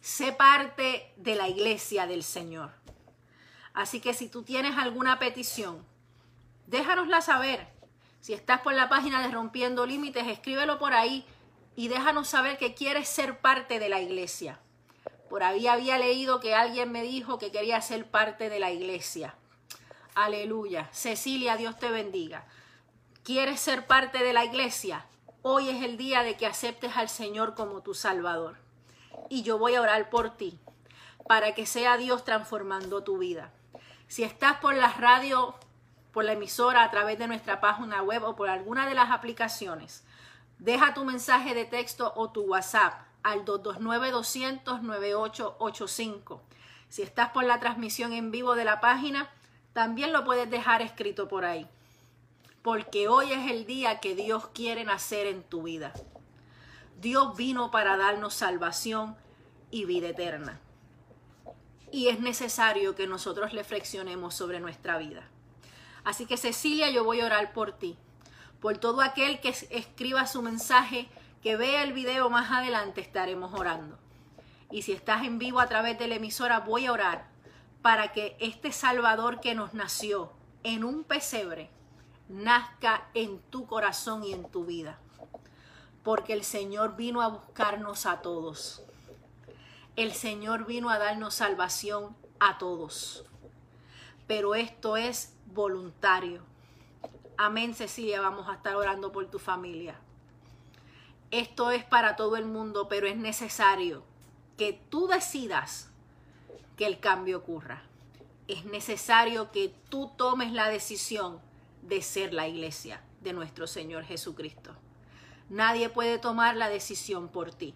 Sé 0.00 0.32
parte 0.32 1.12
de 1.16 1.36
la 1.36 1.48
iglesia 1.48 2.08
del 2.08 2.24
Señor. 2.24 2.72
Así 3.72 4.00
que 4.00 4.14
si 4.14 4.28
tú 4.28 4.42
tienes 4.42 4.76
alguna 4.76 5.20
petición, 5.20 5.86
déjanosla 6.66 7.22
saber. 7.22 7.68
Si 8.20 8.32
estás 8.32 8.60
por 8.62 8.74
la 8.74 8.88
página 8.88 9.22
de 9.22 9.32
Rompiendo 9.32 9.86
Límites, 9.86 10.26
escríbelo 10.26 10.80
por 10.80 10.92
ahí 10.92 11.24
y 11.76 11.86
déjanos 11.86 12.28
saber 12.28 12.58
que 12.58 12.74
quieres 12.74 13.08
ser 13.08 13.38
parte 13.38 13.78
de 13.78 13.88
la 13.88 14.00
iglesia. 14.00 14.58
Por 15.30 15.44
ahí 15.44 15.68
había 15.68 15.98
leído 15.98 16.40
que 16.40 16.56
alguien 16.56 16.90
me 16.90 17.02
dijo 17.02 17.38
que 17.38 17.52
quería 17.52 17.80
ser 17.80 18.10
parte 18.10 18.50
de 18.50 18.58
la 18.58 18.72
iglesia. 18.72 19.36
Aleluya. 20.16 20.90
Cecilia, 20.92 21.56
Dios 21.56 21.78
te 21.78 21.90
bendiga. 21.90 22.44
¿Quieres 23.22 23.60
ser 23.60 23.86
parte 23.86 24.22
de 24.24 24.32
la 24.32 24.44
iglesia? 24.44 25.06
Hoy 25.44 25.70
es 25.70 25.82
el 25.82 25.96
día 25.96 26.22
de 26.22 26.36
que 26.36 26.46
aceptes 26.46 26.96
al 26.96 27.08
Señor 27.08 27.56
como 27.56 27.80
tu 27.80 27.94
Salvador. 27.94 28.58
Y 29.28 29.42
yo 29.42 29.58
voy 29.58 29.74
a 29.74 29.82
orar 29.82 30.08
por 30.08 30.36
ti, 30.36 30.60
para 31.26 31.52
que 31.52 31.66
sea 31.66 31.96
Dios 31.96 32.22
transformando 32.22 33.02
tu 33.02 33.18
vida. 33.18 33.50
Si 34.06 34.22
estás 34.22 34.58
por 34.58 34.76
la 34.76 34.92
radio, 34.92 35.56
por 36.12 36.24
la 36.24 36.34
emisora, 36.34 36.84
a 36.84 36.92
través 36.92 37.18
de 37.18 37.26
nuestra 37.26 37.60
página 37.60 38.02
web 38.02 38.22
o 38.22 38.36
por 38.36 38.50
alguna 38.50 38.86
de 38.86 38.94
las 38.94 39.10
aplicaciones, 39.10 40.04
deja 40.60 40.94
tu 40.94 41.04
mensaje 41.04 41.54
de 41.54 41.64
texto 41.64 42.12
o 42.14 42.30
tu 42.30 42.42
WhatsApp 42.42 43.00
al 43.24 43.44
229-200-9885. 43.44 46.40
Si 46.88 47.02
estás 47.02 47.30
por 47.30 47.42
la 47.42 47.58
transmisión 47.58 48.12
en 48.12 48.30
vivo 48.30 48.54
de 48.54 48.64
la 48.64 48.80
página, 48.80 49.28
también 49.72 50.12
lo 50.12 50.24
puedes 50.24 50.48
dejar 50.48 50.82
escrito 50.82 51.26
por 51.26 51.44
ahí. 51.44 51.68
Porque 52.62 53.08
hoy 53.08 53.32
es 53.32 53.50
el 53.50 53.66
día 53.66 53.98
que 53.98 54.14
Dios 54.14 54.48
quiere 54.54 54.84
nacer 54.84 55.26
en 55.26 55.42
tu 55.42 55.64
vida. 55.64 55.92
Dios 57.00 57.36
vino 57.36 57.72
para 57.72 57.96
darnos 57.96 58.34
salvación 58.34 59.16
y 59.72 59.84
vida 59.84 60.10
eterna. 60.10 60.60
Y 61.90 62.08
es 62.08 62.20
necesario 62.20 62.94
que 62.94 63.08
nosotros 63.08 63.52
reflexionemos 63.52 64.34
sobre 64.34 64.60
nuestra 64.60 64.96
vida. 64.98 65.28
Así 66.04 66.26
que 66.26 66.36
Cecilia, 66.36 66.90
yo 66.90 67.02
voy 67.04 67.20
a 67.20 67.26
orar 67.26 67.52
por 67.52 67.72
ti. 67.72 67.98
Por 68.60 68.78
todo 68.78 69.00
aquel 69.00 69.40
que 69.40 69.48
escriba 69.48 70.28
su 70.28 70.40
mensaje, 70.40 71.08
que 71.42 71.56
vea 71.56 71.82
el 71.82 71.92
video 71.92 72.30
más 72.30 72.52
adelante, 72.52 73.00
estaremos 73.00 73.52
orando. 73.58 73.98
Y 74.70 74.82
si 74.82 74.92
estás 74.92 75.24
en 75.24 75.40
vivo 75.40 75.58
a 75.58 75.68
través 75.68 75.98
de 75.98 76.06
la 76.06 76.14
emisora, 76.14 76.60
voy 76.60 76.86
a 76.86 76.92
orar 76.92 77.28
para 77.82 78.12
que 78.12 78.36
este 78.38 78.70
Salvador 78.70 79.40
que 79.40 79.56
nos 79.56 79.74
nació 79.74 80.32
en 80.62 80.84
un 80.84 81.02
pesebre 81.02 81.68
nazca 82.28 83.08
en 83.14 83.38
tu 83.38 83.66
corazón 83.66 84.24
y 84.24 84.32
en 84.32 84.44
tu 84.44 84.64
vida. 84.64 84.98
Porque 86.02 86.32
el 86.32 86.44
Señor 86.44 86.96
vino 86.96 87.22
a 87.22 87.28
buscarnos 87.28 88.06
a 88.06 88.22
todos. 88.22 88.82
El 89.96 90.12
Señor 90.12 90.66
vino 90.66 90.90
a 90.90 90.98
darnos 90.98 91.34
salvación 91.34 92.16
a 92.40 92.58
todos. 92.58 93.24
Pero 94.26 94.54
esto 94.54 94.96
es 94.96 95.34
voluntario. 95.46 96.42
Amén, 97.36 97.74
Cecilia, 97.74 98.20
vamos 98.20 98.48
a 98.48 98.54
estar 98.54 98.74
orando 98.76 99.12
por 99.12 99.26
tu 99.26 99.38
familia. 99.38 99.96
Esto 101.30 101.70
es 101.70 101.84
para 101.84 102.16
todo 102.16 102.36
el 102.36 102.44
mundo, 102.44 102.88
pero 102.88 103.06
es 103.06 103.16
necesario 103.16 104.02
que 104.56 104.72
tú 104.90 105.06
decidas 105.06 105.90
que 106.76 106.86
el 106.86 107.00
cambio 107.00 107.38
ocurra. 107.38 107.82
Es 108.48 108.64
necesario 108.64 109.50
que 109.50 109.74
tú 109.88 110.10
tomes 110.16 110.52
la 110.52 110.68
decisión 110.68 111.40
de 111.82 112.02
ser 112.02 112.32
la 112.32 112.48
iglesia 112.48 113.02
de 113.20 113.32
nuestro 113.32 113.66
Señor 113.66 114.04
Jesucristo. 114.04 114.74
Nadie 115.48 115.88
puede 115.88 116.18
tomar 116.18 116.56
la 116.56 116.68
decisión 116.68 117.28
por 117.28 117.52
ti, 117.52 117.74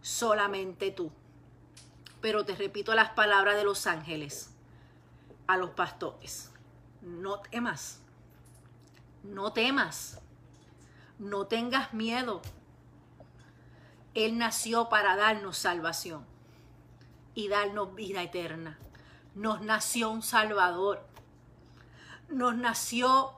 solamente 0.00 0.90
tú. 0.90 1.10
Pero 2.20 2.44
te 2.44 2.54
repito 2.54 2.94
las 2.94 3.10
palabras 3.10 3.56
de 3.56 3.64
los 3.64 3.86
ángeles 3.86 4.50
a 5.46 5.56
los 5.56 5.70
pastores. 5.70 6.52
No 7.00 7.40
temas, 7.40 8.00
no 9.24 9.52
temas, 9.52 10.20
no 11.18 11.46
tengas 11.46 11.92
miedo. 11.92 12.40
Él 14.14 14.38
nació 14.38 14.88
para 14.88 15.16
darnos 15.16 15.58
salvación 15.58 16.24
y 17.34 17.48
darnos 17.48 17.94
vida 17.94 18.22
eterna. 18.22 18.78
Nos 19.34 19.62
nació 19.62 20.10
un 20.10 20.22
Salvador. 20.22 21.04
Nos 22.32 22.56
nació 22.56 23.32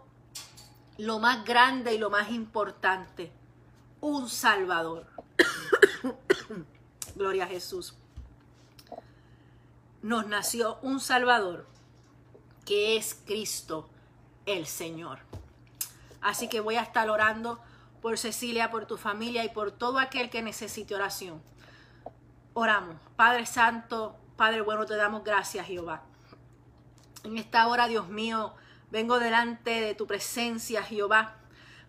lo 0.99 1.19
más 1.19 1.45
grande 1.45 1.95
y 1.95 1.99
lo 1.99 2.11
más 2.11 2.31
importante, 2.31 3.33
un 4.01 4.29
Salvador. 4.29 5.07
Gloria 7.17 7.45
a 7.45 7.49
Jesús. 7.49 7.95
Nos 10.01 10.27
nació 10.27 10.79
un 10.83 11.01
Salvador 11.01 11.67
que 12.65 12.97
es 12.97 13.21
Cristo 13.27 13.89
el 14.47 14.67
Señor. 14.67 15.19
Así 16.21 16.49
que 16.49 16.61
voy 16.61 16.77
a 16.77 16.83
estar 16.83 17.11
orando 17.11 17.61
por 18.01 18.17
Cecilia, 18.17 18.71
por 18.71 18.87
tu 18.87 18.97
familia 18.97 19.45
y 19.45 19.49
por 19.49 19.73
todo 19.73 19.99
aquel 19.99 20.31
que 20.31 20.41
necesite 20.41 20.95
oración. 20.95 21.43
Oramos. 22.53 22.97
Padre 23.17 23.47
Santo, 23.47 24.17
Padre 24.37 24.61
bueno, 24.61 24.87
te 24.87 24.95
damos 24.95 25.25
gracias, 25.25 25.67
Jehová. 25.67 26.03
En 27.25 27.39
esta 27.39 27.67
hora, 27.67 27.89
Dios 27.89 28.09
mío, 28.09 28.55
vengo 28.95 29.19
delante 29.19 29.81
de 29.81 29.97
tu 29.97 30.07
presencia, 30.07 30.81
Jehová, 30.85 31.35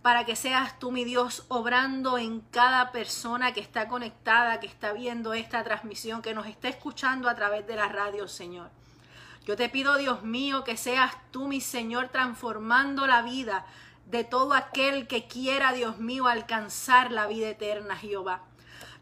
para 0.02 0.26
que 0.26 0.36
seas 0.36 0.80
tú, 0.80 0.92
mi 0.92 1.06
Dios, 1.06 1.46
obrando 1.50 2.18
en 2.18 2.42
cada 2.42 2.92
persona 2.92 3.54
que 3.54 3.60
está 3.60 3.88
conectada, 3.88 4.60
que 4.60 4.66
está 4.66 4.92
viendo 4.92 5.36
esta 5.36 5.64
transmisión, 5.64 6.24
que 6.24 6.34
nos 6.34 6.48
está 6.48 6.68
escuchando 6.68 7.30
a 7.30 7.36
través 7.36 7.68
de 7.68 7.76
la 7.76 7.90
radio, 7.90 8.28
Señor. 8.28 8.72
Yo 9.46 9.56
te 9.56 9.70
pido, 9.70 9.98
Dios 9.98 10.24
mío, 10.24 10.64
que 10.64 10.78
seas 10.78 11.14
tú, 11.30 11.48
mi 11.48 11.62
Señor, 11.62 12.08
transformando 12.08 13.06
la 13.06 13.22
vida 13.22 13.68
de 14.08 14.24
todo 14.24 14.56
aquel 14.56 15.06
que 15.06 15.28
quiera, 15.28 15.74
Dios 15.74 16.00
mío, 16.00 16.26
alcanzar 16.26 17.12
la 17.12 17.28
vida 17.28 17.50
eterna, 17.50 17.96
Jehová. 17.96 18.42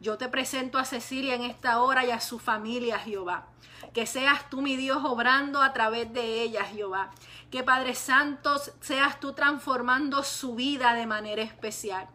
Yo 0.04 0.18
te 0.18 0.28
presento 0.28 0.80
a 0.80 0.84
Cecilia 0.84 1.34
en 1.34 1.43
esta 1.43 1.80
hora 1.82 2.06
y 2.06 2.12
a 2.12 2.20
su 2.20 2.38
familia, 2.38 2.99
Jehová. 2.99 3.47
Que 3.93 4.06
seas 4.06 4.49
tú, 4.49 4.62
mi 4.62 4.76
Dios, 4.76 5.01
obrando 5.06 5.62
a 5.62 5.72
través 5.72 6.12
de 6.12 6.41
ella, 6.41 6.66
Jehová. 6.66 7.12
Que 7.49 7.64
Padre 7.64 7.95
Santo, 7.95 8.62
seas 8.82 9.22
tú 9.22 9.32
transformando 9.32 10.22
su 10.24 10.56
vida 10.56 10.93
de 10.93 11.06
manera 11.06 11.41
especial. 11.41 12.10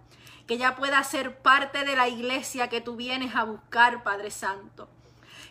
Que 0.47 0.55
ella 0.55 0.77
pueda 0.77 1.03
ser 1.03 1.39
parte 1.39 1.87
de 1.87 1.97
la 1.97 2.09
iglesia 2.09 2.69
que 2.69 2.83
tú 2.83 2.95
vienes 2.95 3.35
a 3.35 3.45
buscar, 3.45 4.03
Padre 4.03 4.31
Santo. 4.31 4.91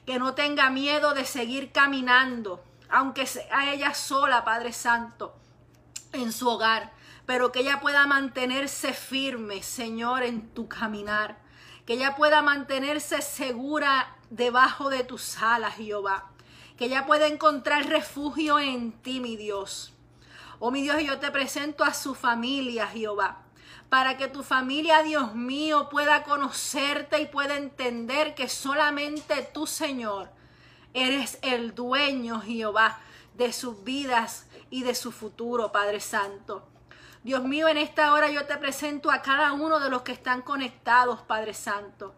Que 0.06 0.20
no 0.20 0.36
tenga 0.36 0.70
miedo 0.70 1.16
de 1.16 1.26
seguir 1.26 1.72
caminando, 1.72 2.64
aunque 2.88 3.26
sea 3.26 3.74
ella 3.74 3.96
sola, 3.96 4.46
Padre 4.46 4.74
Santo, 4.74 5.36
en 6.14 6.32
su 6.32 6.48
hogar 6.48 6.96
pero 7.26 7.52
que 7.52 7.60
ella 7.60 7.82
pueda 7.82 8.08
mantenerse 8.08 8.94
firme, 8.94 9.62
Señor, 9.62 10.24
en 10.24 10.48
tu 10.54 10.70
caminar. 10.70 11.46
Que 11.88 11.94
ella 11.94 12.16
pueda 12.16 12.44
mantenerse 12.44 13.24
segura 13.24 14.16
debajo 14.30 14.92
de 14.92 15.04
tus 15.04 15.42
alas, 15.42 15.76
Jehová. 15.78 16.30
Que 16.78 16.86
ella 16.86 17.08
pueda 17.08 17.26
encontrar 17.26 17.88
refugio 17.88 18.60
en 18.60 18.92
ti, 18.92 19.20
mi 19.20 19.36
Dios. 19.36 19.94
Oh, 20.60 20.70
mi 20.70 20.84
Dios, 20.84 21.02
yo 21.02 21.18
te 21.18 21.32
presento 21.32 21.84
a 21.84 21.96
su 21.96 22.14
familia, 22.14 22.86
Jehová 22.86 23.48
para 23.90 24.18
que 24.18 24.28
tu 24.28 24.44
familia, 24.44 25.02
Dios 25.04 25.34
mío, 25.34 25.88
pueda 25.90 26.24
conocerte 26.24 27.22
y 27.22 27.26
pueda 27.26 27.56
entender 27.56 28.36
que 28.36 28.50
solamente 28.50 29.50
tú, 29.54 29.66
Señor, 29.66 30.30
eres 30.94 31.40
el 31.42 31.74
dueño, 31.74 32.42
Jehová, 32.42 33.00
de 33.36 33.54
sus 33.54 33.84
vidas 33.84 34.48
y 34.70 34.84
de 34.84 34.94
su 34.94 35.12
futuro, 35.12 35.72
Padre 35.72 36.02
Santo. 36.02 36.68
Dios 37.24 37.44
mío, 37.44 37.68
en 37.68 37.78
esta 37.78 38.14
hora 38.14 38.30
yo 38.30 38.46
te 38.46 38.58
presento 38.58 39.12
a 39.12 39.22
cada 39.22 39.52
uno 39.54 39.80
de 39.80 39.90
los 39.90 40.04
que 40.04 40.12
están 40.12 40.42
conectados, 40.42 41.22
Padre 41.22 41.54
Santo. 41.54 42.16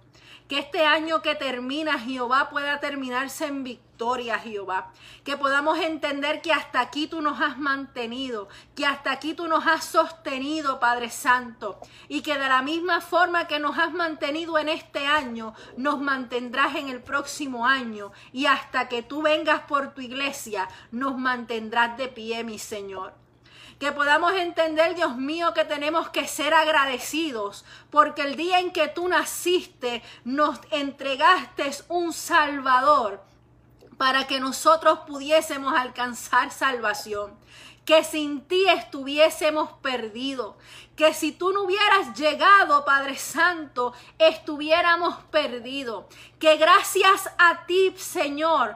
Que 0.50 0.60
este 0.60 0.86
año 0.86 1.22
que 1.22 1.36
termina, 1.36 2.00
Jehová, 2.00 2.50
pueda 2.50 2.80
terminarse 2.80 3.46
en 3.46 3.64
victoria, 3.64 4.40
Jehová. 4.40 4.92
Que 5.24 5.38
podamos 5.38 5.78
entender 5.80 6.42
que 6.42 6.52
hasta 6.52 6.80
aquí 6.80 7.08
tú 7.08 7.22
nos 7.22 7.40
has 7.40 7.58
mantenido, 7.58 8.50
que 8.76 8.86
hasta 8.86 9.12
aquí 9.12 9.36
tú 9.36 9.48
nos 9.48 9.68
has 9.68 9.86
sostenido, 9.86 10.80
Padre 10.80 11.12
Santo. 11.12 11.80
Y 12.08 12.22
que 12.22 12.38
de 12.38 12.48
la 12.48 12.62
misma 12.62 13.00
forma 13.00 13.48
que 13.48 13.60
nos 13.60 13.78
has 13.78 13.94
mantenido 13.94 14.58
en 14.58 14.70
este 14.70 15.06
año, 15.06 15.54
nos 15.78 16.02
mantendrás 16.02 16.76
en 16.76 16.90
el 16.90 17.02
próximo 17.02 17.68
año. 17.68 18.12
Y 18.34 18.48
hasta 18.48 18.90
que 18.90 19.04
tú 19.04 19.22
vengas 19.22 19.62
por 19.62 19.94
tu 19.94 20.02
iglesia, 20.02 20.68
nos 20.92 21.18
mantendrás 21.18 21.96
de 21.96 22.08
pie, 22.08 22.44
mi 22.44 22.60
Señor 22.60 23.29
que 23.80 23.94
podamos 23.94 24.34
entender, 24.34 24.94
Dios 24.94 25.16
mío, 25.16 25.54
que 25.54 25.64
tenemos 25.64 26.10
que 26.10 26.28
ser 26.28 26.54
agradecidos, 26.54 27.64
porque 27.90 28.24
el 28.24 28.36
día 28.36 28.60
en 28.60 28.72
que 28.72 28.90
tú 28.90 29.08
naciste, 29.08 30.04
nos 30.26 30.60
entregaste 30.70 31.72
un 31.88 32.12
Salvador 32.12 33.24
para 33.98 34.28
que 34.28 34.40
nosotros 34.40 35.00
pudiésemos 35.08 35.74
alcanzar 35.74 36.52
salvación. 36.52 37.38
Que 37.86 38.04
sin 38.04 38.42
ti 38.48 38.68
estuviésemos 38.68 39.72
perdidos. 39.82 40.56
Que 40.96 41.14
si 41.14 41.32
tú 41.32 41.52
no 41.52 41.64
hubieras 41.64 42.18
llegado, 42.18 42.86
Padre 42.86 43.18
Santo, 43.18 43.94
estuviéramos 44.18 45.16
perdidos. 45.32 46.06
Que 46.40 46.58
gracias 46.58 47.30
a 47.38 47.66
ti, 47.66 47.94
Señor, 47.98 48.76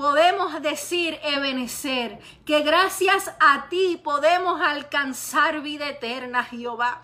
podemos 0.00 0.62
decir, 0.62 1.20
Ebenecer, 1.22 2.20
que 2.46 2.62
gracias 2.62 3.34
a 3.38 3.68
ti 3.68 4.00
podemos 4.02 4.58
alcanzar 4.62 5.60
vida 5.60 5.90
eterna, 5.90 6.42
Jehová. 6.42 7.02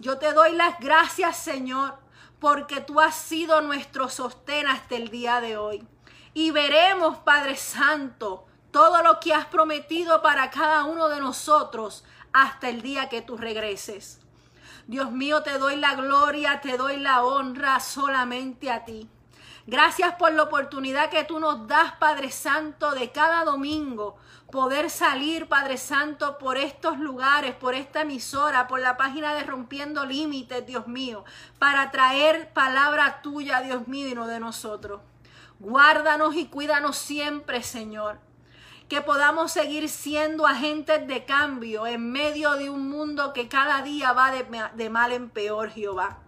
Yo 0.00 0.18
te 0.18 0.34
doy 0.34 0.52
las 0.52 0.78
gracias, 0.78 1.38
Señor, 1.38 1.96
porque 2.38 2.82
tú 2.82 3.00
has 3.00 3.14
sido 3.14 3.62
nuestro 3.62 4.10
sostén 4.10 4.66
hasta 4.66 4.96
el 4.96 5.08
día 5.08 5.40
de 5.40 5.56
hoy. 5.56 5.88
Y 6.34 6.50
veremos, 6.50 7.16
Padre 7.16 7.56
Santo, 7.56 8.44
todo 8.70 9.02
lo 9.02 9.18
que 9.18 9.32
has 9.32 9.46
prometido 9.46 10.20
para 10.20 10.50
cada 10.50 10.84
uno 10.84 11.08
de 11.08 11.20
nosotros 11.20 12.04
hasta 12.34 12.68
el 12.68 12.82
día 12.82 13.08
que 13.08 13.22
tú 13.22 13.38
regreses. 13.38 14.20
Dios 14.86 15.10
mío, 15.10 15.42
te 15.42 15.56
doy 15.56 15.76
la 15.76 15.94
gloria, 15.94 16.60
te 16.60 16.76
doy 16.76 16.98
la 16.98 17.24
honra 17.24 17.80
solamente 17.80 18.70
a 18.70 18.84
ti. 18.84 19.08
Gracias 19.68 20.14
por 20.14 20.32
la 20.32 20.44
oportunidad 20.44 21.10
que 21.10 21.24
tú 21.24 21.40
nos 21.40 21.66
das, 21.66 21.94
Padre 21.94 22.30
Santo, 22.30 22.92
de 22.92 23.10
cada 23.10 23.44
domingo 23.44 24.16
poder 24.52 24.90
salir, 24.90 25.48
Padre 25.48 25.76
Santo, 25.76 26.38
por 26.38 26.56
estos 26.56 27.00
lugares, 27.00 27.52
por 27.56 27.74
esta 27.74 28.02
emisora, 28.02 28.68
por 28.68 28.78
la 28.78 28.96
página 28.96 29.34
de 29.34 29.42
Rompiendo 29.42 30.06
Límites, 30.06 30.64
Dios 30.64 30.86
mío, 30.86 31.24
para 31.58 31.90
traer 31.90 32.52
palabra 32.52 33.22
tuya, 33.22 33.60
Dios 33.60 33.88
mío, 33.88 34.06
y 34.06 34.14
no 34.14 34.28
de 34.28 34.38
nosotros. 34.38 35.00
Guárdanos 35.58 36.36
y 36.36 36.46
cuídanos 36.46 36.96
siempre, 36.96 37.64
Señor. 37.64 38.20
Que 38.88 39.00
podamos 39.00 39.50
seguir 39.50 39.88
siendo 39.88 40.46
agentes 40.46 41.08
de 41.08 41.24
cambio 41.24 41.88
en 41.88 42.12
medio 42.12 42.52
de 42.52 42.70
un 42.70 42.88
mundo 42.88 43.32
que 43.32 43.48
cada 43.48 43.82
día 43.82 44.12
va 44.12 44.30
de, 44.30 44.46
de 44.74 44.90
mal 44.90 45.10
en 45.10 45.28
peor, 45.28 45.70
Jehová 45.70 46.20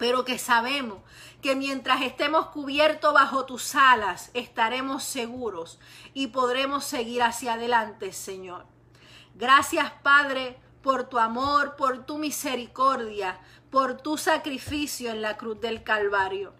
pero 0.00 0.24
que 0.24 0.38
sabemos 0.38 1.02
que 1.40 1.56
mientras 1.56 2.02
estemos 2.02 2.46
cubiertos 2.46 3.14
bajo 3.14 3.46
tus 3.46 3.74
alas, 3.74 4.30
estaremos 4.34 5.04
seguros 5.04 5.78
y 6.14 6.28
podremos 6.28 6.84
seguir 6.84 7.22
hacia 7.22 7.54
adelante, 7.54 8.12
Señor. 8.12 8.66
Gracias, 9.34 9.90
Padre, 10.02 10.58
por 10.82 11.04
tu 11.04 11.18
amor, 11.18 11.76
por 11.76 12.04
tu 12.04 12.18
misericordia, 12.18 13.40
por 13.70 13.96
tu 13.96 14.18
sacrificio 14.18 15.10
en 15.10 15.22
la 15.22 15.36
cruz 15.36 15.60
del 15.60 15.82
Calvario. 15.82 16.52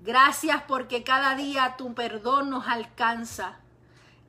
Gracias 0.00 0.62
porque 0.66 1.02
cada 1.02 1.34
día 1.34 1.76
tu 1.76 1.94
perdón 1.94 2.50
nos 2.50 2.66
alcanza. 2.66 3.60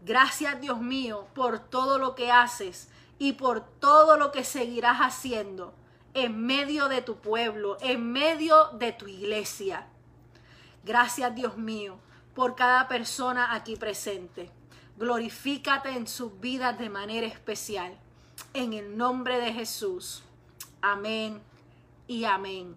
Gracias, 0.03 0.59
Dios 0.61 0.79
mío, 0.79 1.27
por 1.33 1.59
todo 1.59 1.97
lo 1.97 2.15
que 2.15 2.31
haces 2.31 2.89
y 3.19 3.33
por 3.33 3.61
todo 3.61 4.17
lo 4.17 4.31
que 4.31 4.43
seguirás 4.43 4.99
haciendo 4.99 5.73
en 6.13 6.45
medio 6.45 6.87
de 6.87 7.01
tu 7.01 7.17
pueblo, 7.17 7.77
en 7.81 8.11
medio 8.11 8.69
de 8.73 8.91
tu 8.91 9.07
iglesia. 9.07 9.87
Gracias 10.83 11.33
Dios 11.35 11.57
mío 11.57 11.99
por 12.33 12.55
cada 12.55 12.87
persona 12.87 13.53
aquí 13.53 13.75
presente. 13.75 14.51
Glorifícate 14.97 15.89
en 15.89 16.07
sus 16.07 16.39
vidas 16.39 16.77
de 16.77 16.89
manera 16.89 17.27
especial. 17.27 17.97
en 18.53 18.73
el 18.73 18.97
nombre 18.97 19.39
de 19.39 19.53
Jesús. 19.53 20.23
Amén 20.81 21.41
y 22.07 22.25
amén. 22.25 22.75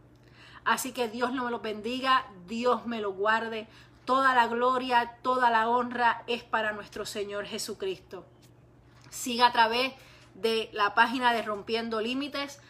Así 0.64 0.92
que 0.92 1.08
Dios 1.08 1.32
no 1.32 1.44
me 1.44 1.50
lo 1.50 1.60
bendiga, 1.60 2.26
Dios 2.46 2.86
me 2.86 3.00
lo 3.00 3.12
guarde. 3.12 3.66
Toda 4.04 4.34
la 4.34 4.46
gloria, 4.46 5.16
toda 5.22 5.50
la 5.50 5.68
honra 5.68 6.22
es 6.26 6.44
para 6.44 6.72
nuestro 6.72 7.06
Señor 7.06 7.46
Jesucristo. 7.46 8.24
Siga 9.10 9.48
a 9.48 9.52
través 9.52 9.92
de 10.34 10.70
la 10.72 10.94
página 10.94 11.32
de 11.32 11.42
Rompiendo 11.42 12.00
Límites. 12.00 12.60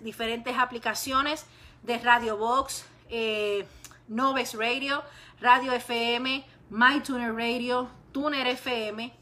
aplicaciones 0.58 1.46
de 1.82 1.96
Radio 1.96 2.36
Box, 2.36 2.84
eh, 3.08 3.66
Noves 4.06 4.52
Radio, 4.52 5.02
Radio 5.40 5.72
FM, 5.72 6.44
MyTuner 6.68 7.34
Radio, 7.34 7.88
Tuner 8.12 8.46
FM. 8.48 9.14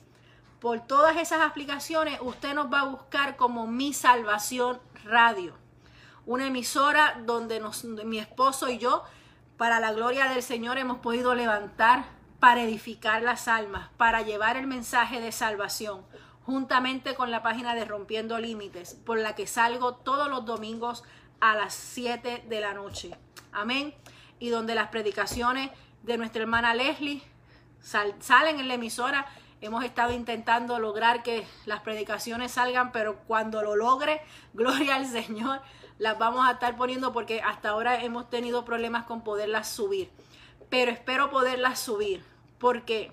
Por 0.59 0.81
todas 0.89 1.19
esas 1.19 1.41
aplicaciones 1.41 2.19
usted 2.21 2.53
nos 2.53 2.67
va 2.67 2.81
a 2.81 2.87
buscar 2.87 3.37
como 3.37 3.69
Mi 3.69 3.93
Salvación 3.93 4.81
Radio, 5.05 5.55
una 6.25 6.49
emisora 6.49 7.23
donde 7.27 7.63
mi 8.05 8.19
esposo 8.19 8.69
y 8.69 8.79
yo, 8.79 9.05
para 9.57 9.79
la 9.79 9.93
gloria 9.93 10.27
del 10.31 10.43
Señor, 10.43 10.79
hemos 10.79 10.99
podido 10.99 11.37
levantar 11.37 12.07
para 12.41 12.63
edificar 12.63 13.23
las 13.23 13.47
almas, 13.47 13.89
para 13.97 14.23
llevar 14.23 14.57
el 14.57 14.67
mensaje 14.67 15.21
de 15.21 15.31
salvación, 15.31 16.05
juntamente 16.47 17.17
con 17.17 17.33
la 17.33 17.43
página 17.43 17.75
de 17.75 17.85
Rompiendo 17.85 18.39
Límites, 18.39 18.95
por 19.05 19.19
la 19.19 19.35
que 19.35 19.49
salgo 19.49 19.97
todos 19.97 20.29
los 20.29 20.47
domingos 20.47 21.03
a 21.41 21.57
las 21.57 21.75
7 21.75 22.45
de 22.49 22.61
la 22.61 22.73
noche. 22.73 23.17
Amén. 23.51 23.93
Y 24.39 24.51
donde 24.51 24.77
las 24.77 24.89
predicaciones 24.89 25.71
de 26.05 26.17
nuestra 26.17 26.43
hermana 26.43 26.73
Leslie 26.73 27.21
salen 27.81 28.61
en 28.61 28.69
la 28.69 28.75
emisora. 28.75 29.27
Hemos 29.61 29.85
estado 29.85 30.13
intentando 30.13 30.79
lograr 30.79 31.25
que 31.25 31.45
las 31.65 31.81
predicaciones 31.81 32.53
salgan, 32.53 32.93
pero 32.93 33.19
cuando 33.27 33.63
lo 33.63 33.75
logre, 33.75 34.21
gloria 34.55 34.95
al 34.95 35.07
Señor, 35.07 35.61
las 35.99 36.17
vamos 36.17 36.47
a 36.47 36.53
estar 36.53 36.77
poniendo 36.77 37.13
porque 37.13 37.43
hasta 37.43 37.71
ahora 37.71 38.05
hemos 38.05 38.31
tenido 38.31 38.65
problemas 38.65 39.05
con 39.05 39.25
poderlas 39.25 39.69
subir. 39.69 40.13
Pero 40.71 40.93
espero 40.93 41.29
poderlas 41.29 41.81
subir 41.81 42.23
porque 42.59 43.13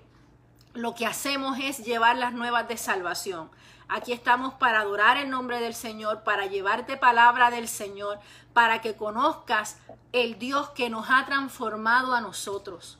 lo 0.74 0.94
que 0.94 1.06
hacemos 1.06 1.58
es 1.60 1.84
llevar 1.84 2.16
las 2.16 2.32
nuevas 2.32 2.68
de 2.68 2.76
salvación. 2.76 3.50
Aquí 3.88 4.12
estamos 4.12 4.54
para 4.54 4.80
adorar 4.80 5.16
el 5.16 5.30
nombre 5.30 5.60
del 5.60 5.74
Señor, 5.74 6.24
para 6.24 6.46
llevarte 6.46 6.96
palabra 6.96 7.50
del 7.50 7.68
Señor, 7.68 8.18
para 8.52 8.80
que 8.80 8.96
conozcas 8.96 9.78
el 10.12 10.38
Dios 10.38 10.70
que 10.70 10.90
nos 10.90 11.06
ha 11.10 11.24
transformado 11.26 12.14
a 12.14 12.20
nosotros. 12.20 12.98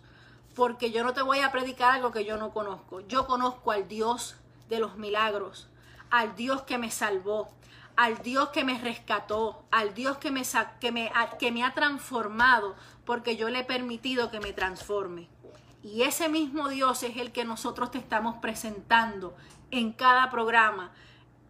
Porque 0.55 0.93
yo 0.93 1.03
no 1.03 1.13
te 1.15 1.23
voy 1.23 1.41
a 1.41 1.51
predicar 1.51 1.93
algo 1.93 2.13
que 2.13 2.25
yo 2.25 2.37
no 2.37 2.53
conozco. 2.53 3.01
Yo 3.01 3.27
conozco 3.27 3.73
al 3.73 3.89
Dios 3.89 4.37
de 4.69 4.79
los 4.79 4.97
milagros, 4.97 5.69
al 6.11 6.37
Dios 6.37 6.63
que 6.63 6.79
me 6.79 6.93
salvó, 6.93 7.49
al 7.97 8.19
Dios 8.23 8.51
que 8.51 8.65
me 8.65 8.79
rescató, 8.79 9.65
al 9.71 9.95
Dios 9.95 10.19
que 10.19 10.31
me, 10.31 10.43
que 10.81 10.93
me, 11.51 11.65
ha 11.65 11.75
transformado, 11.75 12.77
porque 13.05 13.37
yo 13.37 13.49
le 13.49 13.61
he 13.61 13.65
permitido 13.65 14.31
que 14.31 14.41
me 14.41 14.53
transforme. 14.53 15.29
Y 15.85 16.03
ese 16.03 16.31
mismo 16.31 16.71
Dios 16.71 17.03
es 17.03 17.19
el 17.19 17.31
que 17.31 17.45
nosotros 17.45 17.91
te 17.91 17.99
estamos 17.99 18.37
presentando 18.37 19.37
en 19.71 19.93
cada 19.93 20.31
programa, 20.31 20.93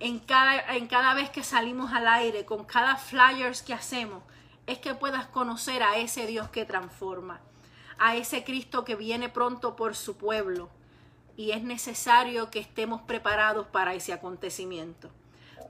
en 0.00 0.18
cada, 0.18 0.74
en 0.74 0.88
cada 0.88 1.14
vez 1.14 1.30
que 1.30 1.44
salimos 1.44 1.92
al 1.92 2.08
aire, 2.08 2.44
con 2.44 2.64
cada 2.64 2.96
flyers 2.96 3.62
que 3.62 3.72
hacemos, 3.72 4.24
es 4.66 4.78
que 4.78 4.96
puedas 4.96 5.26
conocer 5.26 5.84
a 5.84 5.98
ese 5.98 6.26
Dios 6.26 6.48
que 6.48 6.64
transforma, 6.64 7.40
a 7.96 8.16
ese 8.16 8.42
Cristo 8.42 8.84
que 8.84 8.96
viene 8.96 9.28
pronto 9.28 9.76
por 9.76 9.94
su 9.94 10.16
pueblo. 10.16 10.68
Y 11.36 11.52
es 11.52 11.62
necesario 11.62 12.50
que 12.50 12.58
estemos 12.58 13.02
preparados 13.02 13.68
para 13.68 13.94
ese 13.94 14.12
acontecimiento, 14.12 15.10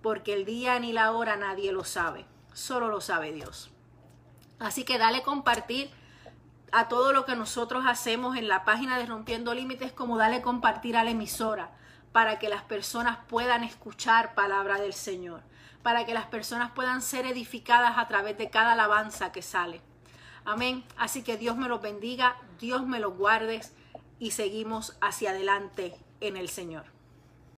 porque 0.03 0.33
el 0.33 0.47
día 0.47 0.79
ni 0.79 0.95
la 0.95 1.13
hora 1.13 1.37
nadie 1.37 1.71
lo 1.71 1.85
sabe, 1.85 2.25
solo 2.55 2.89
lo 2.89 3.03
sabe 3.03 3.31
Dios. 3.31 3.71
Así 4.59 4.85
que 4.85 4.97
dale 4.97 5.23
compartir 5.23 5.91
a 6.77 6.89
todo 6.89 7.13
lo 7.13 7.25
que 7.25 7.37
nosotros 7.37 7.85
hacemos 7.87 8.37
en 8.37 8.49
la 8.49 8.65
página 8.65 8.99
de 8.99 9.07
Rompiendo 9.07 9.55
Límites, 9.55 9.93
como 9.93 10.19
dale 10.19 10.43
compartir 10.43 10.97
a 10.97 11.05
la 11.05 11.13
emisora, 11.13 11.71
para 12.11 12.41
que 12.41 12.49
las 12.49 12.63
personas 12.63 13.19
puedan 13.29 13.63
escuchar 13.63 14.35
palabra 14.35 14.81
del 14.81 14.93
Señor, 14.93 15.43
para 15.85 16.05
que 16.05 16.15
las 16.15 16.27
personas 16.27 16.73
puedan 16.73 17.01
ser 17.01 17.27
edificadas 17.27 17.97
a 17.97 18.09
través 18.09 18.37
de 18.39 18.51
cada 18.51 18.73
alabanza 18.73 19.31
que 19.31 19.41
sale. 19.41 19.83
Amén. 20.45 20.83
Así 20.97 21.23
que 21.23 21.37
Dios 21.37 21.57
me 21.57 21.69
los 21.69 21.81
bendiga, 21.81 22.37
Dios 22.59 22.85
me 22.85 22.99
los 22.99 23.17
guarde 23.17 23.61
y 24.19 24.33
seguimos 24.33 24.97
hacia 25.01 25.31
adelante 25.31 25.97
en 26.21 26.37
el 26.37 26.49
Señor. 26.49 26.94